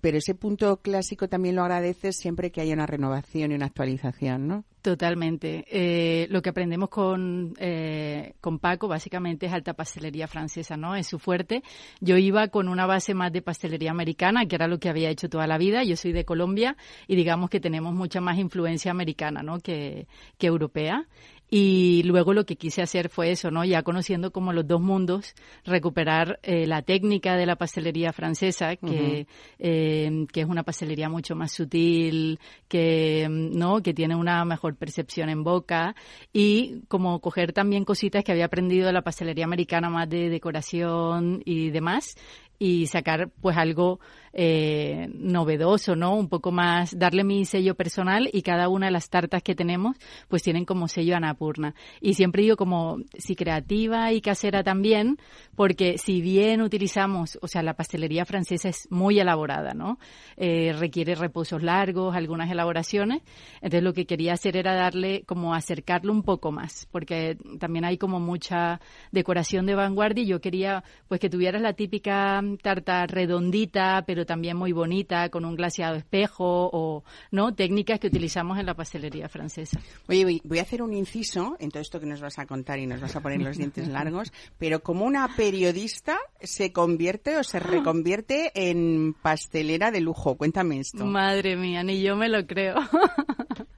pero 0.00 0.18
ese 0.18 0.34
punto 0.34 0.76
clásico 0.78 1.28
también 1.28 1.56
lo 1.56 1.62
agradeces 1.62 2.16
siempre 2.16 2.50
que 2.50 2.60
haya 2.60 2.74
una 2.74 2.86
renovación 2.86 3.52
y 3.52 3.54
una 3.54 3.66
actualización, 3.66 4.46
¿no? 4.46 4.64
Totalmente. 4.82 5.64
Eh, 5.70 6.26
lo 6.30 6.42
que 6.42 6.50
aprendemos 6.50 6.88
con, 6.88 7.54
eh, 7.58 8.34
con 8.40 8.58
Paco 8.58 8.88
básicamente 8.88 9.46
es 9.46 9.52
alta 9.52 9.74
pastelería 9.74 10.26
francesa, 10.26 10.76
¿no? 10.76 10.96
Es 10.96 11.06
su 11.06 11.20
fuerte. 11.20 11.62
Yo 12.00 12.16
iba 12.16 12.48
con 12.48 12.68
una 12.68 12.84
base 12.86 13.14
más 13.14 13.32
de 13.32 13.42
pastelería 13.42 13.92
americana, 13.92 14.46
que 14.46 14.56
era 14.56 14.66
lo 14.66 14.78
que 14.80 14.88
había 14.88 15.08
hecho 15.10 15.28
toda 15.28 15.46
la 15.46 15.56
vida. 15.56 15.84
Yo 15.84 15.96
soy 15.96 16.12
de 16.12 16.24
Colombia 16.24 16.76
y 17.06 17.14
digamos 17.14 17.48
que 17.48 17.60
tenemos 17.60 17.94
mucha 17.94 18.20
más 18.20 18.38
influencia 18.38 18.90
americana, 18.90 19.42
¿no? 19.42 19.60
Que, 19.60 20.08
que 20.36 20.48
europea. 20.48 21.06
Y 21.54 22.02
luego 22.04 22.32
lo 22.32 22.46
que 22.46 22.56
quise 22.56 22.80
hacer 22.80 23.10
fue 23.10 23.30
eso, 23.30 23.50
¿no? 23.50 23.62
Ya 23.62 23.82
conociendo 23.82 24.32
como 24.32 24.54
los 24.54 24.66
dos 24.66 24.80
mundos, 24.80 25.34
recuperar 25.66 26.40
eh, 26.42 26.66
la 26.66 26.80
técnica 26.80 27.36
de 27.36 27.44
la 27.44 27.56
pastelería 27.56 28.14
francesa, 28.14 28.76
que, 28.76 29.26
eh, 29.58 30.26
que 30.32 30.40
es 30.40 30.46
una 30.46 30.62
pastelería 30.62 31.10
mucho 31.10 31.36
más 31.36 31.52
sutil, 31.52 32.40
que, 32.68 33.28
mm, 33.28 33.58
¿no? 33.58 33.82
Que 33.82 33.92
tiene 33.92 34.16
una 34.16 34.46
mejor 34.46 34.76
percepción 34.76 35.28
en 35.28 35.44
boca 35.44 35.94
y 36.32 36.84
como 36.88 37.20
coger 37.20 37.52
también 37.52 37.84
cositas 37.84 38.24
que 38.24 38.32
había 38.32 38.46
aprendido 38.46 38.86
de 38.86 38.94
la 38.94 39.02
pastelería 39.02 39.44
americana 39.44 39.90
más 39.90 40.08
de 40.08 40.30
decoración 40.30 41.42
y 41.44 41.68
demás 41.68 42.16
y 42.58 42.86
sacar 42.86 43.30
pues 43.40 43.56
algo 43.56 44.00
eh, 44.34 45.10
novedoso, 45.14 45.94
¿no? 45.94 46.16
Un 46.16 46.28
poco 46.28 46.52
más, 46.52 46.98
darle 46.98 47.22
mi 47.22 47.44
sello 47.44 47.74
personal 47.74 48.30
y 48.32 48.42
cada 48.42 48.68
una 48.68 48.86
de 48.86 48.92
las 48.92 49.10
tartas 49.10 49.42
que 49.42 49.54
tenemos 49.54 49.96
pues 50.28 50.42
tienen 50.42 50.64
como 50.64 50.88
sello 50.88 51.16
Anapurna. 51.16 51.74
Y 52.00 52.14
siempre 52.14 52.42
digo 52.42 52.56
como 52.56 52.98
si 53.18 53.36
creativa 53.36 54.12
y 54.12 54.20
casera 54.20 54.62
también, 54.62 55.18
porque 55.54 55.98
si 55.98 56.20
bien 56.20 56.62
utilizamos, 56.62 57.38
o 57.42 57.48
sea, 57.48 57.62
la 57.62 57.74
pastelería 57.74 58.24
francesa 58.24 58.68
es 58.68 58.90
muy 58.90 59.20
elaborada, 59.20 59.74
¿no? 59.74 59.98
Eh, 60.36 60.72
requiere 60.78 61.14
reposos 61.14 61.62
largos, 61.62 62.14
algunas 62.14 62.50
elaboraciones. 62.50 63.22
Entonces 63.56 63.82
lo 63.82 63.92
que 63.92 64.06
quería 64.06 64.32
hacer 64.32 64.56
era 64.56 64.74
darle 64.74 65.24
como 65.26 65.54
acercarlo 65.54 66.12
un 66.12 66.22
poco 66.22 66.52
más, 66.52 66.88
porque 66.90 67.36
también 67.58 67.84
hay 67.84 67.98
como 67.98 68.18
mucha 68.18 68.80
decoración 69.10 69.66
de 69.66 69.74
vanguardia 69.74 70.24
y 70.24 70.28
yo 70.28 70.40
quería 70.40 70.84
pues 71.08 71.20
que 71.20 71.28
tuvieras 71.28 71.60
la 71.60 71.74
típica 71.74 72.41
tarta 72.60 73.06
redondita, 73.06 74.04
pero 74.06 74.24
también 74.26 74.56
muy 74.56 74.72
bonita, 74.72 75.28
con 75.30 75.44
un 75.44 75.56
glaseado 75.56 75.96
espejo 75.96 76.70
o, 76.72 77.04
¿no? 77.30 77.54
Técnicas 77.54 77.98
que 78.00 78.06
utilizamos 78.08 78.58
en 78.58 78.66
la 78.66 78.74
pastelería 78.74 79.28
francesa. 79.28 79.80
Oye, 80.08 80.24
voy- 80.24 80.40
voy 80.44 80.58
a 80.58 80.62
hacer 80.62 80.82
un 80.82 80.92
inciso 80.92 81.56
en 81.58 81.70
todo 81.70 81.80
esto 81.82 82.00
que 82.00 82.06
nos 82.06 82.20
vas 82.20 82.38
a 82.38 82.46
contar 82.46 82.78
y 82.78 82.86
nos 82.86 83.00
vas 83.00 83.14
a 83.16 83.20
poner 83.20 83.40
los 83.40 83.56
dientes 83.56 83.88
largos, 83.88 84.32
pero 84.58 84.82
como 84.82 85.04
una 85.04 85.28
periodista 85.36 86.18
se 86.40 86.72
convierte 86.72 87.36
o 87.36 87.44
se 87.44 87.58
reconvierte 87.58 88.50
en 88.54 89.14
pastelera 89.20 89.90
de 89.90 90.00
lujo. 90.00 90.36
Cuéntame 90.36 90.80
esto. 90.80 91.04
Madre 91.04 91.56
mía, 91.56 91.82
ni 91.82 92.02
yo 92.02 92.16
me 92.16 92.28
lo 92.28 92.46
creo. 92.46 92.76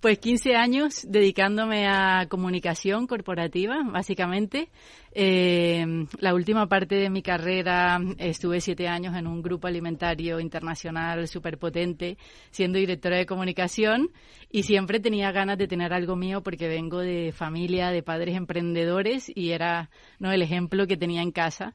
Pues 0.00 0.18
15 0.18 0.56
años 0.56 1.06
dedicándome 1.06 1.86
a 1.86 2.26
comunicación 2.28 3.06
corporativa, 3.06 3.82
básicamente. 3.84 4.70
Eh, 5.12 6.06
la 6.18 6.34
última 6.34 6.68
parte 6.68 6.94
de 6.94 7.10
mi 7.10 7.20
carrera 7.20 8.00
estuve 8.18 8.60
siete 8.60 8.88
años 8.88 9.14
en 9.16 9.26
un 9.26 9.42
grupo 9.42 9.66
alimentario 9.66 10.40
internacional 10.40 11.28
súper 11.28 11.58
potente, 11.58 12.16
siendo 12.50 12.78
directora 12.78 13.18
de 13.18 13.26
comunicación 13.26 14.10
y 14.50 14.62
siempre 14.62 15.00
tenía 15.00 15.32
ganas 15.32 15.58
de 15.58 15.68
tener 15.68 15.92
algo 15.92 16.16
mío 16.16 16.42
porque 16.42 16.68
vengo 16.68 17.00
de 17.00 17.32
familia 17.32 17.90
de 17.90 18.02
padres 18.02 18.36
emprendedores 18.36 19.30
y 19.34 19.50
era 19.50 19.90
no 20.18 20.32
el 20.32 20.42
ejemplo 20.42 20.86
que 20.86 20.96
tenía 20.96 21.22
en 21.22 21.32
casa. 21.32 21.74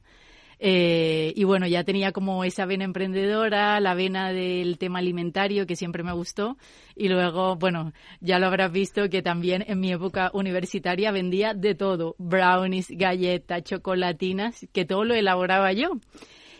Eh, 0.58 1.32
y 1.36 1.44
bueno, 1.44 1.66
ya 1.66 1.84
tenía 1.84 2.12
como 2.12 2.44
esa 2.44 2.64
vena 2.64 2.84
emprendedora, 2.84 3.78
la 3.80 3.94
vena 3.94 4.32
del 4.32 4.78
tema 4.78 5.00
alimentario 5.00 5.66
que 5.66 5.76
siempre 5.76 6.02
me 6.02 6.12
gustó. 6.12 6.56
Y 6.94 7.08
luego, 7.08 7.56
bueno, 7.56 7.92
ya 8.20 8.38
lo 8.38 8.46
habrás 8.46 8.72
visto 8.72 9.08
que 9.10 9.22
también 9.22 9.64
en 9.66 9.80
mi 9.80 9.92
época 9.92 10.30
universitaria 10.32 11.10
vendía 11.10 11.52
de 11.54 11.74
todo, 11.74 12.14
brownies, 12.18 12.88
galletas, 12.90 13.62
chocolatinas, 13.64 14.66
que 14.72 14.84
todo 14.84 15.04
lo 15.04 15.14
elaboraba 15.14 15.72
yo. 15.72 15.98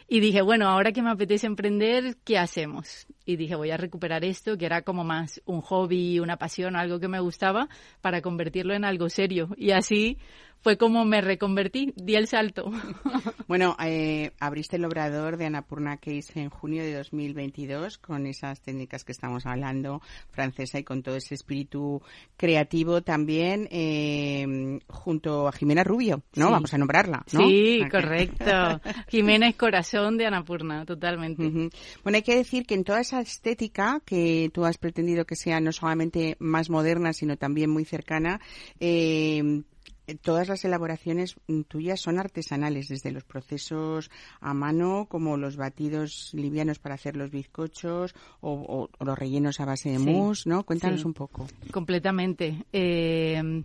Y 0.09 0.20
dije, 0.20 0.40
bueno, 0.40 0.68
ahora 0.68 0.92
que 0.92 1.03
me 1.03 1.11
apetece 1.11 1.49
emprender, 1.49 2.16
¿qué 2.22 2.38
hacemos? 2.38 3.09
Y 3.24 3.34
dije, 3.34 3.57
voy 3.57 3.72
a 3.72 3.76
recuperar 3.76 4.24
esto, 4.24 4.57
que 4.57 4.64
era 4.64 4.82
como 4.82 5.03
más 5.03 5.42
un 5.47 5.61
hobby, 5.62 6.20
una 6.20 6.36
pasión, 6.36 6.76
algo 6.76 7.01
que 7.01 7.09
me 7.09 7.18
gustaba, 7.18 7.68
para 8.03 8.22
convertirlo 8.22 8.72
en 8.74 8.84
algo 8.84 9.09
serio. 9.09 9.49
Y 9.57 9.72
así 9.72 10.18
fue 10.62 10.76
como 10.76 11.04
me 11.04 11.20
reconvertí, 11.20 11.92
di 11.96 12.14
el 12.16 12.26
salto. 12.26 12.70
Bueno, 13.48 13.76
eh, 13.80 14.32
abriste 14.40 14.74
el 14.74 14.84
obrador 14.84 15.36
de 15.36 15.46
Annapurna 15.46 15.98
Case 15.98 16.32
en 16.40 16.50
junio 16.50 16.82
de 16.82 16.94
2022 16.94 17.96
con 17.98 18.26
esas 18.26 18.61
técnicas 18.61 19.04
que 19.04 19.12
estamos 19.12 19.46
hablando, 19.46 20.02
francesa 20.32 20.80
y 20.80 20.84
con 20.84 21.04
todo 21.04 21.14
ese 21.14 21.36
espíritu 21.36 22.02
creativo 22.36 23.02
también, 23.02 23.68
eh, 23.70 24.80
junto 24.88 25.46
a 25.46 25.52
Jimena 25.52 25.84
Rubio, 25.84 26.24
¿no? 26.34 26.46
Sí. 26.46 26.52
Vamos 26.52 26.74
a 26.74 26.78
nombrarla, 26.78 27.24
¿no? 27.32 27.46
Sí, 27.46 27.82
correcto. 27.88 28.80
Jiménez 29.09 29.54
Corazón 29.54 30.18
de 30.18 30.26
Anapurna, 30.26 30.84
totalmente. 30.84 31.70
Bueno, 32.02 32.16
hay 32.16 32.22
que 32.22 32.36
decir 32.36 32.66
que 32.66 32.74
en 32.74 32.82
toda 32.82 33.00
esa 33.00 33.20
estética 33.20 34.00
que 34.04 34.50
tú 34.52 34.64
has 34.64 34.78
pretendido 34.78 35.24
que 35.24 35.36
sea 35.36 35.61
no 35.61 35.70
solamente 35.70 36.36
más 36.40 36.68
moderna, 36.68 37.12
sino 37.12 37.36
también 37.36 37.70
muy 37.70 37.84
cercana, 37.84 38.40
eh, 38.80 39.62
todas 40.14 40.48
las 40.48 40.64
elaboraciones 40.64 41.34
mm, 41.48 41.62
tuyas 41.62 42.00
son 42.00 42.18
artesanales, 42.18 42.88
desde 42.88 43.11
los 43.11 43.24
procesos 43.24 44.11
a 44.40 44.54
mano, 44.54 45.07
como 45.09 45.36
los 45.36 45.57
batidos 45.57 46.30
livianos 46.32 46.78
para 46.78 46.94
hacer 46.94 47.16
los 47.16 47.30
bizcochos 47.30 48.14
o, 48.40 48.52
o- 48.52 48.88
o 48.98 49.04
los 49.04 49.18
rellenos 49.18 49.59
a 49.61 49.64
base 49.64 49.90
de 49.90 49.98
Sí. 49.98 50.04
mousse, 50.04 50.46
¿no? 50.48 50.64
Cuéntanos 50.64 51.00
Sí. 51.00 51.07
un 51.07 51.14
poco. 51.14 51.46
Completamente. 51.72 52.64
Eh, 52.72 53.62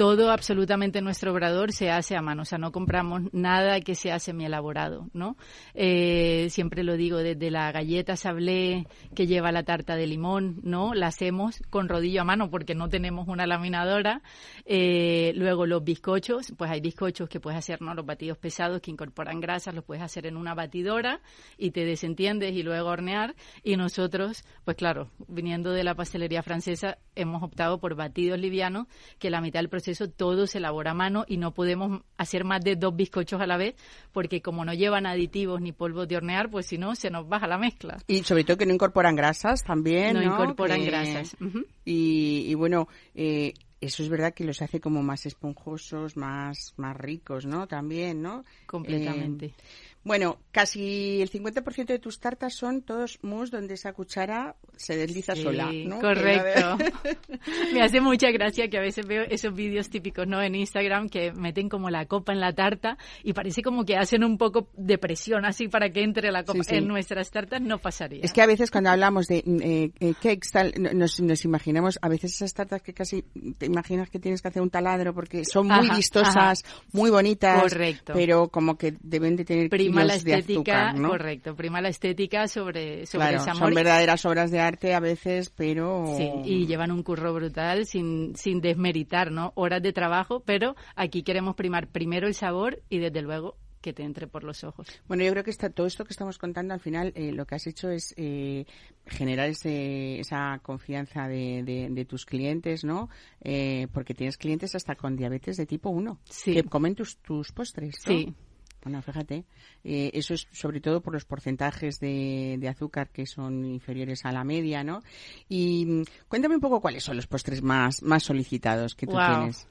todo 0.00 0.30
absolutamente 0.30 1.00
en 1.00 1.04
nuestro 1.04 1.30
obrador 1.30 1.72
se 1.72 1.90
hace 1.90 2.16
a 2.16 2.22
mano, 2.22 2.40
o 2.40 2.44
sea, 2.46 2.56
no 2.56 2.72
compramos 2.72 3.24
nada 3.34 3.82
que 3.82 3.94
sea 3.94 4.18
semi 4.18 4.46
elaborado, 4.46 5.10
¿no? 5.12 5.36
Eh, 5.74 6.46
siempre 6.48 6.84
lo 6.84 6.96
digo, 6.96 7.18
desde 7.18 7.50
la 7.50 7.70
galleta 7.70 8.16
sablé 8.16 8.86
que 9.14 9.26
lleva 9.26 9.52
la 9.52 9.62
tarta 9.62 9.96
de 9.96 10.06
limón, 10.06 10.58
¿no? 10.62 10.94
La 10.94 11.08
hacemos 11.08 11.60
con 11.68 11.90
rodillo 11.90 12.22
a 12.22 12.24
mano 12.24 12.48
porque 12.48 12.74
no 12.74 12.88
tenemos 12.88 13.28
una 13.28 13.46
laminadora. 13.46 14.22
Eh, 14.64 15.34
luego 15.34 15.66
los 15.66 15.84
bizcochos, 15.84 16.54
pues 16.56 16.70
hay 16.70 16.80
bizcochos 16.80 17.28
que 17.28 17.38
puedes 17.38 17.58
hacer, 17.58 17.82
¿no? 17.82 17.92
Los 17.92 18.06
batidos 18.06 18.38
pesados 18.38 18.80
que 18.80 18.90
incorporan 18.90 19.38
grasas, 19.38 19.74
los 19.74 19.84
puedes 19.84 20.02
hacer 20.02 20.24
en 20.24 20.38
una 20.38 20.54
batidora 20.54 21.20
y 21.58 21.72
te 21.72 21.84
desentiendes 21.84 22.54
y 22.54 22.62
luego 22.62 22.88
hornear. 22.88 23.34
Y 23.62 23.76
nosotros, 23.76 24.44
pues 24.64 24.78
claro, 24.78 25.10
viniendo 25.28 25.72
de 25.72 25.84
la 25.84 25.94
pastelería 25.94 26.42
francesa, 26.42 26.96
hemos 27.14 27.42
optado 27.42 27.80
por 27.80 27.96
batidos 27.96 28.38
livianos, 28.38 28.86
que 29.18 29.28
la 29.28 29.42
mitad 29.42 29.60
del 29.60 29.68
proceso 29.68 29.89
todo 30.16 30.46
se 30.46 30.58
elabora 30.58 30.92
a 30.92 30.94
mano 30.94 31.24
y 31.28 31.36
no 31.36 31.52
podemos 31.52 32.02
hacer 32.16 32.44
más 32.44 32.62
de 32.62 32.76
dos 32.76 32.94
bizcochos 32.96 33.40
a 33.40 33.46
la 33.46 33.56
vez, 33.56 33.74
porque 34.12 34.40
como 34.42 34.64
no 34.64 34.74
llevan 34.74 35.06
aditivos 35.06 35.60
ni 35.60 35.72
polvos 35.72 36.08
de 36.08 36.16
hornear, 36.16 36.50
pues 36.50 36.66
si 36.66 36.78
no, 36.78 36.94
se 36.94 37.10
nos 37.10 37.28
baja 37.28 37.46
la 37.46 37.58
mezcla. 37.58 37.98
Y 38.06 38.22
sobre 38.24 38.44
todo 38.44 38.56
que 38.56 38.66
no 38.66 38.74
incorporan 38.74 39.16
grasas 39.16 39.62
también, 39.64 40.14
No 40.14 40.20
¿no? 40.22 40.32
incorporan 40.34 40.80
Que- 40.80 40.86
grasas. 40.86 41.36
Y, 41.84 42.44
y 42.48 42.54
bueno, 42.54 42.88
eh, 43.14 43.54
eso 43.80 44.02
es 44.02 44.08
verdad 44.10 44.34
que 44.34 44.44
los 44.44 44.60
hace 44.60 44.78
como 44.80 45.02
más 45.02 45.24
esponjosos, 45.26 46.16
más, 46.16 46.74
más 46.76 46.94
ricos, 46.96 47.46
¿no? 47.46 47.66
También, 47.66 48.20
¿no? 48.20 48.44
Completamente. 48.66 49.46
Eh, 49.46 49.54
bueno, 50.02 50.38
casi 50.50 51.20
el 51.20 51.30
50% 51.30 51.86
de 51.86 51.98
tus 51.98 52.18
tartas 52.20 52.54
son 52.54 52.82
todos 52.82 53.18
mousse 53.22 53.50
donde 53.50 53.74
esa 53.74 53.92
cuchara 53.92 54.56
se 54.76 54.96
desliza 54.96 55.34
Sí, 55.34 55.42
sola, 55.42 55.70
¿no? 55.72 56.00
Correcto. 56.00 56.78
Me 57.74 57.82
hace 57.82 58.00
mucha 58.00 58.30
gracia 58.30 58.68
que 58.68 58.78
a 58.78 58.80
veces 58.80 59.06
veo 59.06 59.22
esos 59.28 59.54
vídeos 59.54 59.90
típicos, 59.90 60.26
¿no? 60.26 60.42
En 60.42 60.54
Instagram 60.54 61.08
que 61.08 61.32
meten 61.32 61.68
como 61.68 61.90
la 61.90 62.06
copa 62.06 62.32
en 62.32 62.40
la 62.40 62.52
tarta 62.54 62.96
y 63.22 63.32
parece 63.32 63.62
como 63.62 63.84
que 63.84 63.96
hacen 63.96 64.24
un 64.24 64.38
poco 64.38 64.68
de 64.76 64.98
presión 64.98 65.44
así 65.44 65.68
para 65.68 65.90
que 65.90 66.02
entre 66.02 66.32
la 66.32 66.44
copa. 66.44 66.64
Sí, 66.64 66.70
sí. 66.70 66.76
En 66.76 66.88
nuestras 66.88 67.30
tartas 67.30 67.60
no 67.60 67.78
pasaría. 67.78 68.20
Es 68.24 68.32
que 68.32 68.42
a 68.42 68.46
veces 68.46 68.70
cuando 68.70 68.90
hablamos 68.90 69.26
de 69.26 69.42
mm, 69.44 69.60
eh, 69.62 69.90
eh, 70.00 70.14
cakes, 70.14 70.48
tal, 70.52 70.72
no- 70.78 70.92
nos, 70.94 71.20
nos 71.20 71.44
imaginamos 71.44 71.98
a 72.00 72.08
veces 72.08 72.34
esas 72.34 72.54
tartas 72.54 72.80
que 72.82 72.94
casi 72.94 73.22
te 73.58 73.66
imaginas 73.66 74.08
que 74.10 74.18
tienes 74.18 74.40
que 74.42 74.48
hacer 74.48 74.62
un 74.62 74.70
taladro 74.70 75.14
porque 75.14 75.44
son 75.44 75.66
muy 75.66 75.86
Ajá, 75.88 75.96
vistosas, 75.96 76.64
muy 76.92 77.10
bonitas, 77.10 77.62
Correcto. 77.62 78.12
pero 78.14 78.48
como 78.48 78.76
que 78.78 78.94
deben 79.02 79.36
de 79.36 79.44
tener 79.44 79.68
prima 79.90 80.04
la 80.04 80.14
estética, 80.14 80.94
correcto, 80.94 81.54
prima 81.56 81.80
la 81.80 81.88
estética 81.88 82.48
sobre, 82.48 83.06
sobre 83.06 83.28
Claro, 83.28 83.44
el 83.44 83.56
son 83.56 83.74
verdaderas 83.74 84.24
obras 84.26 84.50
de 84.50 84.60
arte 84.60 84.94
a 84.94 85.00
veces, 85.00 85.50
pero... 85.50 86.14
Sí, 86.16 86.30
y 86.44 86.66
llevan 86.66 86.90
un 86.90 87.02
curro 87.02 87.32
brutal 87.34 87.86
sin, 87.86 88.34
sin 88.36 88.60
desmeritar, 88.60 89.30
¿no? 89.30 89.52
Horas 89.56 89.82
de 89.82 89.92
trabajo, 89.92 90.40
pero 90.40 90.76
aquí 90.96 91.22
queremos 91.22 91.54
primar 91.56 91.88
primero 91.88 92.26
el 92.26 92.34
sabor 92.34 92.82
y 92.88 92.98
desde 92.98 93.22
luego 93.22 93.56
que 93.80 93.94
te 93.94 94.02
entre 94.02 94.26
por 94.26 94.44
los 94.44 94.62
ojos. 94.62 94.86
Bueno, 95.08 95.24
yo 95.24 95.30
creo 95.30 95.42
que 95.42 95.50
está, 95.50 95.70
todo 95.70 95.86
esto 95.86 96.04
que 96.04 96.12
estamos 96.12 96.36
contando 96.36 96.74
al 96.74 96.80
final 96.80 97.12
eh, 97.16 97.32
lo 97.32 97.46
que 97.46 97.54
has 97.54 97.66
hecho 97.66 97.88
es 97.88 98.12
eh, 98.18 98.66
generar 99.06 99.48
ese, 99.48 100.20
esa 100.20 100.58
confianza 100.62 101.26
de, 101.28 101.62
de- 101.64 101.88
de 101.90 102.04
tus 102.04 102.26
clientes, 102.26 102.84
¿no? 102.84 103.08
Eh, 103.40 103.86
porque 103.94 104.12
tienes 104.12 104.36
clientes 104.36 104.74
hasta 104.74 104.96
con 104.96 105.16
diabetes 105.16 105.56
de 105.56 105.64
tipo 105.64 105.88
1 105.88 106.18
Sí. 106.28 106.52
que 106.52 106.62
comen 106.64 106.94
tus, 106.94 107.16
tus 107.22 107.52
postres. 107.52 107.94
¿no? 108.06 108.12
Sí. 108.12 108.34
Bueno, 108.82 109.02
fíjate, 109.02 109.44
eh, 109.84 110.10
eso 110.14 110.34
es 110.34 110.48
sobre 110.52 110.80
todo 110.80 111.00
por 111.00 111.12
los 111.12 111.24
porcentajes 111.24 112.00
de, 112.00 112.56
de 112.58 112.68
azúcar 112.68 113.10
que 113.10 113.26
son 113.26 113.64
inferiores 113.64 114.24
a 114.24 114.32
la 114.32 114.44
media, 114.44 114.82
¿no? 114.82 115.02
Y 115.48 115.84
mm, 115.84 116.02
cuéntame 116.28 116.54
un 116.54 116.60
poco 116.60 116.80
cuáles 116.80 117.04
son 117.04 117.16
los 117.16 117.26
postres 117.26 117.62
más, 117.62 118.02
más 118.02 118.22
solicitados 118.22 118.94
que 118.94 119.06
tú 119.06 119.16
tienes. 119.16 119.68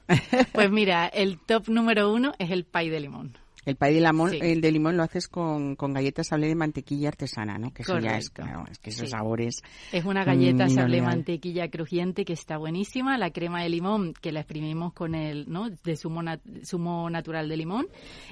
Pues 0.52 0.70
mira, 0.70 1.08
el 1.08 1.38
top 1.38 1.68
número 1.68 2.12
uno 2.12 2.32
es 2.38 2.50
el 2.50 2.64
pay 2.64 2.88
de 2.88 3.00
limón. 3.00 3.36
El 3.66 3.76
pay 3.76 3.94
de 3.94 4.00
limón, 4.00 4.30
Sí. 4.30 4.38
el 4.40 4.60
de 4.60 4.72
limón 4.72 4.96
lo 4.96 5.02
haces 5.02 5.28
con, 5.28 5.76
con 5.76 5.92
galletas 5.92 6.28
sablé 6.28 6.48
de 6.48 6.54
mantequilla 6.54 7.08
artesana, 7.08 7.58
¿no? 7.58 7.72
Que 7.74 7.82
eso 7.82 7.98
ya 7.98 8.16
es, 8.16 8.30
claro, 8.30 8.64
es 8.70 8.78
que 8.78 8.88
esos 8.90 9.06
Sí. 9.06 9.12
sabores. 9.12 9.62
Es 9.92 10.04
una 10.06 10.24
galleta 10.24 10.64
Mm, 10.66 10.70
sablé 10.70 11.00
oleal. 11.00 11.16
mantequilla 11.16 11.68
crujiente 11.68 12.24
que 12.24 12.32
está 12.32 12.56
buenísima, 12.56 13.18
la 13.18 13.30
crema 13.32 13.62
de 13.62 13.68
limón 13.68 14.14
que 14.14 14.32
la 14.32 14.40
exprimimos 14.40 14.92
con 14.94 15.14
el, 15.14 15.44
¿no? 15.50 15.68
De 15.68 15.96
zumo, 15.96 16.22
nat- 16.22 16.40
zumo 16.64 17.10
natural 17.10 17.48
de 17.50 17.56
limón 17.58 17.86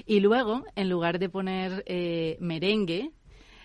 y 0.05 0.19
luego 0.19 0.63
en 0.75 0.89
lugar 0.89 1.19
de 1.19 1.29
poner 1.29 1.83
eh, 1.85 2.37
merengue 2.39 3.11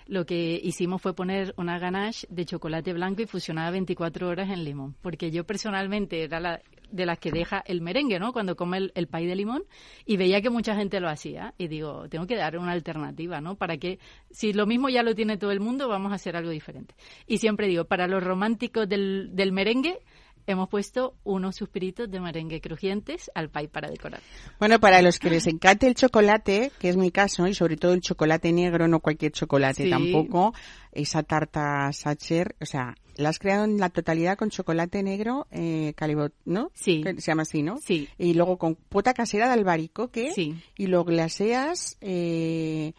lo 0.07 0.27
que 0.27 0.61
hicimos 0.63 1.01
fue 1.01 1.15
poner 1.15 1.55
una 1.57 1.79
ganache 1.79 2.27
de 2.29 2.45
chocolate 2.45 2.93
blanco 2.93 3.23
y 3.23 3.27
fusionada 3.27 3.71
24 3.71 4.29
horas 4.29 4.51
en 4.51 4.63
limón, 4.63 4.95
porque 5.01 5.31
yo 5.31 5.45
personalmente 5.45 6.23
era 6.25 6.41
la 6.41 6.61
de 6.91 7.07
las 7.07 7.19
que 7.19 7.31
deja 7.31 7.63
el 7.67 7.81
merengue, 7.81 8.19
¿no? 8.19 8.33
Cuando 8.33 8.57
come 8.57 8.79
el, 8.79 8.93
el 8.95 9.07
pay 9.07 9.27
de 9.27 9.37
limón 9.37 9.65
y 10.05 10.17
veía 10.17 10.41
que 10.41 10.51
mucha 10.51 10.75
gente 10.75 11.01
lo 11.01 11.09
hacía 11.09 11.55
y 11.59 11.69
digo, 11.69 12.09
tengo 12.09 12.27
que 12.27 12.37
dar 12.37 12.57
una 12.59 12.73
alternativa, 12.73 13.41
¿no? 13.41 13.57
Para 13.57 13.77
que 13.77 13.99
si 14.31 14.53
lo 14.53 14.67
mismo 14.67 14.89
ya 14.89 15.03
lo 15.03 15.15
tiene 15.15 15.37
todo 15.37 15.51
el 15.51 15.61
mundo, 15.61 15.89
vamos 15.89 16.13
a 16.13 16.17
hacer 16.17 16.37
algo 16.37 16.51
diferente. 16.51 16.95
Y 17.27 17.39
siempre 17.39 17.67
digo, 17.69 17.85
para 17.85 18.07
los 18.07 18.23
románticos 18.23 18.89
del, 18.89 19.31
del 19.35 19.53
merengue 19.53 20.01
hemos 20.47 20.69
puesto 20.69 21.15
unos 21.25 21.57
suspiritos 21.57 22.11
de 22.11 22.21
merengue 22.21 22.61
crujientes 22.61 23.31
al 23.35 23.49
pay 23.49 23.67
para 23.69 23.89
decorar. 23.89 24.21
Bueno, 24.59 24.79
para 24.79 25.01
los 25.03 25.19
que 25.19 25.31
les 25.31 25.47
encante 25.47 25.87
el 25.87 25.95
chocolate, 25.95 26.71
que 26.79 26.89
es 26.91 26.97
mi 26.97 27.11
caso, 27.11 27.47
y 27.47 27.55
sobre 27.55 27.77
todo 27.77 27.95
el 27.95 28.01
chocolate 28.01 28.53
negro, 28.53 28.87
no 28.89 29.01
cualquier 29.01 29.33
chocolate 29.33 29.85
Sí. 29.85 29.91
tampoco, 29.91 30.53
esa 30.93 31.23
tarta 31.23 31.91
Sacher, 31.93 32.55
o 32.61 32.67
sea, 32.67 32.95
la 33.17 33.29
has 33.31 33.39
creado 33.39 33.65
en 33.65 33.79
la 33.79 33.91
totalidad 33.91 34.37
con 34.39 34.51
chocolate 34.51 35.03
negro, 35.03 35.47
eh, 35.51 35.93
calibot, 35.97 36.33
¿no? 36.45 36.71
Sí. 36.75 37.03
Que 37.03 37.15
se 37.15 37.31
llama 37.31 37.43
así, 37.43 37.63
¿no? 37.63 37.79
Sí. 37.79 38.09
Y 38.19 38.35
luego 38.35 38.59
con 38.59 38.75
pota 38.75 39.15
casera 39.15 39.47
de 39.49 39.55
albaricoque, 39.55 40.33
Sí. 40.35 40.55
y 40.77 40.87
lo 40.87 41.05
glaseas, 41.05 41.97
eh, 42.01 42.93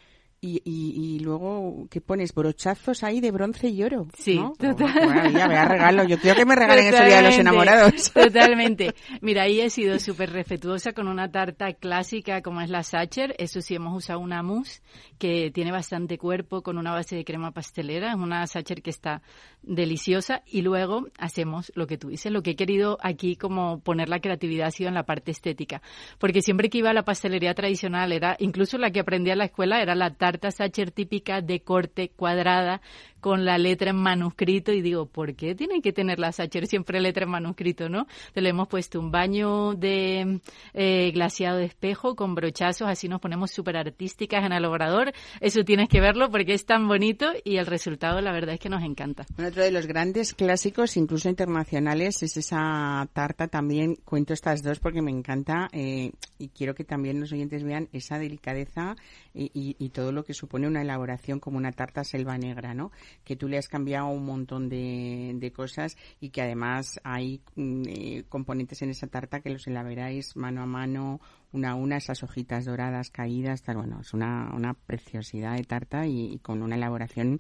y, 0.46 0.62
y, 0.64 1.16
y 1.16 1.20
luego, 1.20 1.88
¿qué 1.90 2.02
pones? 2.02 2.34
Brochazos 2.36 3.04
ahí 3.04 3.20
de 3.20 3.32
bronce 3.32 3.68
y 3.70 3.82
oro. 3.82 4.06
Sí, 4.16 4.38
¿no? 4.38 4.54
total. 4.54 4.94
Qué 4.94 5.08
maravilla, 5.08 5.48
vea 5.48 5.66
regalo. 5.66 6.04
Yo 6.04 6.20
quiero 6.20 6.36
que 6.36 6.46
me 6.46 6.56
regalen 6.56 6.94
ese 6.94 7.04
día 7.04 7.18
de 7.18 7.24
los 7.24 7.40
enamorados. 7.40 8.12
Totalmente. 8.14 8.94
Mira, 9.22 9.44
ahí 9.44 9.60
he 9.60 9.72
sido 9.72 9.98
súper 9.98 10.32
respetuosa 10.32 10.94
con 10.94 11.08
una 11.08 11.32
tarta 11.32 11.74
clásica 11.74 12.44
como 12.44 12.62
es 12.62 12.70
la 12.70 12.84
Sacher. 12.84 13.34
Eso 13.40 13.62
sí, 13.62 13.74
hemos 13.74 13.96
usado 13.98 14.20
una 14.20 14.44
mousse 14.44 14.84
que 15.18 15.50
tiene 15.52 15.72
bastante 15.72 16.20
cuerpo 16.20 16.62
con 16.62 16.78
una 16.78 16.92
base 16.92 17.16
de 17.16 17.26
crema 17.26 17.52
pastelera. 17.52 18.12
Es 18.12 18.18
una 18.18 18.46
Sacher 18.46 18.84
que 18.84 18.92
está 18.92 19.24
deliciosa. 19.64 20.44
Y 20.46 20.62
luego 20.62 21.08
hacemos 21.18 21.72
lo 21.74 21.88
que 21.88 21.98
tú 21.98 22.10
dices. 22.10 22.32
Lo 22.32 22.44
que 22.44 22.52
he 22.52 22.56
querido 22.56 23.00
aquí 23.02 23.36
como 23.36 23.80
poner 23.80 24.10
la 24.10 24.20
creatividad 24.20 24.68
ha 24.68 24.72
sido 24.72 24.90
en 24.90 24.96
la 24.96 25.08
parte 25.08 25.32
estética. 25.32 25.82
Porque 26.20 26.44
siempre 26.44 26.70
que 26.70 26.78
iba 26.78 26.92
a 26.92 26.94
la 26.94 27.04
pastelería 27.04 27.56
tradicional 27.56 28.12
era, 28.12 28.36
incluso 28.40 28.78
la 28.78 28.92
que 28.92 29.00
aprendí 29.00 29.32
en 29.32 29.40
la 29.40 29.46
escuela, 29.46 29.82
era 29.82 29.96
la 29.96 30.12
tarta 30.12 30.35
Sacher 30.52 30.92
típica 30.92 31.42
de 31.42 31.62
corte 31.62 32.10
cuadrada 32.10 32.82
con 33.26 33.44
la 33.44 33.58
letra 33.58 33.90
en 33.90 33.96
manuscrito 33.96 34.72
y 34.72 34.84
digo, 34.84 35.08
¿por 35.08 35.34
qué 35.34 35.56
tiene 35.56 35.82
que 35.82 35.92
tener 35.92 36.20
la 36.20 36.32
Sacher 36.32 36.68
siempre 36.68 37.02
letra 37.02 37.24
en 37.24 37.32
manuscrito, 37.32 37.90
no? 37.90 38.02
Entonces 38.02 38.44
le 38.44 38.50
hemos 38.50 38.68
puesto 38.68 39.00
un 39.00 39.10
baño 39.10 39.74
de 39.74 40.40
eh, 40.76 41.10
glaseado 41.12 41.58
de 41.58 41.66
espejo 41.66 42.16
con 42.16 42.36
brochazos, 42.36 42.88
así 42.88 43.10
nos 43.10 43.20
ponemos 43.20 43.50
súper 43.50 43.78
artísticas 43.78 44.46
en 44.46 44.52
el 44.52 44.64
obrador. 44.66 45.12
Eso 45.42 45.64
tienes 45.64 45.90
que 45.90 46.02
verlo 46.02 46.30
porque 46.30 46.54
es 46.54 46.68
tan 46.68 46.88
bonito 46.88 47.32
y 47.44 47.58
el 47.58 47.66
resultado 47.66 48.22
la 48.22 48.32
verdad 48.32 48.54
es 48.54 48.60
que 48.60 48.70
nos 48.70 48.84
encanta. 48.84 49.26
Bueno, 49.36 49.50
otro 49.50 49.64
de 49.64 49.72
los 49.72 49.88
grandes 49.88 50.36
clásicos, 50.36 50.96
incluso 50.96 51.28
internacionales, 51.28 52.22
es 52.22 52.38
esa 52.38 53.10
tarta 53.12 53.48
también. 53.48 53.96
Cuento 54.06 54.34
estas 54.34 54.62
dos 54.62 54.78
porque 54.78 55.02
me 55.02 55.10
encanta 55.10 55.68
eh, 55.72 56.12
y 56.38 56.50
quiero 56.50 56.76
que 56.76 56.84
también 56.84 57.20
los 57.20 57.32
oyentes 57.32 57.64
vean 57.64 57.90
esa 57.92 58.20
delicadeza 58.20 58.96
y, 59.34 59.46
y- 59.56 59.76
y 59.80 59.90
todo 59.90 60.12
lo 60.12 60.24
que 60.24 60.36
supone 60.36 60.68
una 60.68 60.84
elaboración 60.84 61.40
como 61.40 61.58
una 61.58 61.72
tarta 61.72 62.04
selva 62.04 62.38
negra, 62.38 62.76
¿no? 62.76 62.92
Que 63.24 63.36
tú 63.36 63.48
le 63.48 63.58
has 63.58 63.68
cambiado 63.68 64.08
un 64.08 64.26
montón 64.26 64.70
de, 64.70 65.34
de 65.36 65.52
cosas 65.52 65.98
y 66.20 66.30
que 66.30 66.42
además 66.42 67.00
hay 67.04 67.42
mm, 67.56 67.84
eh, 67.88 68.24
componentes 68.30 68.82
en 68.82 68.90
esa 68.90 69.08
tarta 69.08 69.42
que 69.42 69.50
los 69.50 69.68
elaboráis 69.68 70.36
mano 70.36 70.62
a 70.62 70.66
mano, 70.66 71.22
una 71.52 71.72
a 71.72 71.76
una, 71.76 71.98
esas 71.98 72.24
hojitas 72.24 72.66
doradas 72.66 73.10
caídas, 73.10 73.64
tal, 73.64 73.78
bueno, 73.78 74.02
es 74.02 74.14
una, 74.14 74.52
una 74.54 74.74
preciosidad 74.74 75.56
de 75.56 75.64
tarta 75.64 76.06
y, 76.06 76.34
y 76.34 76.40
con 76.40 76.62
una 76.62 76.76
elaboración 76.76 77.40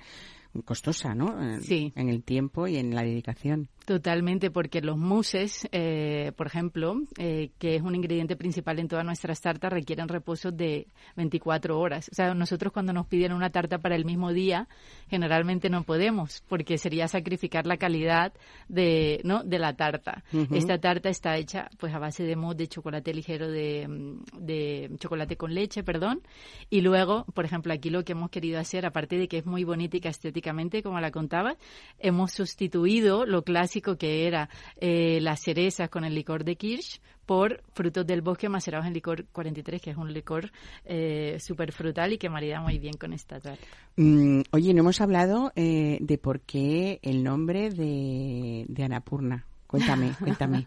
costosa, 0.64 1.14
¿no? 1.14 1.60
Sí. 1.62 1.92
En 1.96 2.10
el 2.10 2.24
tiempo 2.24 2.68
y 2.68 2.78
en 2.78 2.96
la 2.96 3.04
dedicación. 3.04 3.68
Totalmente, 3.86 4.50
porque 4.50 4.82
los 4.82 4.98
mousses, 4.98 5.68
eh, 5.72 6.32
por 6.36 6.48
ejemplo, 6.48 6.96
eh, 7.20 7.52
que 7.60 7.76
es 7.76 7.84
un 7.84 7.94
ingrediente 7.94 8.36
principal 8.36 8.80
en 8.80 8.88
todas 8.88 9.06
nuestras 9.06 9.40
tartas, 9.42 9.72
requieren 9.72 10.08
reposo 10.08 10.52
de 10.52 10.88
24 11.16 11.80
horas. 11.80 12.10
O 12.12 12.16
sea, 12.16 12.34
nosotros 12.34 12.74
cuando 12.74 12.94
nos 12.94 13.06
piden 13.06 13.32
una 13.32 13.52
tarta 13.52 13.78
para 13.78 13.96
el 13.96 14.04
mismo 14.04 14.34
día, 14.34 14.68
generalmente 15.08 15.70
no 15.70 15.84
podemos, 15.84 16.44
porque 16.48 16.80
sería 16.80 17.08
sacrificar 17.08 17.68
la 17.68 17.78
calidad 17.78 18.34
de, 18.68 19.22
¿no? 19.24 19.44
de 19.44 19.60
la 19.60 19.76
tarta. 19.76 20.24
Esta 20.52 20.80
tarta 20.80 21.10
está 21.10 21.38
hecha 21.38 21.70
pues 21.78 21.94
a 21.94 22.00
base 22.00 22.24
de 22.24 22.36
mousse 22.36 22.58
de 22.58 22.68
chocolate 22.68 23.14
ligero 23.14 23.52
de, 23.52 23.88
mm, 23.88 24.46
de 24.46 24.90
chocolate 24.98 25.38
con 25.38 25.54
leche, 25.54 25.84
perdón. 25.84 26.24
Y 26.72 26.82
luego, 26.82 27.26
por 27.36 27.46
ejemplo, 27.46 27.72
aquí 27.72 27.92
lo 27.92 28.04
que 28.04 28.14
hemos 28.14 28.32
querido 28.32 28.60
hacer, 28.60 28.84
aparte 28.88 29.18
de 29.20 29.28
que 29.28 29.38
es 29.38 29.46
muy 29.46 29.64
bonita 29.64 29.98
y 29.98 30.00
que 30.00 30.10
estéticamente, 30.10 30.82
como 30.82 31.00
la 31.00 31.12
contaba, 31.12 31.56
hemos 32.00 32.32
sustituido 32.32 33.28
lo 33.28 33.44
clásico 33.44 33.75
que 33.82 34.28
era 34.28 34.50
eh, 34.78 35.20
las 35.22 35.42
cerezas 35.42 35.90
con 35.90 36.04
el 36.06 36.16
licor 36.16 36.44
de 36.44 36.56
Kirsch 36.56 37.02
por 37.26 37.64
frutos 37.74 38.06
del 38.06 38.22
bosque 38.22 38.50
macerados 38.50 38.86
en 38.88 38.94
licor 38.94 39.26
43, 39.32 39.82
que 39.82 39.92
es 39.92 39.98
un 39.98 40.14
licor 40.14 40.52
eh, 40.86 41.38
súper 41.40 41.72
frutal 41.72 42.14
y 42.14 42.18
que 42.18 42.30
marida 42.30 42.62
muy 42.62 42.78
bien 42.78 42.94
con 42.94 43.14
esta 43.14 43.40
tarta. 43.40 43.66
Mm, 43.96 44.42
oye, 44.52 44.74
no 44.74 44.82
hemos 44.82 45.02
hablado 45.02 45.52
eh, 45.56 45.98
de 46.02 46.18
por 46.18 46.42
qué 46.42 47.00
el 47.02 47.24
nombre 47.24 47.70
de, 47.70 48.66
de 48.68 48.84
Anapurna. 48.84 49.46
Cuéntame, 49.68 50.12
cuéntame. 50.20 50.66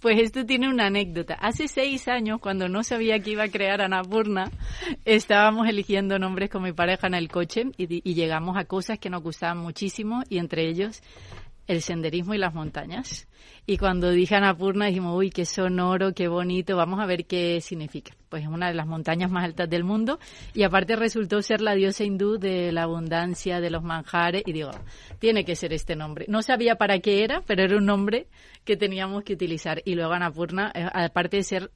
Pues 0.00 0.20
esto 0.20 0.44
tiene 0.44 0.68
una 0.68 0.86
anécdota. 0.86 1.34
Hace 1.34 1.68
seis 1.68 2.08
años, 2.08 2.40
cuando 2.40 2.68
no 2.68 2.82
sabía 2.82 3.20
que 3.20 3.30
iba 3.30 3.44
a 3.44 3.48
crear 3.48 3.80
Anapurna, 3.80 4.50
estábamos 5.04 5.68
eligiendo 5.68 6.18
nombres 6.18 6.50
con 6.50 6.62
mi 6.62 6.72
pareja 6.72 7.06
en 7.06 7.14
el 7.14 7.28
coche 7.28 7.66
y, 7.76 8.08
y 8.08 8.14
llegamos 8.14 8.56
a 8.56 8.64
cosas 8.64 8.98
que 8.98 9.08
nos 9.08 9.22
gustaban 9.22 9.58
muchísimo 9.58 10.22
y 10.28 10.38
entre 10.38 10.68
ellos 10.68 11.00
el 11.66 11.82
senderismo 11.82 12.34
y 12.34 12.38
las 12.38 12.54
montañas. 12.54 13.28
Y 13.66 13.76
cuando 13.76 14.10
dije 14.10 14.34
Anapurna 14.34 14.86
dijimos, 14.86 15.16
uy, 15.16 15.30
qué 15.30 15.44
sonoro, 15.44 16.14
qué 16.14 16.26
bonito, 16.26 16.76
vamos 16.76 17.00
a 17.00 17.06
ver 17.06 17.26
qué 17.26 17.60
significa. 17.60 18.14
Pues 18.28 18.42
es 18.42 18.48
una 18.48 18.68
de 18.68 18.74
las 18.74 18.86
montañas 18.86 19.30
más 19.30 19.44
altas 19.44 19.70
del 19.70 19.84
mundo 19.84 20.18
y 20.54 20.64
aparte 20.64 20.96
resultó 20.96 21.42
ser 21.42 21.60
la 21.60 21.74
diosa 21.74 22.04
hindú 22.04 22.38
de 22.38 22.72
la 22.72 22.84
abundancia, 22.84 23.60
de 23.60 23.70
los 23.70 23.82
manjares 23.82 24.42
y 24.46 24.52
digo, 24.52 24.70
tiene 25.18 25.44
que 25.44 25.54
ser 25.54 25.72
este 25.72 25.94
nombre. 25.94 26.26
No 26.28 26.42
sabía 26.42 26.76
para 26.76 26.98
qué 26.98 27.22
era, 27.22 27.42
pero 27.46 27.62
era 27.62 27.76
un 27.76 27.86
nombre 27.86 28.26
que 28.64 28.76
teníamos 28.76 29.22
que 29.22 29.34
utilizar. 29.34 29.80
Y 29.84 29.94
luego 29.94 30.12
Anapurna, 30.12 30.72
eh, 30.74 30.88
aparte 30.92 31.36
de 31.36 31.42
ser 31.44 31.70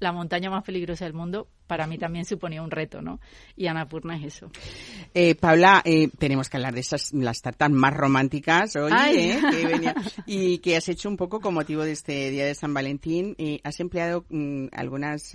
la 0.00 0.12
montaña 0.12 0.50
más 0.50 0.64
peligrosa 0.64 1.04
del 1.04 1.14
mundo, 1.14 1.48
para 1.66 1.86
mí 1.86 1.98
también 1.98 2.24
suponía 2.24 2.62
un 2.62 2.70
reto, 2.70 3.00
¿no? 3.02 3.20
Y 3.56 3.66
Anapurna 3.66 4.16
es 4.16 4.24
eso. 4.36 4.50
Eh, 5.14 5.34
Paula, 5.34 5.82
eh, 5.84 6.08
tenemos 6.18 6.48
que 6.50 6.56
hablar 6.56 6.74
de 6.74 6.80
esas 6.80 7.12
las 7.12 7.40
tartas 7.40 7.70
más 7.70 7.94
románticas 7.94 8.76
hoy, 8.76 8.92
eh, 8.92 9.38
que 9.50 9.66
venía- 9.66 9.94
y 10.26 10.58
que 10.58 10.76
has 10.76 10.88
hecho 10.88 11.08
un 11.08 11.16
poco 11.16 11.40
con 11.40 11.54
motivo 11.54 11.82
de 11.84 11.92
este 11.92 12.30
día 12.30 12.44
de 12.46 12.54
San 12.54 12.74
Valentín. 12.74 13.34
Eh, 13.38 13.60
has 13.64 13.80
empleado 13.80 14.24
mm, 14.28 14.66
algunos 14.72 15.32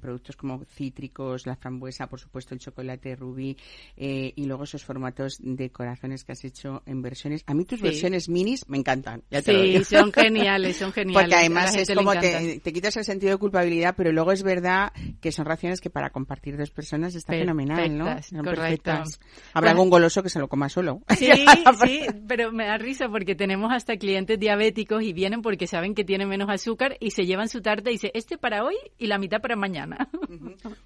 productos 0.00 0.36
como 0.36 0.64
cítricos, 0.64 1.46
la 1.46 1.56
frambuesa, 1.56 2.06
por 2.08 2.20
supuesto 2.20 2.54
el 2.54 2.60
chocolate 2.60 3.16
rubí 3.16 3.56
eh, 3.96 4.32
y 4.36 4.44
luego 4.46 4.64
esos 4.64 4.84
formatos 4.84 5.36
de 5.40 5.70
corazones 5.70 6.24
que 6.24 6.32
has 6.32 6.44
hecho 6.44 6.82
en 6.86 7.02
versiones. 7.02 7.42
A 7.46 7.54
mí 7.54 7.64
tus 7.64 7.78
Sí. 7.78 7.84
versiones 7.84 8.28
minis 8.28 8.68
me 8.68 8.78
encantan. 8.78 9.22
Ya 9.30 9.42
te 9.42 9.52
Sí, 9.52 9.84
son 9.84 10.12
geniales, 10.12 10.76
son 10.76 10.92
geniales. 10.92 11.22
Porque 11.22 11.34
además 11.36 11.74
es 11.76 11.90
como 11.94 12.12
te, 12.18 12.60
te 12.60 12.72
quitas 12.72 12.96
el 12.96 13.04
sentido 13.04 13.32
de 13.32 13.38
culpabilidad, 13.38 13.94
pero 13.96 14.12
luego 14.12 14.32
es 14.32 14.42
verdad 14.42 14.92
que 15.20 15.32
son 15.32 15.46
raciones 15.52 15.80
que 15.80 15.90
para 15.90 16.10
compartir 16.10 16.56
dos 16.56 16.70
personas 16.70 17.14
está 17.14 17.32
fenomenal, 17.34 17.96
¿no? 17.96 18.04
Perfectas, 18.04 18.26
Son 18.26 18.44
perfectas. 18.44 19.20
Habrá 19.52 19.70
algún 19.72 19.90
goloso 19.90 20.22
que 20.22 20.28
se 20.28 20.38
lo 20.38 20.48
coma 20.48 20.68
solo. 20.68 21.00
Sí, 21.22 21.30
sí, 21.84 22.06
pero 22.26 22.50
me 22.50 22.66
da 22.66 22.78
risa 22.78 23.08
porque 23.08 23.36
tenemos 23.36 23.70
hasta 23.72 23.96
clientes 23.96 24.40
diabéticos 24.40 25.02
y 25.02 25.12
vienen 25.12 25.40
porque 25.40 25.66
saben 25.68 25.94
que 25.94 26.04
tienen 26.04 26.28
menos 26.28 26.48
azúcar 26.50 26.96
y 26.98 27.12
se 27.12 27.26
llevan 27.26 27.48
su 27.48 27.60
tarta 27.60 27.90
y 27.90 27.94
dice, 27.94 28.10
este 28.14 28.38
para 28.38 28.64
hoy 28.64 28.74
y 28.98 29.06
la 29.06 29.18
mitad 29.18 29.40
para 29.40 29.54
mañana. 29.54 30.08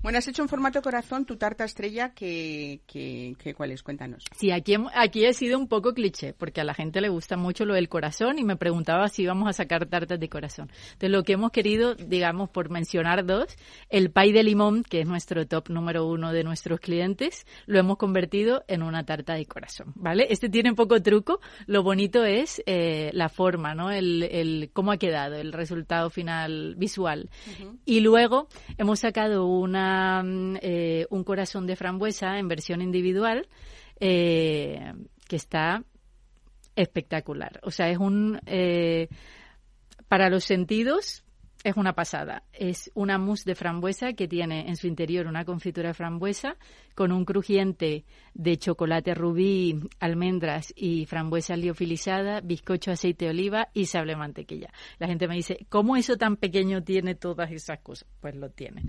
Bueno, 0.02 0.18
has 0.18 0.28
hecho 0.28 0.42
en 0.42 0.48
formato 0.48 0.82
corazón 0.82 1.24
tu 1.24 1.36
tarta 1.36 1.64
estrella, 1.64 2.12
que, 2.12 2.80
que, 2.86 3.34
que 3.38 3.54
¿cuál 3.54 3.70
es? 3.70 3.82
Cuéntanos. 3.82 4.24
Sí, 4.36 4.50
aquí, 4.50 4.74
aquí 4.94 5.24
he 5.24 5.32
sido 5.32 5.58
un 5.58 5.68
poco 5.68 5.94
cliché, 5.94 6.34
porque 6.34 6.60
a 6.60 6.64
la 6.64 6.74
gente 6.74 7.00
le 7.00 7.08
gusta 7.08 7.36
mucho 7.36 7.64
lo 7.64 7.74
del 7.74 7.88
corazón 7.88 8.38
y 8.38 8.44
me 8.44 8.56
preguntaba 8.56 9.08
si 9.08 9.22
íbamos 9.22 9.48
a 9.48 9.52
sacar 9.52 9.86
tartas 9.86 10.20
de 10.20 10.28
corazón. 10.28 10.70
Entonces, 10.92 11.10
lo 11.10 11.22
que 11.22 11.34
hemos 11.34 11.50
querido, 11.50 11.94
digamos, 11.94 12.50
por 12.50 12.70
mencionar 12.70 13.24
dos, 13.24 13.56
el 13.90 14.10
pay 14.10 14.32
de 14.32 14.42
limón, 14.42 14.55
que 14.88 15.00
es 15.00 15.06
nuestro 15.06 15.46
top 15.46 15.68
número 15.68 16.06
uno 16.06 16.32
de 16.32 16.42
nuestros 16.42 16.80
clientes, 16.80 17.46
lo 17.66 17.78
hemos 17.78 17.98
convertido 17.98 18.64
en 18.68 18.82
una 18.82 19.04
tarta 19.04 19.34
de 19.34 19.46
corazón, 19.46 19.92
¿vale? 19.94 20.26
Este 20.30 20.48
tiene 20.48 20.74
poco 20.74 21.02
truco, 21.02 21.40
lo 21.66 21.82
bonito 21.82 22.24
es 22.24 22.62
eh, 22.66 23.10
la 23.12 23.28
forma, 23.28 23.74
¿no? 23.74 23.90
El, 23.90 24.22
el 24.22 24.70
cómo 24.72 24.92
ha 24.92 24.96
quedado, 24.96 25.36
el 25.36 25.52
resultado 25.52 26.10
final 26.10 26.74
visual. 26.76 27.28
Y 27.84 28.00
luego 28.00 28.48
hemos 28.78 29.00
sacado 29.00 29.46
una, 29.46 30.22
mm, 30.22 30.56
eh, 30.62 31.06
un 31.10 31.22
corazón 31.24 31.66
de 31.66 31.76
frambuesa 31.76 32.38
en 32.38 32.48
versión 32.48 32.80
individual 32.80 33.48
eh, 34.00 34.92
que 35.28 35.36
está 35.36 35.84
espectacular. 36.74 37.60
O 37.62 37.70
sea, 37.70 37.90
es 37.90 37.98
un... 37.98 38.40
para 40.08 40.30
los 40.30 40.44
sentidos 40.44 41.25
es 41.66 41.76
una 41.76 41.94
pasada. 41.94 42.44
Es 42.52 42.92
una 42.94 43.18
mousse 43.18 43.44
de 43.44 43.56
frambuesa 43.56 44.12
que 44.12 44.28
tiene 44.28 44.68
en 44.68 44.76
su 44.76 44.86
interior 44.86 45.26
una 45.26 45.44
confitura 45.44 45.88
de 45.88 45.94
frambuesa 45.94 46.56
con 46.94 47.10
un 47.10 47.24
crujiente 47.24 48.04
de 48.34 48.56
chocolate 48.56 49.14
rubí, 49.14 49.80
almendras 49.98 50.72
y 50.76 51.06
frambuesa 51.06 51.56
liofilizada, 51.56 52.40
bizcocho, 52.40 52.92
aceite 52.92 53.24
de 53.24 53.32
oliva 53.32 53.68
y 53.74 53.86
sable 53.86 54.14
mantequilla. 54.14 54.72
La 55.00 55.08
gente 55.08 55.26
me 55.26 55.34
dice, 55.34 55.66
¿cómo 55.68 55.96
eso 55.96 56.16
tan 56.16 56.36
pequeño 56.36 56.84
tiene 56.84 57.16
todas 57.16 57.50
esas 57.50 57.80
cosas? 57.80 58.06
Pues 58.20 58.36
lo 58.36 58.48
tiene. 58.50 58.82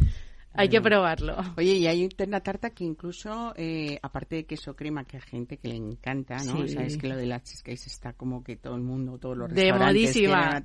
Hay 0.53 0.69
que 0.69 0.81
probarlo. 0.81 1.37
Oye, 1.57 1.73
y 1.73 1.87
hay 1.87 2.09
una 2.25 2.39
tarta 2.41 2.71
que 2.71 2.83
incluso, 2.83 3.53
eh, 3.55 3.99
aparte 4.01 4.37
de 4.37 4.45
queso 4.45 4.75
crema, 4.75 5.03
que 5.05 5.17
hay 5.17 5.23
gente 5.23 5.57
que 5.57 5.67
le 5.67 5.75
encanta, 5.75 6.37
¿no? 6.43 6.65
Sí. 6.67 6.73
Sabes 6.73 6.97
que 6.97 7.07
lo 7.07 7.15
de 7.15 7.27
la 7.27 7.41
cheesecake 7.41 7.85
está 7.85 8.13
como 8.13 8.43
que 8.43 8.55
todo 8.55 8.75
el 8.75 8.81
mundo, 8.81 9.17
todos 9.19 9.37
los 9.37 9.49
De 9.53 9.71
restaurantes 9.71 10.15
modísima. 10.15 10.63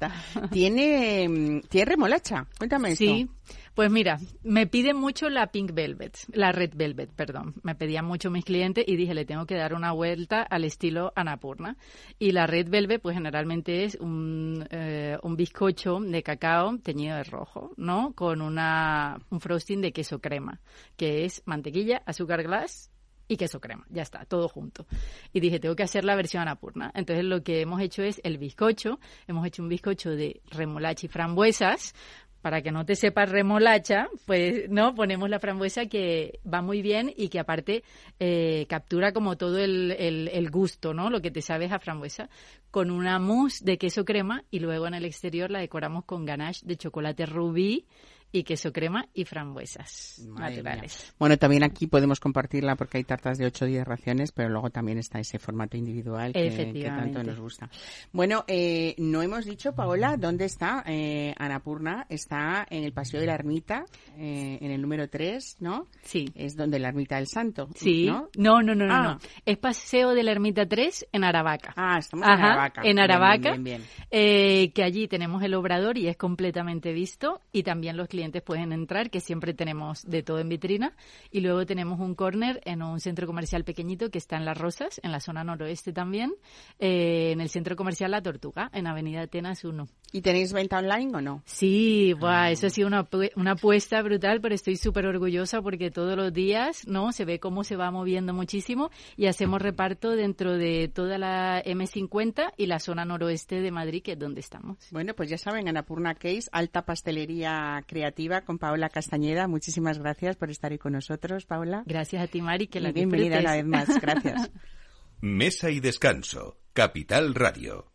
Tiene, 0.51 1.29
mm, 1.29 1.61
tiene 1.69 1.85
remolacha. 1.85 2.47
Cuéntame 2.59 2.93
esto. 2.93 3.05
Sí, 3.05 3.29
Pues 3.75 3.91
mira, 3.91 4.19
me 4.43 4.67
piden 4.67 4.99
mucho 4.99 5.31
la 5.31 5.47
Pink 5.47 5.73
Velvet, 5.73 6.19
la 6.35 6.53
Red 6.53 6.75
Velvet, 6.75 7.11
perdón. 7.11 7.55
Me 7.63 7.75
pedían 7.75 8.05
mucho 8.05 8.31
mis 8.31 8.45
clientes 8.45 8.85
y 8.87 8.97
dije, 8.97 9.15
le 9.15 9.25
tengo 9.25 9.47
que 9.47 9.55
dar 9.55 9.73
una 9.73 9.93
vuelta 9.93 10.43
al 10.43 10.65
estilo 10.65 11.11
Anapurna. 11.17 11.79
Y 12.19 12.33
la 12.33 12.47
Red 12.47 12.69
Velvet, 12.69 13.01
pues 13.01 13.15
generalmente 13.15 13.85
es 13.85 13.95
un, 13.95 14.67
eh, 14.71 15.17
un 15.23 15.37
bizcocho 15.37 16.01
de 16.01 16.23
cacao 16.23 16.77
teñido 16.79 17.17
de 17.17 17.25
rojo, 17.25 17.73
¿no? 17.79 18.13
Con 18.13 18.43
una, 18.43 19.19
un 19.31 19.41
frosting 19.41 19.81
de 19.81 19.93
queso 19.93 20.21
crema, 20.21 20.61
que 20.99 21.25
es 21.25 21.43
mantequilla, 21.47 22.03
azúcar 22.05 22.43
glass 22.43 22.93
y 23.33 23.37
queso 23.37 23.61
crema. 23.61 23.87
Ya 23.89 24.03
está, 24.03 24.25
todo 24.25 24.49
junto. 24.49 24.87
Y 25.33 25.41
dije, 25.41 25.59
tengo 25.59 25.75
que 25.75 25.83
hacer 25.83 26.05
la 26.05 26.15
versión 26.15 26.43
Anapurna. 26.43 26.91
Entonces 26.95 27.25
lo 27.25 27.43
que 27.43 27.61
hemos 27.61 27.81
hecho 27.81 28.03
es 28.03 28.21
el 28.25 28.39
bizcocho. 28.39 29.01
Hemos 29.27 29.47
hecho 29.47 29.63
un 29.63 29.69
bizcocho 29.69 30.11
de 30.11 30.43
remolacha 30.51 31.07
y 31.07 31.09
frambuesas. 31.09 31.95
Para 32.43 32.61
que 32.61 32.73
no 32.73 32.85
te 32.85 32.97
sepa 32.97 33.25
remolacha, 33.25 34.09
pues 34.27 34.69
no 34.69 34.95
ponemos 34.97 35.31
la 35.31 35.39
frambuesa 35.39 35.87
que 35.87 36.41
va 36.53 36.61
muy 36.61 36.83
bien 36.83 37.13
y 37.17 37.29
que 37.29 37.39
aparte 37.39 37.85
eh, 38.19 38.67
captura 38.69 39.13
como 39.13 39.37
todo 39.37 39.59
el, 39.59 39.93
el- 39.93 40.29
el 40.29 40.51
gusto, 40.51 40.93
¿no? 40.93 41.09
Lo 41.09 41.23
que 41.23 41.31
te 41.31 41.41
sabes 41.41 41.71
a 41.73 41.79
frambuesa, 41.79 42.29
con 42.73 42.91
una 42.91 43.19
mousse 43.21 43.65
de 43.65 43.79
queso 43.79 44.05
crema 44.05 44.43
y 44.51 44.59
luego 44.59 44.87
en 44.89 44.95
el 44.95 45.05
exterior 45.05 45.51
la 45.51 45.61
decoramos 45.61 46.05
con 46.05 46.25
ganache 46.25 46.67
de 46.67 46.77
chocolate 46.77 47.27
rubí 47.27 47.87
y 48.33 48.45
queso 48.45 48.73
crema 48.73 49.07
y 49.15 49.25
frambuesas 49.25 50.21
Madre 50.27 50.57
naturales. 50.63 50.99
mía. 51.05 51.15
Bueno, 51.19 51.37
también 51.37 51.63
aquí 51.65 51.87
podemos 51.87 52.19
compartirla 52.19 52.77
porque 52.77 52.99
hay 52.99 53.05
tartas 53.05 53.39
de 53.39 53.47
8 53.47 53.65
o 53.65 53.69
10 53.69 53.87
raciones, 53.87 54.33
pero 54.33 54.49
luego 54.49 54.71
también 54.71 54.99
está 54.99 55.21
ese 55.21 55.39
formato 55.39 55.77
individual 55.77 56.33
que, 56.33 56.73
que 56.73 56.85
tanto 56.85 57.23
nos 57.23 57.39
gusta. 57.39 57.69
Bueno, 58.13 58.45
eh, 58.49 58.95
no 58.99 59.23
hemos 59.23 59.45
dicho, 59.45 59.75
Paola, 59.75 60.17
¿dónde 60.17 60.47
está 60.47 60.83
eh, 60.87 61.35
Anapurna? 61.39 62.07
Está 62.09 62.67
en 62.71 62.85
el 62.85 62.93
Paseo 62.93 63.21
de 63.21 63.27
la 63.27 63.35
Ermita, 63.35 63.85
eh, 64.17 64.59
en 64.61 64.71
el 64.71 64.81
número 64.81 65.09
3, 65.09 65.57
¿no? 65.61 65.89
Sí. 66.03 66.25
Es 66.35 66.57
donde 66.57 66.79
la 66.79 66.89
Ermita 66.89 67.17
del 67.17 67.27
Santo, 67.27 67.69
Sí. 67.75 68.07
¿no? 68.07 68.29
No, 68.37 68.63
no, 68.63 68.75
no, 68.75 68.87
no, 68.87 68.95
Ah. 68.95 69.03
no. 69.03 69.19
Es 69.45 69.59
Paseo 69.59 70.15
de 70.15 70.23
la 70.23 70.33
Ermita 70.33 70.67
3 70.67 71.07
en 71.13 71.25
Aravaca. 71.25 71.75
Ah, 71.77 71.99
estamos 71.99 72.27
en 72.27 72.33
Ajá, 72.33 72.47
Aravaca. 72.53 72.83
En 72.85 72.99
Aravaca, 72.99 73.51
bien, 73.53 73.65
bien, 73.65 73.79
bien. 73.83 73.83
eh, 74.11 74.73
que 74.75 74.83
allí 74.83 75.07
tenemos 75.09 75.43
el 75.43 75.55
obrador 75.55 75.99
y 75.99 76.09
es 76.09 76.17
completamente 76.17 76.93
visto 76.93 77.41
y 77.53 77.63
también 77.63 77.97
los 77.97 78.09
clientes 78.09 78.22
pueden 78.45 78.73
entrar, 78.73 79.11
que 79.11 79.21
siempre 79.21 79.55
tenemos 79.55 80.05
de 80.05 80.23
todo 80.23 80.39
en 80.39 80.49
vitrina. 80.49 80.95
Y 81.31 81.41
luego 81.41 81.67
tenemos 81.67 81.99
un 82.01 82.15
corner 82.15 82.61
en 82.65 82.83
un 82.83 83.01
centro 83.01 83.27
comercial 83.27 83.65
pequeñito 83.65 84.11
que 84.11 84.19
está 84.19 84.37
en 84.37 84.45
Las 84.45 84.59
Rosas, 84.59 85.01
en 85.03 85.13
la 85.13 85.21
zona 85.21 85.45
noroeste 85.45 85.93
también, 85.93 86.35
eh, 86.79 87.33
en 87.33 87.41
el 87.41 87.49
centro 87.49 87.77
comercial 87.77 88.11
La 88.11 88.23
Tortuga, 88.23 88.71
en 88.73 88.87
Avenida 88.87 89.23
Atenas 89.23 89.65
1. 89.65 89.89
¿Y 90.13 90.21
tenéis 90.21 90.53
venta 90.53 90.79
online 90.79 91.17
o 91.17 91.21
no? 91.21 91.43
Sí, 91.47 92.13
buah, 92.13 92.51
eso 92.51 92.67
ha 92.67 92.71
sido 92.71 92.87
una, 92.87 93.09
una 93.37 93.53
apuesta 93.53 94.03
brutal, 94.03 94.41
pero 94.41 94.55
estoy 94.55 94.77
súper 94.77 95.07
orgullosa 95.07 95.63
porque 95.63 95.91
todos 95.91 96.17
los 96.17 96.33
días, 96.33 96.87
¿no? 96.87 97.13
Se 97.13 97.25
ve 97.25 97.41
cómo 97.41 97.65
se 97.65 97.77
va 97.77 97.91
moviendo 97.91 98.35
muchísimo 98.35 98.91
y 99.17 99.27
hacemos 99.27 99.63
reparto 99.63 100.11
dentro 100.11 100.57
de 100.57 100.89
toda 100.93 101.19
la 101.19 101.63
M50 101.65 102.53
y 102.57 102.67
la 102.67 102.79
zona 102.79 103.05
noroeste 103.05 103.61
de 103.61 103.71
Madrid, 103.71 104.03
que 104.03 104.13
es 104.13 104.19
donde 104.19 104.41
estamos. 104.41 104.77
Bueno, 104.91 105.15
pues 105.15 105.31
ya 105.31 105.39
saben, 105.39 105.69
Anapurna 105.69 106.15
Case, 106.15 106.49
alta 106.53 106.83
pastelería 106.85 107.83
creativa 107.87 108.12
con 108.45 108.59
Paola 108.59 108.89
Castañeda. 108.89 109.49
Muchísimas 109.49 109.99
gracias 109.99 110.37
por 110.37 110.51
estar 110.51 110.73
ahí 110.73 110.79
con 110.79 110.93
nosotros, 110.93 111.47
Paola. 111.47 111.83
Gracias 111.87 112.23
a 112.23 112.27
ti, 112.27 112.41
Mari, 112.41 112.67
que 112.69 112.79
Y 112.79 112.83
la 112.83 112.93
bienvenida 112.93 113.41
una 113.41 113.53
vez 113.53 113.65
más. 113.65 114.01
Gracias. 114.01 114.51
Mesa 115.21 115.71
y 115.71 115.81
descanso. 115.81 116.59
Capital 116.73 117.35
Radio. 117.35 117.93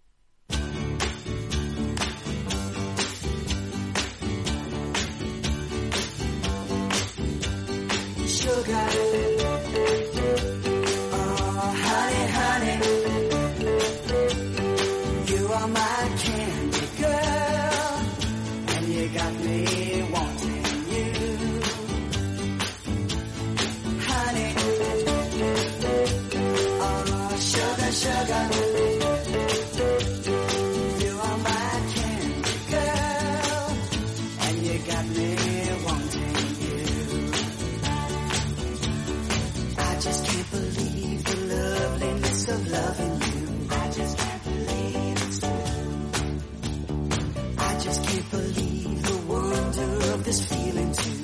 Sugar. 8.26 9.27
feelings. 50.78 51.17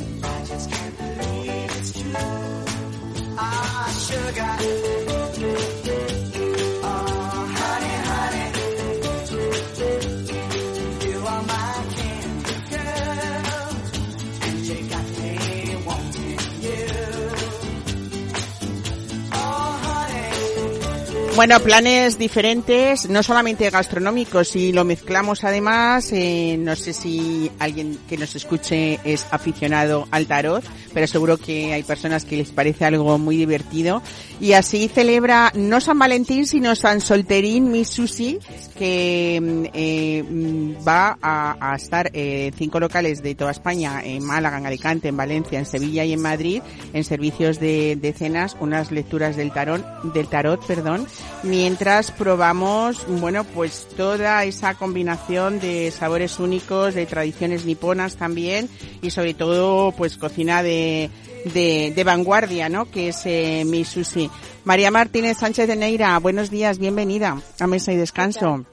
Bueno, 21.35 21.59
planes 21.61 22.19
diferentes, 22.19 23.09
no 23.09 23.23
solamente 23.23 23.67
gastronómicos, 23.71 24.49
si 24.49 24.71
lo 24.71 24.83
mezclamos 24.83 25.43
además, 25.43 26.11
eh, 26.13 26.57
no 26.59 26.75
sé 26.75 26.93
si 26.93 27.51
alguien 27.57 27.97
que 28.07 28.17
nos 28.17 28.35
escuche 28.35 28.99
es 29.03 29.25
aficionado 29.31 30.07
al 30.11 30.27
tarot, 30.27 30.63
pero 30.93 31.07
seguro 31.07 31.37
que 31.37 31.73
hay 31.73 31.81
personas 31.81 32.23
que 32.23 32.37
les 32.37 32.51
parece 32.51 32.85
algo 32.85 33.17
muy 33.17 33.35
divertido. 33.35 34.03
Y 34.39 34.53
así 34.53 34.87
celebra 34.87 35.51
no 35.55 35.81
San 35.81 35.97
Valentín, 35.97 36.45
sino 36.45 36.75
San 36.75 37.01
Solterín 37.01 37.71
Miss 37.71 37.89
Susi, 37.89 38.37
que 38.77 39.39
mm, 39.41 39.65
eh, 39.73 40.23
mm, 40.23 40.87
va 40.87 41.17
a, 41.19 41.71
a 41.71 41.75
estar 41.75 42.11
eh, 42.13 42.47
en 42.47 42.53
cinco 42.53 42.79
locales 42.79 43.23
de 43.23 43.33
toda 43.33 43.51
España, 43.51 44.01
en 44.03 44.23
Málaga, 44.23 44.59
en 44.59 44.67
Alicante, 44.67 45.07
en 45.07 45.17
Valencia, 45.17 45.57
en 45.57 45.65
Sevilla 45.65 46.05
y 46.05 46.13
en 46.13 46.21
Madrid, 46.21 46.61
en 46.93 47.03
servicios 47.03 47.59
de, 47.59 47.95
de 47.95 48.13
cenas, 48.13 48.55
unas 48.59 48.91
lecturas 48.91 49.35
del 49.35 49.51
tarot, 49.51 49.81
del 50.13 50.27
tarot, 50.27 50.63
perdón, 50.67 51.07
mientras 51.43 52.11
probamos, 52.11 53.05
bueno, 53.19 53.43
pues 53.43 53.87
toda 53.95 54.43
esa 54.45 54.75
combinación 54.75 55.59
de 55.59 55.91
sabores 55.91 56.39
únicos, 56.39 56.93
de 56.93 57.05
tradiciones 57.05 57.65
niponas 57.65 58.15
también, 58.15 58.69
y 59.01 59.09
sobre 59.11 59.33
todo, 59.33 59.91
pues 59.91 60.17
cocina 60.17 60.63
de, 60.63 61.09
de, 61.53 61.91
de 61.95 62.03
vanguardia, 62.03 62.69
¿no? 62.69 62.89
Que 62.89 63.09
es 63.09 63.21
eh, 63.25 63.63
mi 63.65 63.83
sushi. 63.83 64.29
María 64.65 64.91
Martínez 64.91 65.37
Sánchez 65.39 65.67
de 65.67 65.75
Neira, 65.75 66.17
buenos 66.19 66.49
días, 66.49 66.79
bienvenida 66.79 67.37
a 67.59 67.67
Mesa 67.67 67.91
y 67.91 67.97
Descanso. 67.97 68.65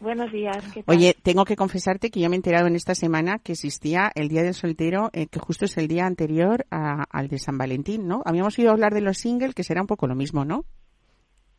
Buenos 0.00 0.32
días, 0.32 0.56
¿qué 0.74 0.82
tal? 0.82 0.96
Oye, 0.96 1.16
tengo 1.22 1.44
que 1.44 1.54
confesarte 1.54 2.10
que 2.10 2.18
yo 2.18 2.28
me 2.28 2.34
he 2.34 2.38
enterado 2.38 2.66
en 2.66 2.74
esta 2.74 2.94
semana 2.96 3.38
que 3.38 3.52
existía 3.52 4.10
el 4.16 4.28
Día 4.28 4.42
del 4.42 4.54
Soltero, 4.54 5.10
eh, 5.12 5.28
que 5.28 5.38
justo 5.38 5.64
es 5.64 5.76
el 5.76 5.86
día 5.86 6.06
anterior 6.06 6.66
a- 6.72 7.04
al 7.10 7.28
de 7.28 7.38
San 7.38 7.56
Valentín, 7.56 8.08
¿no? 8.08 8.20
Habíamos 8.24 8.58
oído 8.58 8.72
hablar 8.72 8.94
de 8.94 9.00
los 9.00 9.18
singles, 9.18 9.54
que 9.54 9.62
será 9.62 9.80
un 9.80 9.86
poco 9.86 10.08
lo 10.08 10.16
mismo, 10.16 10.44
¿no? 10.44 10.64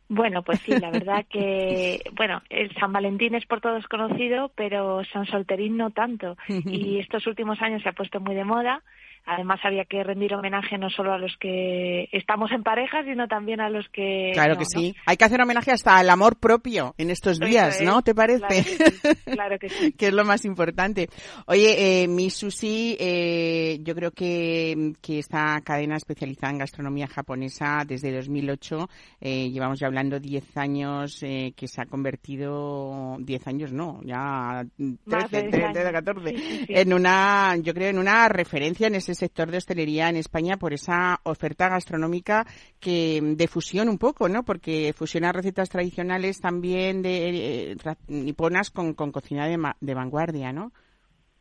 Bueno, 0.08 0.42
pues 0.42 0.60
sí, 0.60 0.72
la 0.72 0.90
verdad 0.90 1.24
que, 1.30 2.02
bueno, 2.12 2.42
el 2.50 2.74
San 2.74 2.92
Valentín 2.92 3.34
es 3.34 3.46
por 3.46 3.60
todos 3.60 3.86
conocido, 3.86 4.50
pero 4.54 5.04
San 5.04 5.26
Solterín 5.26 5.76
no 5.76 5.90
tanto. 5.90 6.36
Y 6.64 6.98
estos 6.98 7.26
últimos 7.26 7.60
años 7.62 7.82
se 7.82 7.88
ha 7.88 7.92
puesto 7.92 8.20
muy 8.20 8.34
de 8.34 8.44
moda. 8.44 8.82
Además, 9.26 9.60
había 9.64 9.84
que 9.86 10.02
rendir 10.04 10.34
homenaje 10.34 10.76
no 10.76 10.90
solo 10.90 11.12
a 11.12 11.18
los 11.18 11.34
que 11.38 12.08
estamos 12.12 12.52
en 12.52 12.62
pareja, 12.62 13.02
sino 13.04 13.26
también 13.26 13.60
a 13.60 13.70
los 13.70 13.88
que. 13.88 14.32
Claro 14.34 14.54
no, 14.54 14.58
que 14.58 14.64
¿no? 14.74 14.80
sí. 14.80 14.94
Hay 15.06 15.16
que 15.16 15.24
hacer 15.24 15.40
homenaje 15.40 15.72
hasta 15.72 15.96
al 15.96 16.10
amor 16.10 16.36
propio 16.38 16.94
en 16.98 17.10
estos 17.10 17.40
días, 17.40 17.80
es, 17.80 17.86
¿no? 17.86 18.02
¿Te 18.02 18.14
parece? 18.14 18.44
Claro 18.46 18.58
que 18.64 18.74
sí, 18.74 19.24
claro 19.24 19.58
que 19.58 19.68
sí. 19.68 19.92
que 19.98 20.08
es 20.08 20.12
lo 20.12 20.24
más 20.24 20.44
importante. 20.44 21.08
Oye, 21.46 22.02
eh, 22.02 22.08
mi 22.08 22.28
sushi, 22.28 22.96
eh, 23.00 23.78
yo 23.80 23.94
creo 23.94 24.10
que, 24.10 24.92
que 25.00 25.18
esta 25.20 25.60
cadena 25.62 25.96
especializada 25.96 26.52
en 26.52 26.58
gastronomía 26.58 27.06
japonesa 27.06 27.84
desde 27.86 28.14
2008, 28.14 28.88
eh, 29.20 29.50
llevamos 29.50 29.78
ya 29.80 29.86
hablando 29.86 30.20
10 30.20 30.56
años, 30.56 31.22
eh, 31.22 31.54
que 31.56 31.66
se 31.66 31.80
ha 31.80 31.86
convertido, 31.86 33.16
10 33.20 33.46
años 33.46 33.72
no, 33.72 34.00
ya 34.04 34.64
13, 34.76 35.28
de 35.30 35.42
10 35.42 35.50
13, 35.50 35.78
años. 35.80 35.92
14, 35.92 36.24
Sí, 36.24 36.36
sí, 36.36 36.64
sí. 36.66 36.72
en 36.74 36.92
una, 36.92 37.56
yo 37.56 37.74
creo 37.74 37.88
en 37.88 37.98
una 37.98 38.28
referencia 38.28 38.86
en 38.86 38.94
ese 38.94 39.13
sector 39.14 39.50
de 39.50 39.58
hostelería 39.58 40.08
en 40.08 40.16
España 40.16 40.56
por 40.56 40.72
esa 40.72 41.20
oferta 41.24 41.68
gastronómica 41.68 42.46
que 42.80 43.20
de 43.22 43.48
fusión 43.48 43.88
un 43.88 43.98
poco, 43.98 44.28
¿no? 44.28 44.44
Porque 44.44 44.92
fusiona 44.96 45.32
recetas 45.32 45.68
tradicionales 45.70 46.40
también 46.40 47.02
de 47.02 47.72
eh, 47.72 47.76
niponas 48.08 48.70
con, 48.70 48.94
con 48.94 49.12
cocina 49.12 49.46
de, 49.46 49.58
de 49.80 49.94
vanguardia, 49.94 50.52
¿no? 50.52 50.72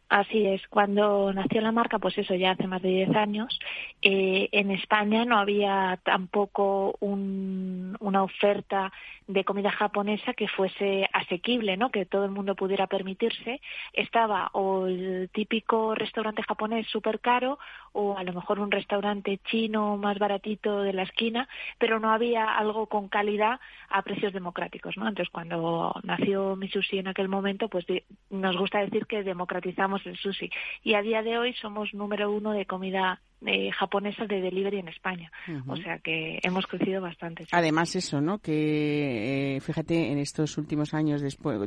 Así 0.09 0.45
es, 0.45 0.61
cuando 0.67 1.33
nació 1.33 1.59
la 1.61 1.71
marca, 1.71 1.97
pues 1.97 2.15
eso 2.19 2.35
ya 2.35 2.51
hace 2.51 2.67
más 2.67 2.83
de 2.83 2.89
10 2.89 3.15
años, 3.15 3.57
eh, 4.03 4.47
en 4.51 4.69
España 4.69 5.25
no 5.25 5.39
había 5.39 5.99
tampoco 6.03 6.95
un- 6.99 7.97
una 7.99 8.21
oferta 8.21 8.91
de 9.27 9.43
comida 9.43 9.71
japonesa 9.71 10.33
que 10.33 10.47
fuese 10.47 11.07
asequible, 11.13 11.77
¿no? 11.77 11.89
que 11.89 12.05
todo 12.05 12.25
el 12.25 12.31
mundo 12.31 12.55
pudiera 12.55 12.87
permitirse. 12.87 13.61
Estaba 13.93 14.49
o 14.53 14.87
el 14.87 15.29
típico 15.33 15.95
restaurante 15.95 16.43
japonés 16.43 16.87
súper 16.87 17.19
caro 17.19 17.59
o 17.91 18.17
a 18.17 18.23
lo 18.23 18.33
mejor 18.33 18.59
un 18.59 18.71
restaurante 18.71 19.39
chino 19.45 19.97
más 19.97 20.17
baratito 20.19 20.81
de 20.81 20.93
la 20.93 21.03
esquina, 21.03 21.47
pero 21.77 21.99
no 21.99 22.11
había 22.11 22.45
algo 22.57 22.87
con 22.87 23.07
calidad 23.07 23.59
a 23.89 24.01
precios 24.01 24.33
democráticos. 24.33 24.97
¿no? 24.97 25.07
Entonces, 25.07 25.31
cuando 25.31 25.93
nació 26.03 26.55
mi 26.55 26.67
sushi 26.69 26.99
en 26.99 27.07
aquel 27.07 27.29
momento, 27.29 27.69
pues 27.69 27.85
nos 28.29 28.57
gusta 28.57 28.79
decir 28.79 29.05
que 29.05 29.23
democratizamos 29.23 30.05
el 30.05 30.17
sushi. 30.17 30.49
Y 30.83 30.95
a 30.95 31.01
día 31.01 31.21
de 31.21 31.37
hoy 31.37 31.53
somos 31.53 31.93
número 31.93 32.31
uno 32.31 32.51
de 32.51 32.65
comida 32.65 33.21
eh, 33.45 33.71
japonesa 33.71 34.25
de 34.25 34.41
delivery 34.41 34.79
en 34.79 34.87
España. 34.87 35.31
O 35.67 35.75
sea 35.77 35.99
que 35.99 36.39
hemos 36.43 36.65
crecido 36.67 37.01
bastante. 37.01 37.43
sí. 37.43 37.49
Además 37.51 37.95
eso, 37.95 38.21
¿no? 38.21 38.39
Que 38.39 39.55
eh, 39.55 39.59
fíjate 39.61 40.11
en 40.11 40.19
estos 40.19 40.57
últimos 40.57 40.93
años 40.93 41.21
después, 41.21 41.59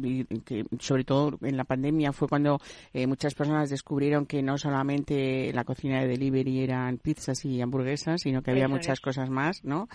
que 0.45 0.65
sobre 0.79 1.05
todo 1.05 1.39
en 1.43 1.57
la 1.57 1.65
pandemia 1.65 2.13
fue 2.13 2.29
cuando 2.29 2.61
eh, 2.93 3.07
muchas 3.07 3.35
personas 3.35 3.71
descubrieron 3.71 4.27
que 4.27 4.43
no 4.43 4.59
solamente 4.59 5.53
la 5.53 5.65
cocina 5.65 6.01
de 6.01 6.09
delivery 6.09 6.61
eran 6.61 6.99
pizzas 6.99 7.45
y 7.45 7.61
hamburguesas, 7.61 8.23
sino 8.23 8.43
que 8.43 8.51
había 8.51 8.65
Eso 8.65 8.75
muchas 8.75 8.95
es. 8.95 9.01
cosas 9.01 9.31
más, 9.31 9.65
¿no? 9.65 9.89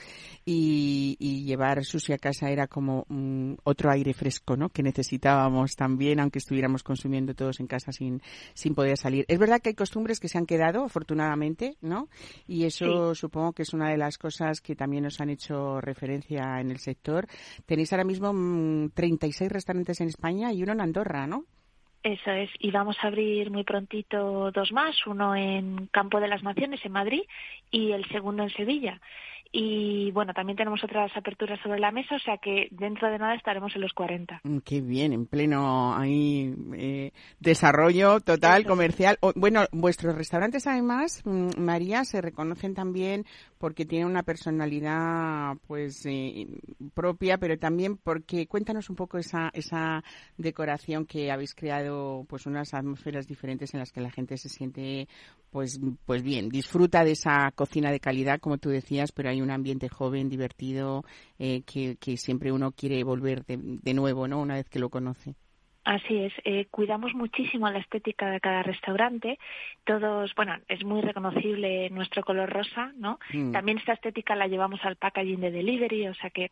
Y, 0.45 1.17
y 1.19 1.43
llevar 1.45 1.83
sushi 1.83 2.13
a 2.13 2.17
casa 2.17 2.49
era 2.49 2.67
como 2.67 3.05
mm, 3.09 3.53
otro 3.63 3.91
aire 3.91 4.13
fresco, 4.13 4.55
¿no? 4.55 4.69
Que 4.69 4.83
necesitábamos 4.83 5.75
también, 5.75 6.19
aunque 6.19 6.39
estuviéramos 6.39 6.83
consumiendo 6.83 7.33
todos 7.33 7.59
en 7.59 7.67
casa 7.67 7.91
sin 7.91 8.21
sin 8.53 8.75
poder 8.75 8.97
salir. 8.97 9.25
Es 9.27 9.39
verdad 9.39 9.59
que 9.61 9.69
hay 9.69 9.75
costumbres 9.75 10.19
que 10.19 10.27
se 10.27 10.37
han 10.37 10.45
quedado, 10.45 10.83
afortunadamente, 10.83 11.70
¿no? 11.81 12.07
Y 12.47 12.65
eso 12.65 13.15
supongo 13.15 13.53
que 13.53 13.63
es 13.63 13.73
una 13.73 13.89
de 13.89 13.97
las 13.97 14.17
cosas 14.17 14.61
que 14.61 14.75
también 14.75 15.03
nos 15.03 15.21
han 15.21 15.29
hecho 15.29 15.79
referencia 15.81 16.59
en 16.59 16.71
el 16.71 16.79
sector. 16.79 17.27
Tenéis 17.65 17.93
ahora 17.93 18.03
mismo 18.03 18.33
mm, 18.33 18.89
36 18.93 19.51
restaurantes 19.51 20.01
en 20.01 20.07
España 20.07 20.51
y 20.51 20.63
uno 20.63 20.73
en 20.73 20.81
Andorra, 20.81 21.27
¿no? 21.27 21.45
Eso 22.03 22.31
es, 22.31 22.49
y 22.57 22.71
vamos 22.71 22.97
a 23.01 23.07
abrir 23.07 23.51
muy 23.51 23.63
prontito 23.63 24.51
dos 24.51 24.71
más, 24.71 24.95
uno 25.05 25.35
en 25.35 25.85
Campo 25.87 26.19
de 26.19 26.27
las 26.27 26.41
Naciones, 26.41 26.83
en 26.83 26.93
Madrid, 26.93 27.21
y 27.69 27.91
el 27.91 28.07
segundo 28.09 28.41
en 28.41 28.49
Sevilla. 28.49 28.99
Y 29.53 30.11
bueno, 30.11 30.33
también 30.33 30.55
tenemos 30.55 30.81
otras 30.83 31.11
aperturas 31.15 31.59
sobre 31.61 31.79
la 31.79 31.91
mesa, 31.91 32.15
o 32.15 32.19
sea 32.19 32.37
que 32.37 32.69
dentro 32.71 33.11
de 33.11 33.19
nada 33.19 33.35
estaremos 33.35 33.75
en 33.75 33.81
los 33.81 33.91
40. 33.93 34.39
Mm, 34.43 34.59
Qué 34.59 34.79
bien, 34.79 35.11
en 35.11 35.25
pleno 35.25 35.93
ahí 35.93 36.55
eh, 36.73 37.11
desarrollo 37.39 38.21
total 38.21 38.61
Eso. 38.61 38.69
comercial. 38.69 39.17
O- 39.19 39.33
bueno, 39.35 39.65
vuestros 39.73 40.15
restaurantes 40.15 40.67
además, 40.67 41.21
mm, 41.25 41.49
María, 41.59 42.05
se 42.05 42.21
reconocen 42.21 42.73
también 42.75 43.25
porque 43.61 43.85
tienen 43.85 44.07
una 44.07 44.23
personalidad 44.23 45.55
pues 45.67 46.03
eh, 46.07 46.47
propia, 46.95 47.37
pero 47.37 47.59
también 47.59 47.95
porque 47.95 48.47
cuéntanos 48.47 48.89
un 48.89 48.95
poco 48.95 49.19
esa 49.19 49.51
esa 49.53 50.03
decoración 50.35 51.05
que 51.05 51.31
habéis 51.31 51.53
creado, 51.53 52.25
pues 52.27 52.47
unas 52.47 52.73
atmósferas 52.73 53.27
diferentes 53.27 53.71
en 53.75 53.81
las 53.81 53.91
que 53.91 54.01
la 54.01 54.09
gente 54.09 54.35
se 54.37 54.49
siente 54.49 55.07
pues 55.51 55.79
pues 56.05 56.23
bien, 56.23 56.49
disfruta 56.49 57.03
de 57.03 57.11
esa 57.11 57.51
cocina 57.53 57.91
de 57.91 57.99
calidad, 57.99 58.39
como 58.39 58.57
tú 58.57 58.69
decías, 58.69 59.11
pero 59.11 59.29
hay 59.29 59.41
un 59.41 59.51
ambiente 59.51 59.89
joven, 59.89 60.27
divertido, 60.27 61.05
eh, 61.37 61.61
que, 61.61 61.97
que 61.97 62.17
siempre 62.17 62.51
uno 62.51 62.71
quiere 62.71 63.03
volver 63.03 63.45
de, 63.45 63.59
de 63.59 63.93
nuevo, 63.93 64.27
¿no? 64.27 64.41
Una 64.41 64.55
vez 64.55 64.69
que 64.69 64.79
lo 64.79 64.89
conoce. 64.89 65.35
Así 65.83 66.17
es, 66.17 66.33
eh, 66.43 66.67
cuidamos 66.69 67.13
muchísimo 67.13 67.69
la 67.69 67.79
estética 67.79 68.29
de 68.29 68.39
cada 68.39 68.63
restaurante. 68.63 69.39
Todos, 69.83 70.33
bueno, 70.35 70.55
es 70.67 70.83
muy 70.83 71.01
reconocible 71.01 71.89
nuestro 71.89 72.23
color 72.23 72.49
rosa, 72.49 72.91
¿no? 72.97 73.19
Mm. 73.33 73.51
También 73.51 73.77
esta 73.79 73.93
estética 73.93 74.35
la 74.35 74.47
llevamos 74.47 74.83
al 74.85 74.95
packaging 74.95 75.41
de 75.41 75.51
delivery, 75.51 76.07
o 76.07 76.13
sea 76.15 76.29
que 76.29 76.51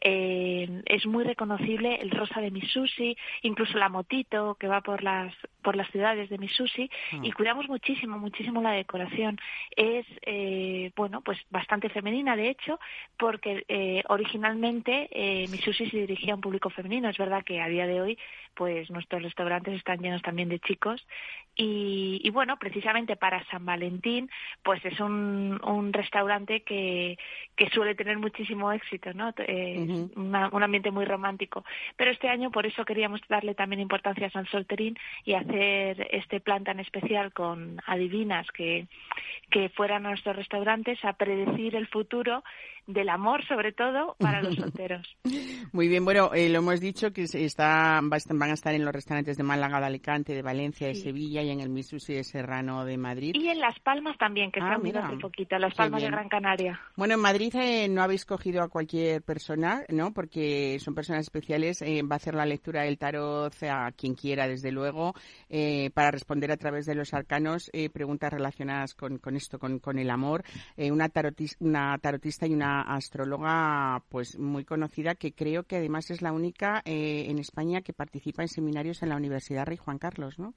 eh, 0.00 0.82
es 0.86 1.06
muy 1.06 1.24
reconocible 1.24 1.96
el 1.96 2.10
rosa 2.10 2.40
de 2.40 2.50
mi 2.50 2.60
sushi, 2.62 3.16
incluso 3.42 3.78
la 3.78 3.88
motito 3.88 4.54
que 4.54 4.68
va 4.68 4.80
por 4.80 5.02
las 5.02 5.34
por 5.62 5.74
las 5.76 5.90
ciudades 5.90 6.30
de 6.30 6.38
mi 6.38 6.48
sushi 6.48 6.88
Ah. 7.12 7.20
y 7.22 7.32
cuidamos 7.32 7.68
muchísimo, 7.68 8.18
muchísimo 8.18 8.60
la 8.62 8.72
decoración. 8.72 9.38
Es, 9.76 10.06
eh, 10.22 10.90
bueno, 10.96 11.20
pues 11.22 11.38
bastante 11.50 11.88
femenina, 11.88 12.36
de 12.36 12.50
hecho, 12.50 12.78
porque 13.18 13.64
eh, 13.68 14.02
originalmente 14.08 15.08
eh, 15.10 15.46
mi 15.48 15.58
sushi 15.58 15.90
se 15.90 15.98
dirigía 15.98 16.32
a 16.32 16.36
un 16.36 16.40
público 16.40 16.70
femenino. 16.70 17.08
Es 17.08 17.18
verdad 17.18 17.44
que 17.44 17.60
a 17.60 17.68
día 17.68 17.86
de 17.86 18.00
hoy, 18.00 18.18
pues 18.54 18.67
nuestros 18.90 19.22
restaurantes 19.22 19.74
están 19.74 19.98
llenos 20.00 20.22
también 20.22 20.48
de 20.48 20.58
chicos 20.60 21.06
y, 21.56 22.20
y 22.22 22.30
bueno, 22.30 22.56
precisamente 22.58 23.16
para 23.16 23.44
San 23.46 23.64
Valentín, 23.66 24.30
pues 24.62 24.84
es 24.84 25.00
un, 25.00 25.60
un 25.64 25.92
restaurante 25.92 26.62
que, 26.62 27.18
que 27.56 27.68
suele 27.70 27.94
tener 27.94 28.18
muchísimo 28.18 28.70
éxito, 28.72 29.12
¿no? 29.12 29.32
Eh, 29.38 30.06
una- 30.16 30.48
un 30.52 30.62
ambiente 30.62 30.90
muy 30.90 31.04
romántico. 31.04 31.64
Pero 31.96 32.10
este 32.10 32.28
año 32.28 32.50
por 32.50 32.64
eso 32.66 32.84
queríamos 32.84 33.20
darle 33.28 33.54
también 33.54 33.80
importancia 33.80 34.26
a 34.28 34.30
San 34.30 34.46
Solterín 34.46 34.96
y 35.24 35.34
hacer 35.34 36.06
este 36.12 36.40
plan 36.40 36.62
tan 36.64 36.78
especial 36.80 37.32
con 37.32 37.80
adivinas 37.86 38.46
que, 38.52 38.86
que 39.50 39.68
fueran 39.70 40.06
a 40.06 40.10
nuestros 40.10 40.36
restaurantes 40.36 41.04
a 41.04 41.14
predecir 41.14 41.74
el 41.74 41.86
futuro 41.88 42.44
del 42.88 43.08
amor, 43.10 43.46
sobre 43.46 43.72
todo, 43.72 44.16
para 44.18 44.42
los 44.42 44.56
solteros. 44.56 45.06
Muy 45.72 45.86
bien, 45.88 46.04
bueno, 46.04 46.32
eh, 46.34 46.48
lo 46.48 46.58
hemos 46.60 46.80
dicho 46.80 47.12
que 47.12 47.22
está, 47.24 48.00
van 48.02 48.50
a 48.50 48.54
estar 48.54 48.74
en 48.74 48.84
los 48.84 48.92
restaurantes 48.94 49.36
de 49.36 49.42
Málaga, 49.44 49.78
de 49.78 49.86
Alicante, 49.86 50.32
de 50.34 50.42
Valencia, 50.42 50.88
de. 50.88 50.94
Sevilla 50.94 51.42
y 51.42 51.50
en 51.50 51.60
el 51.60 51.68
Misusi 51.68 52.14
de 52.14 52.24
Serrano 52.24 52.84
de 52.86 52.96
Madrid. 52.96 53.32
Y 53.34 53.48
en 53.48 53.60
Las 53.60 53.78
Palmas 53.80 54.16
también, 54.18 54.50
que 54.50 54.60
Ah, 54.60 54.64
está 54.68 54.78
muy 54.78 54.86
mira. 54.88 55.06
hace 55.06 55.18
poquito, 55.18 55.56
Las 55.58 55.74
Palmas 55.74 56.02
de. 56.02 56.08
Gran 56.08 56.28
Canaria. 56.30 56.80
Bueno, 56.96 57.14
en 57.14 57.20
Madrid 57.20 57.54
eh, 57.56 57.88
no 57.88 58.02
habéis 58.02 58.24
cogido 58.24 58.62
a 58.62 58.68
cualquier 58.68 59.22
persona, 59.22 59.82
¿no? 59.90 60.12
Porque 60.14 60.78
son 60.80 60.94
personas 60.94 61.20
especiales. 61.22 61.82
eh, 61.82 62.02
va 62.02 62.14
a 62.14 62.16
hacer 62.16 62.34
la 62.34 62.46
lectura 62.46 62.82
del 62.82 62.96
tarot 62.98 63.52
a 63.64 63.92
quien 63.92 64.14
quiera, 64.14 64.48
desde 64.48 64.72
luego, 64.72 65.14
eh, 65.50 65.90
para 65.92 66.10
responder 66.10 66.50
a 66.50 66.56
través 66.56 66.86
de 66.86 66.94
los 66.94 67.12
arcanos 67.12 67.70
preguntas 67.92 68.32
relacionadas 68.32 68.94
con, 68.94 69.18
con 69.18 69.36
esto, 69.36 69.58
con, 69.58 69.78
con 69.78 69.98
el 69.98 70.08
amor. 70.10 70.42
Una, 70.78 71.08
tarotis- 71.10 71.56
una 71.60 71.96
tarotista 71.98 72.46
y 72.46 72.54
una 72.54 72.77
astróloga, 72.82 74.02
pues 74.08 74.38
muy 74.38 74.64
conocida, 74.64 75.14
que 75.14 75.32
creo 75.32 75.64
que 75.64 75.76
además 75.76 76.10
es 76.10 76.22
la 76.22 76.32
única 76.32 76.82
eh, 76.84 77.26
en 77.28 77.38
España 77.38 77.82
que 77.82 77.92
participa 77.92 78.42
en 78.42 78.48
seminarios 78.48 79.02
en 79.02 79.10
la 79.10 79.16
Universidad 79.16 79.66
Rey 79.66 79.76
Juan 79.76 79.98
Carlos, 79.98 80.38
¿no? 80.38 80.54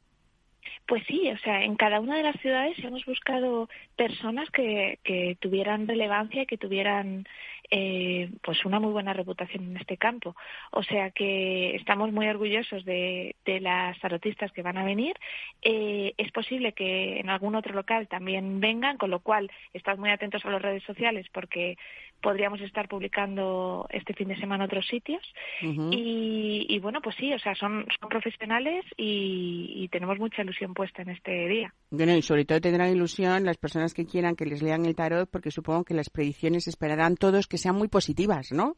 Pues 0.88 1.04
sí, 1.08 1.30
o 1.30 1.38
sea, 1.40 1.64
en 1.64 1.76
cada 1.76 2.00
una 2.00 2.18
de 2.18 2.24
las 2.24 2.40
ciudades 2.40 2.78
hemos 2.84 3.04
buscado 3.06 3.68
personas 3.96 4.50
que, 4.52 5.00
que 5.04 5.38
tuvieran 5.40 5.88
relevancia 5.88 6.44
y 6.44 6.46
que 6.46 6.58
tuvieran 6.58 7.26
eh, 7.72 8.30
pues 8.44 8.64
una 8.66 8.80
muy 8.80 8.92
buena 8.92 9.14
reputación 9.14 9.64
en 9.64 9.78
este 9.78 9.98
campo. 9.98 10.36
O 10.72 10.84
sea 10.84 11.12
que 11.12 11.76
estamos 11.76 12.12
muy 12.12 12.28
orgullosos 12.28 12.86
de, 12.86 13.36
de 13.46 13.60
las 13.62 13.98
tarotistas 14.00 14.52
que 14.52 14.62
van 14.62 14.78
a 14.78 14.84
venir. 14.84 15.16
Eh, 15.62 16.14
es 16.18 16.32
posible 16.32 16.74
que 16.74 17.20
en 17.20 17.30
algún 17.30 17.56
otro 17.56 17.74
local 17.74 18.08
también 18.08 18.60
vengan, 18.60 18.98
con 18.98 19.10
lo 19.10 19.22
cual 19.22 19.50
estad 19.74 19.98
muy 19.98 20.10
atentos 20.10 20.46
a 20.46 20.52
las 20.52 20.62
redes 20.62 20.84
sociales 20.84 21.26
porque 21.34 21.78
podríamos 22.22 22.62
estar 22.62 22.88
publicando 22.88 23.88
este 23.90 24.14
fin 24.14 24.28
de 24.28 24.38
semana 24.38 24.66
otros 24.66 24.86
sitios. 24.88 25.22
Y, 25.62 26.68
y 26.70 26.80
bueno, 26.80 27.02
pues 27.02 27.16
sí, 27.16 27.34
o 27.34 27.40
sea, 27.40 27.56
son, 27.56 27.86
son 28.00 28.10
profesionales 28.10 28.86
y, 28.96 29.74
y 29.76 29.88
tenemos 29.88 30.20
mucha 30.20 30.44
ilusión 30.44 30.74
puesta 30.74 31.02
en 31.02 31.10
este 31.10 31.48
día. 31.48 31.74
Bueno, 31.90 32.16
y 32.16 32.22
sobre 32.22 32.46
todo 32.46 32.62
tendrán 32.62 32.92
ilusión 32.92 33.44
las 33.44 33.58
personas 33.58 33.94
que 33.94 34.06
quieran 34.06 34.36
que 34.36 34.46
les 34.46 34.62
lean 34.62 34.86
el 34.86 34.96
tarot, 34.96 35.30
porque 35.30 35.52
supongo 35.52 35.84
que 35.84 35.94
las 35.94 36.10
predicciones 36.10 36.68
esperarán 36.68 37.16
todos 37.16 37.48
que 37.48 37.58
sean 37.62 37.76
muy 37.76 37.88
positivas, 37.88 38.52
¿no? 38.52 38.76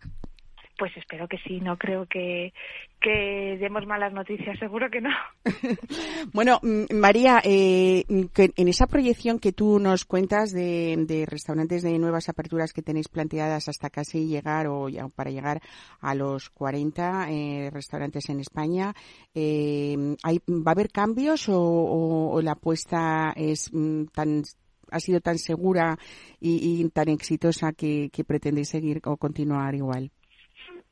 Pues 0.75 0.91
espero 0.97 1.27
que 1.27 1.37
sí, 1.47 1.59
no 1.61 1.77
creo 1.77 2.07
que, 2.07 2.51
que 2.99 3.57
demos 3.59 3.85
malas 3.85 4.11
noticias, 4.11 4.57
seguro 4.57 4.89
que 4.89 5.01
no. 5.01 5.11
Bueno, 6.33 6.59
mm, 6.63 6.95
María, 6.95 7.41
eh, 7.43 8.03
en 8.07 8.67
esa 8.67 8.87
proyección 8.87 9.37
que 9.37 9.51
tú 9.51 9.77
nos 9.79 10.03
cuentas 10.03 10.51
de, 10.51 10.95
de 11.07 11.25
restaurantes 11.27 11.83
de 11.83 11.99
nuevas 11.99 12.27
aperturas 12.27 12.73
que 12.73 12.81
tenéis 12.81 13.07
planteadas 13.07 13.69
hasta 13.69 13.91
casi 13.91 14.25
llegar 14.27 14.65
o 14.67 14.89
ya 14.89 15.07
para 15.09 15.29
llegar 15.29 15.61
a 16.01 16.15
los 16.15 16.49
40 16.49 17.27
eh, 17.29 17.69
restaurantes 17.71 18.27
en 18.29 18.39
España, 18.39 18.95
eh, 19.35 20.15
¿hay, 20.23 20.39
¿va 20.49 20.71
a 20.71 20.73
haber 20.73 20.89
cambios 20.89 21.49
o, 21.49 21.59
o- 21.61 22.31
o 22.33 22.41
la 22.41 22.53
apuesta 22.53 23.31
es 23.35 23.69
mm, 23.71 24.05
tan 24.05 24.41
ha 24.93 24.99
sido 24.99 25.19
tan 25.19 25.37
segura 25.37 25.97
y, 26.39 26.81
y 26.81 26.89
tan 26.89 27.09
exitosa 27.09 27.73
que, 27.73 28.09
que 28.11 28.23
pretendéis 28.23 28.69
seguir 28.69 29.01
o 29.05 29.17
continuar 29.17 29.73
igual? 29.75 30.11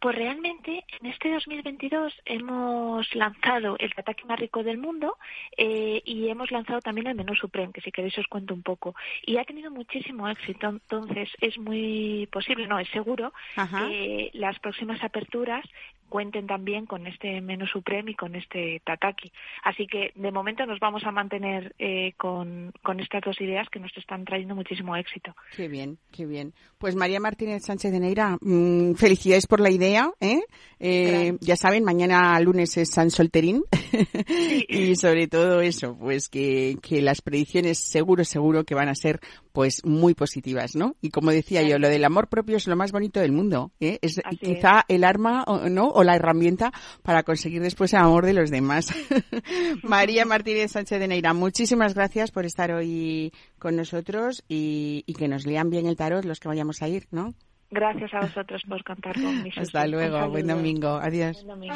Pues 0.02 0.16
realmente 0.16 0.84
en 1.00 1.12
este 1.12 1.32
2022 1.32 2.12
hemos 2.26 3.14
lanzado 3.14 3.76
el 3.78 3.94
ataque 3.96 4.26
más 4.26 4.40
rico 4.40 4.64
del 4.64 4.80
mundo 4.80 5.18
eh, 5.56 6.02
y 6.04 6.28
hemos 6.28 6.50
lanzado 6.50 6.82
también 6.82 7.06
el 7.06 7.14
menú 7.14 7.36
Supreme, 7.36 7.72
que 7.72 7.82
si 7.82 7.92
queréis 7.92 8.18
os 8.18 8.26
cuento 8.26 8.56
un 8.56 8.64
poco. 8.64 8.96
Y 9.24 9.38
ha 9.38 9.46
tenido 9.46 9.70
muchísimo 9.70 10.28
éxito, 10.28 10.70
entonces 10.70 11.30
es 11.40 11.56
muy 11.60 12.28
posible, 12.32 12.66
no, 12.66 12.80
es 12.80 12.90
seguro 12.90 13.32
Ajá. 13.56 13.88
que 13.88 14.32
las 14.34 14.58
próximas 14.58 15.04
aperturas 15.04 15.64
cuenten 16.12 16.46
también 16.46 16.86
con 16.86 17.08
este 17.08 17.40
menú 17.40 17.66
Supreme 17.66 18.12
y 18.12 18.16
con 18.16 18.36
este 18.36 18.82
tataki. 18.86 19.32
Así 19.64 19.88
que 19.88 20.12
de 20.14 20.32
momento 20.32 20.66
nos 20.66 20.80
vamos 20.80 21.06
a 21.06 21.12
mantener 21.12 21.74
eh, 21.80 22.14
con, 22.18 22.74
con 22.84 23.00
estas 23.00 23.22
dos 23.24 23.40
ideas 23.40 23.70
que 23.70 23.80
nos 23.80 23.96
están 23.96 24.26
trayendo 24.26 24.54
muchísimo 24.54 24.96
éxito. 24.98 25.34
Qué 25.56 25.70
bien, 25.70 26.00
qué 26.12 26.26
bien. 26.26 26.54
Pues 26.78 26.96
María 26.98 27.22
Martínez 27.22 27.64
Sánchez 27.64 27.94
de 27.94 28.02
Neira, 28.02 28.38
mm, 28.42 28.96
felicidades 28.96 29.48
por 29.48 29.62
la 29.62 29.72
idea. 29.72 29.91
¿Eh? 30.20 30.42
Eh, 30.80 31.38
ya 31.42 31.56
saben, 31.56 31.84
mañana 31.84 32.40
lunes 32.40 32.76
es 32.78 32.90
San 32.90 33.12
Solterín 33.12 33.64
y 34.68 34.96
sobre 34.96 35.28
todo 35.28 35.62
eso, 35.62 35.96
pues 36.00 36.28
que, 36.28 36.78
que 36.82 37.02
las 37.02 37.22
predicciones 37.22 37.78
seguro, 37.78 38.24
seguro 38.26 38.64
que 38.64 38.74
van 38.74 38.90
a 38.90 38.96
ser 38.96 39.20
pues 39.52 39.86
muy 39.86 40.14
positivas, 40.16 40.76
¿no? 40.76 40.96
Y 41.02 41.10
como 41.10 41.30
decía 41.32 41.62
yo, 41.62 41.78
lo 41.78 41.88
del 41.90 42.04
amor 42.04 42.30
propio 42.30 42.58
es 42.58 42.68
lo 42.68 42.76
más 42.76 42.92
bonito 42.92 43.20
del 43.20 43.32
mundo, 43.32 43.72
¿eh? 43.80 44.00
Es 44.02 44.20
Así 44.24 44.38
quizá 44.38 44.84
el 44.88 45.04
arma, 45.04 45.44
o- 45.46 45.70
¿no? 45.70 45.90
O 45.90 46.04
la 46.04 46.16
herramienta 46.16 46.72
para 47.04 47.24
conseguir 47.24 47.62
después 47.62 47.94
el 47.94 48.00
amor 48.00 48.26
de 48.26 48.34
los 48.34 48.50
demás. 48.50 48.88
María 49.84 50.26
Martínez 50.26 50.72
Sánchez 50.72 51.00
de 51.00 51.08
Neira, 51.08 51.34
muchísimas 51.34 51.94
gracias 51.94 52.32
por 52.32 52.46
estar 52.46 52.72
hoy 52.72 53.32
con 53.60 53.76
nosotros 53.76 54.44
y, 54.48 55.04
y 55.06 55.14
que 55.14 55.28
nos 55.28 55.46
lean 55.46 55.70
bien 55.70 55.86
el 55.86 55.96
tarot 55.96 56.26
los 56.26 56.40
que 56.40 56.48
vayamos 56.48 56.82
a 56.82 56.88
ir, 56.88 57.08
¿no? 57.12 57.36
Gracias 57.72 58.14
a 58.14 58.20
vosotros 58.20 58.62
por 58.68 58.84
contar 58.84 59.16
con 59.16 59.44
mis 59.44 59.58
Hasta 59.58 59.88
luego, 59.88 60.30
buen 60.30 60.48
domingo, 60.48 60.90
adiós. 60.90 61.38
Buen 61.46 61.48
domingo. 61.48 61.76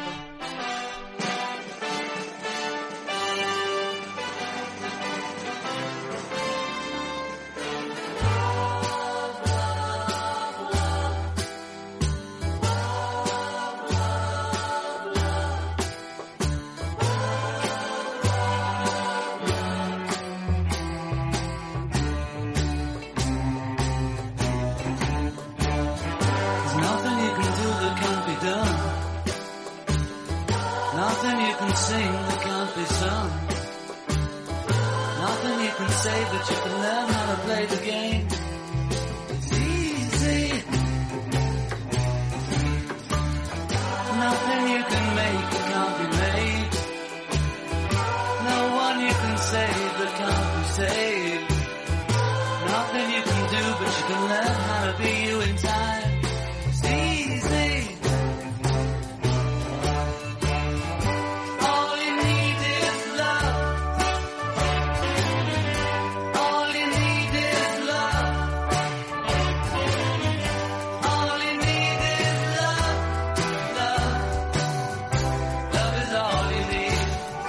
Say 36.06 36.22
that 36.22 36.50
you 36.50 36.56
can 36.62 36.74
learn 36.84 37.08
how 37.14 37.34
to 37.34 37.36
play 37.46 37.66
the 37.66 37.84
game. 37.84 38.25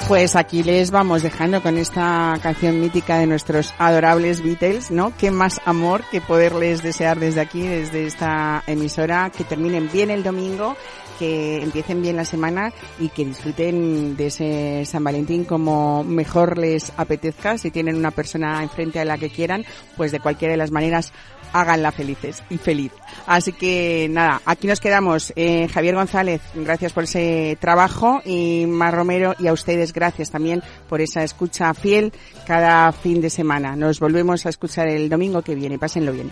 Pues 0.07 0.37
aquí 0.37 0.63
les 0.63 0.89
vamos 0.89 1.21
dejando 1.21 1.61
con 1.61 1.77
esta 1.77 2.39
canción 2.41 2.79
mítica 2.79 3.17
de 3.17 3.27
nuestros 3.27 3.73
adorables 3.77 4.41
Beatles, 4.41 4.89
¿no? 4.89 5.11
Qué 5.17 5.31
más 5.31 5.59
amor 5.65 6.01
que 6.09 6.21
poderles 6.21 6.81
desear 6.81 7.19
desde 7.19 7.41
aquí, 7.41 7.67
desde 7.67 8.05
esta 8.05 8.63
emisora, 8.67 9.29
que 9.35 9.43
terminen 9.43 9.89
bien 9.91 10.09
el 10.09 10.23
domingo, 10.23 10.77
que 11.19 11.61
empiecen 11.61 12.01
bien 12.01 12.15
la 12.15 12.23
semana 12.23 12.71
y 12.99 13.09
que 13.09 13.25
disfruten 13.25 14.15
de 14.15 14.27
ese 14.27 14.85
San 14.85 15.03
Valentín 15.03 15.43
como 15.43 16.05
mejor 16.05 16.57
les 16.57 16.93
apetezca. 16.95 17.57
Si 17.57 17.69
tienen 17.69 17.97
una 17.97 18.11
persona 18.11 18.63
enfrente 18.63 19.01
a 19.01 19.05
la 19.05 19.17
que 19.17 19.29
quieran, 19.29 19.65
pues 19.97 20.13
de 20.13 20.21
cualquiera 20.21 20.53
de 20.53 20.57
las 20.57 20.71
maneras 20.71 21.11
háganla 21.53 21.91
felices 21.91 22.43
y 22.49 22.57
feliz. 22.57 22.91
Así 23.25 23.53
que 23.53 24.07
nada, 24.09 24.41
aquí 24.45 24.67
nos 24.67 24.79
quedamos. 24.79 25.33
Eh, 25.35 25.67
Javier 25.73 25.95
González, 25.95 26.41
gracias 26.55 26.93
por 26.93 27.05
ese 27.05 27.57
trabajo 27.59 28.21
y 28.25 28.65
Mar 28.67 28.93
Romero 28.93 29.35
y 29.39 29.47
a 29.47 29.53
ustedes 29.53 29.93
gracias 29.93 30.31
también 30.31 30.63
por 30.87 31.01
esa 31.01 31.23
escucha 31.23 31.73
fiel 31.73 32.13
cada 32.45 32.91
fin 32.91 33.21
de 33.21 33.29
semana. 33.29 33.75
Nos 33.75 33.99
volvemos 33.99 34.45
a 34.45 34.49
escuchar 34.49 34.87
el 34.87 35.09
domingo 35.09 35.41
que 35.41 35.55
viene. 35.55 35.77
Pásenlo 35.77 36.13
bien. 36.13 36.31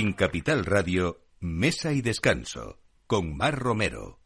En 0.00 0.12
Capital 0.12 0.64
Radio, 0.64 1.24
Mesa 1.40 1.92
y 1.92 2.02
Descanso, 2.02 2.78
con 3.08 3.36
Mar 3.36 3.58
Romero. 3.58 4.20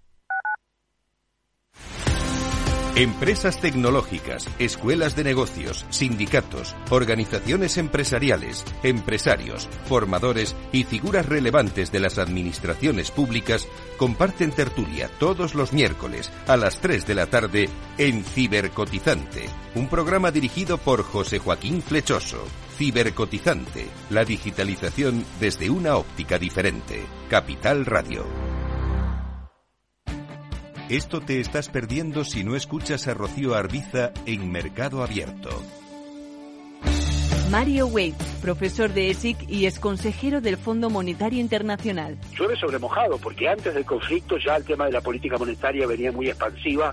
Empresas 2.94 3.58
tecnológicas, 3.58 4.46
escuelas 4.58 5.16
de 5.16 5.24
negocios, 5.24 5.86
sindicatos, 5.88 6.76
organizaciones 6.90 7.78
empresariales, 7.78 8.66
empresarios, 8.82 9.66
formadores 9.86 10.54
y 10.72 10.84
figuras 10.84 11.24
relevantes 11.24 11.90
de 11.90 12.00
las 12.00 12.18
administraciones 12.18 13.10
públicas 13.10 13.66
comparten 13.96 14.50
tertulia 14.50 15.08
todos 15.18 15.54
los 15.54 15.72
miércoles 15.72 16.30
a 16.46 16.58
las 16.58 16.80
3 16.80 17.06
de 17.06 17.14
la 17.14 17.28
tarde 17.28 17.70
en 17.96 18.22
Cibercotizante, 18.24 19.46
un 19.74 19.88
programa 19.88 20.30
dirigido 20.30 20.76
por 20.76 21.02
José 21.02 21.38
Joaquín 21.38 21.80
Flechoso. 21.80 22.44
Cibercotizante, 22.82 23.86
la 24.10 24.24
digitalización 24.24 25.24
desde 25.38 25.70
una 25.70 25.94
óptica 25.94 26.36
diferente. 26.36 27.04
Capital 27.30 27.86
Radio. 27.86 28.26
Esto 30.88 31.20
te 31.20 31.38
estás 31.38 31.68
perdiendo 31.68 32.24
si 32.24 32.42
no 32.42 32.56
escuchas 32.56 33.06
a 33.06 33.14
Rocío 33.14 33.54
Arbiza 33.54 34.10
en 34.26 34.50
Mercado 34.50 35.04
Abierto. 35.04 35.62
Mario 37.52 37.86
Wade, 37.86 38.16
profesor 38.40 38.92
de 38.92 39.10
ESIC 39.10 39.48
y 39.48 39.66
ex 39.66 39.78
consejero 39.78 40.40
del 40.40 40.56
Fondo 40.56 40.90
Monetario 40.90 41.38
Internacional. 41.38 42.18
llueve 42.36 42.56
sobre 42.56 42.80
mojado, 42.80 43.16
porque 43.18 43.48
antes 43.48 43.74
del 43.74 43.84
conflicto 43.84 44.38
ya 44.38 44.56
el 44.56 44.64
tema 44.64 44.86
de 44.86 44.92
la 44.92 45.00
política 45.00 45.38
monetaria 45.38 45.86
venía 45.86 46.10
muy 46.10 46.30
expansiva, 46.30 46.92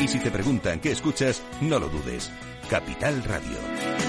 Y 0.00 0.08
si 0.08 0.18
te 0.18 0.30
preguntan 0.30 0.80
qué 0.80 0.92
escuchas, 0.92 1.42
no 1.60 1.78
lo 1.78 1.88
dudes. 1.88 2.30
Capital 2.68 3.22
Radio. 3.24 4.03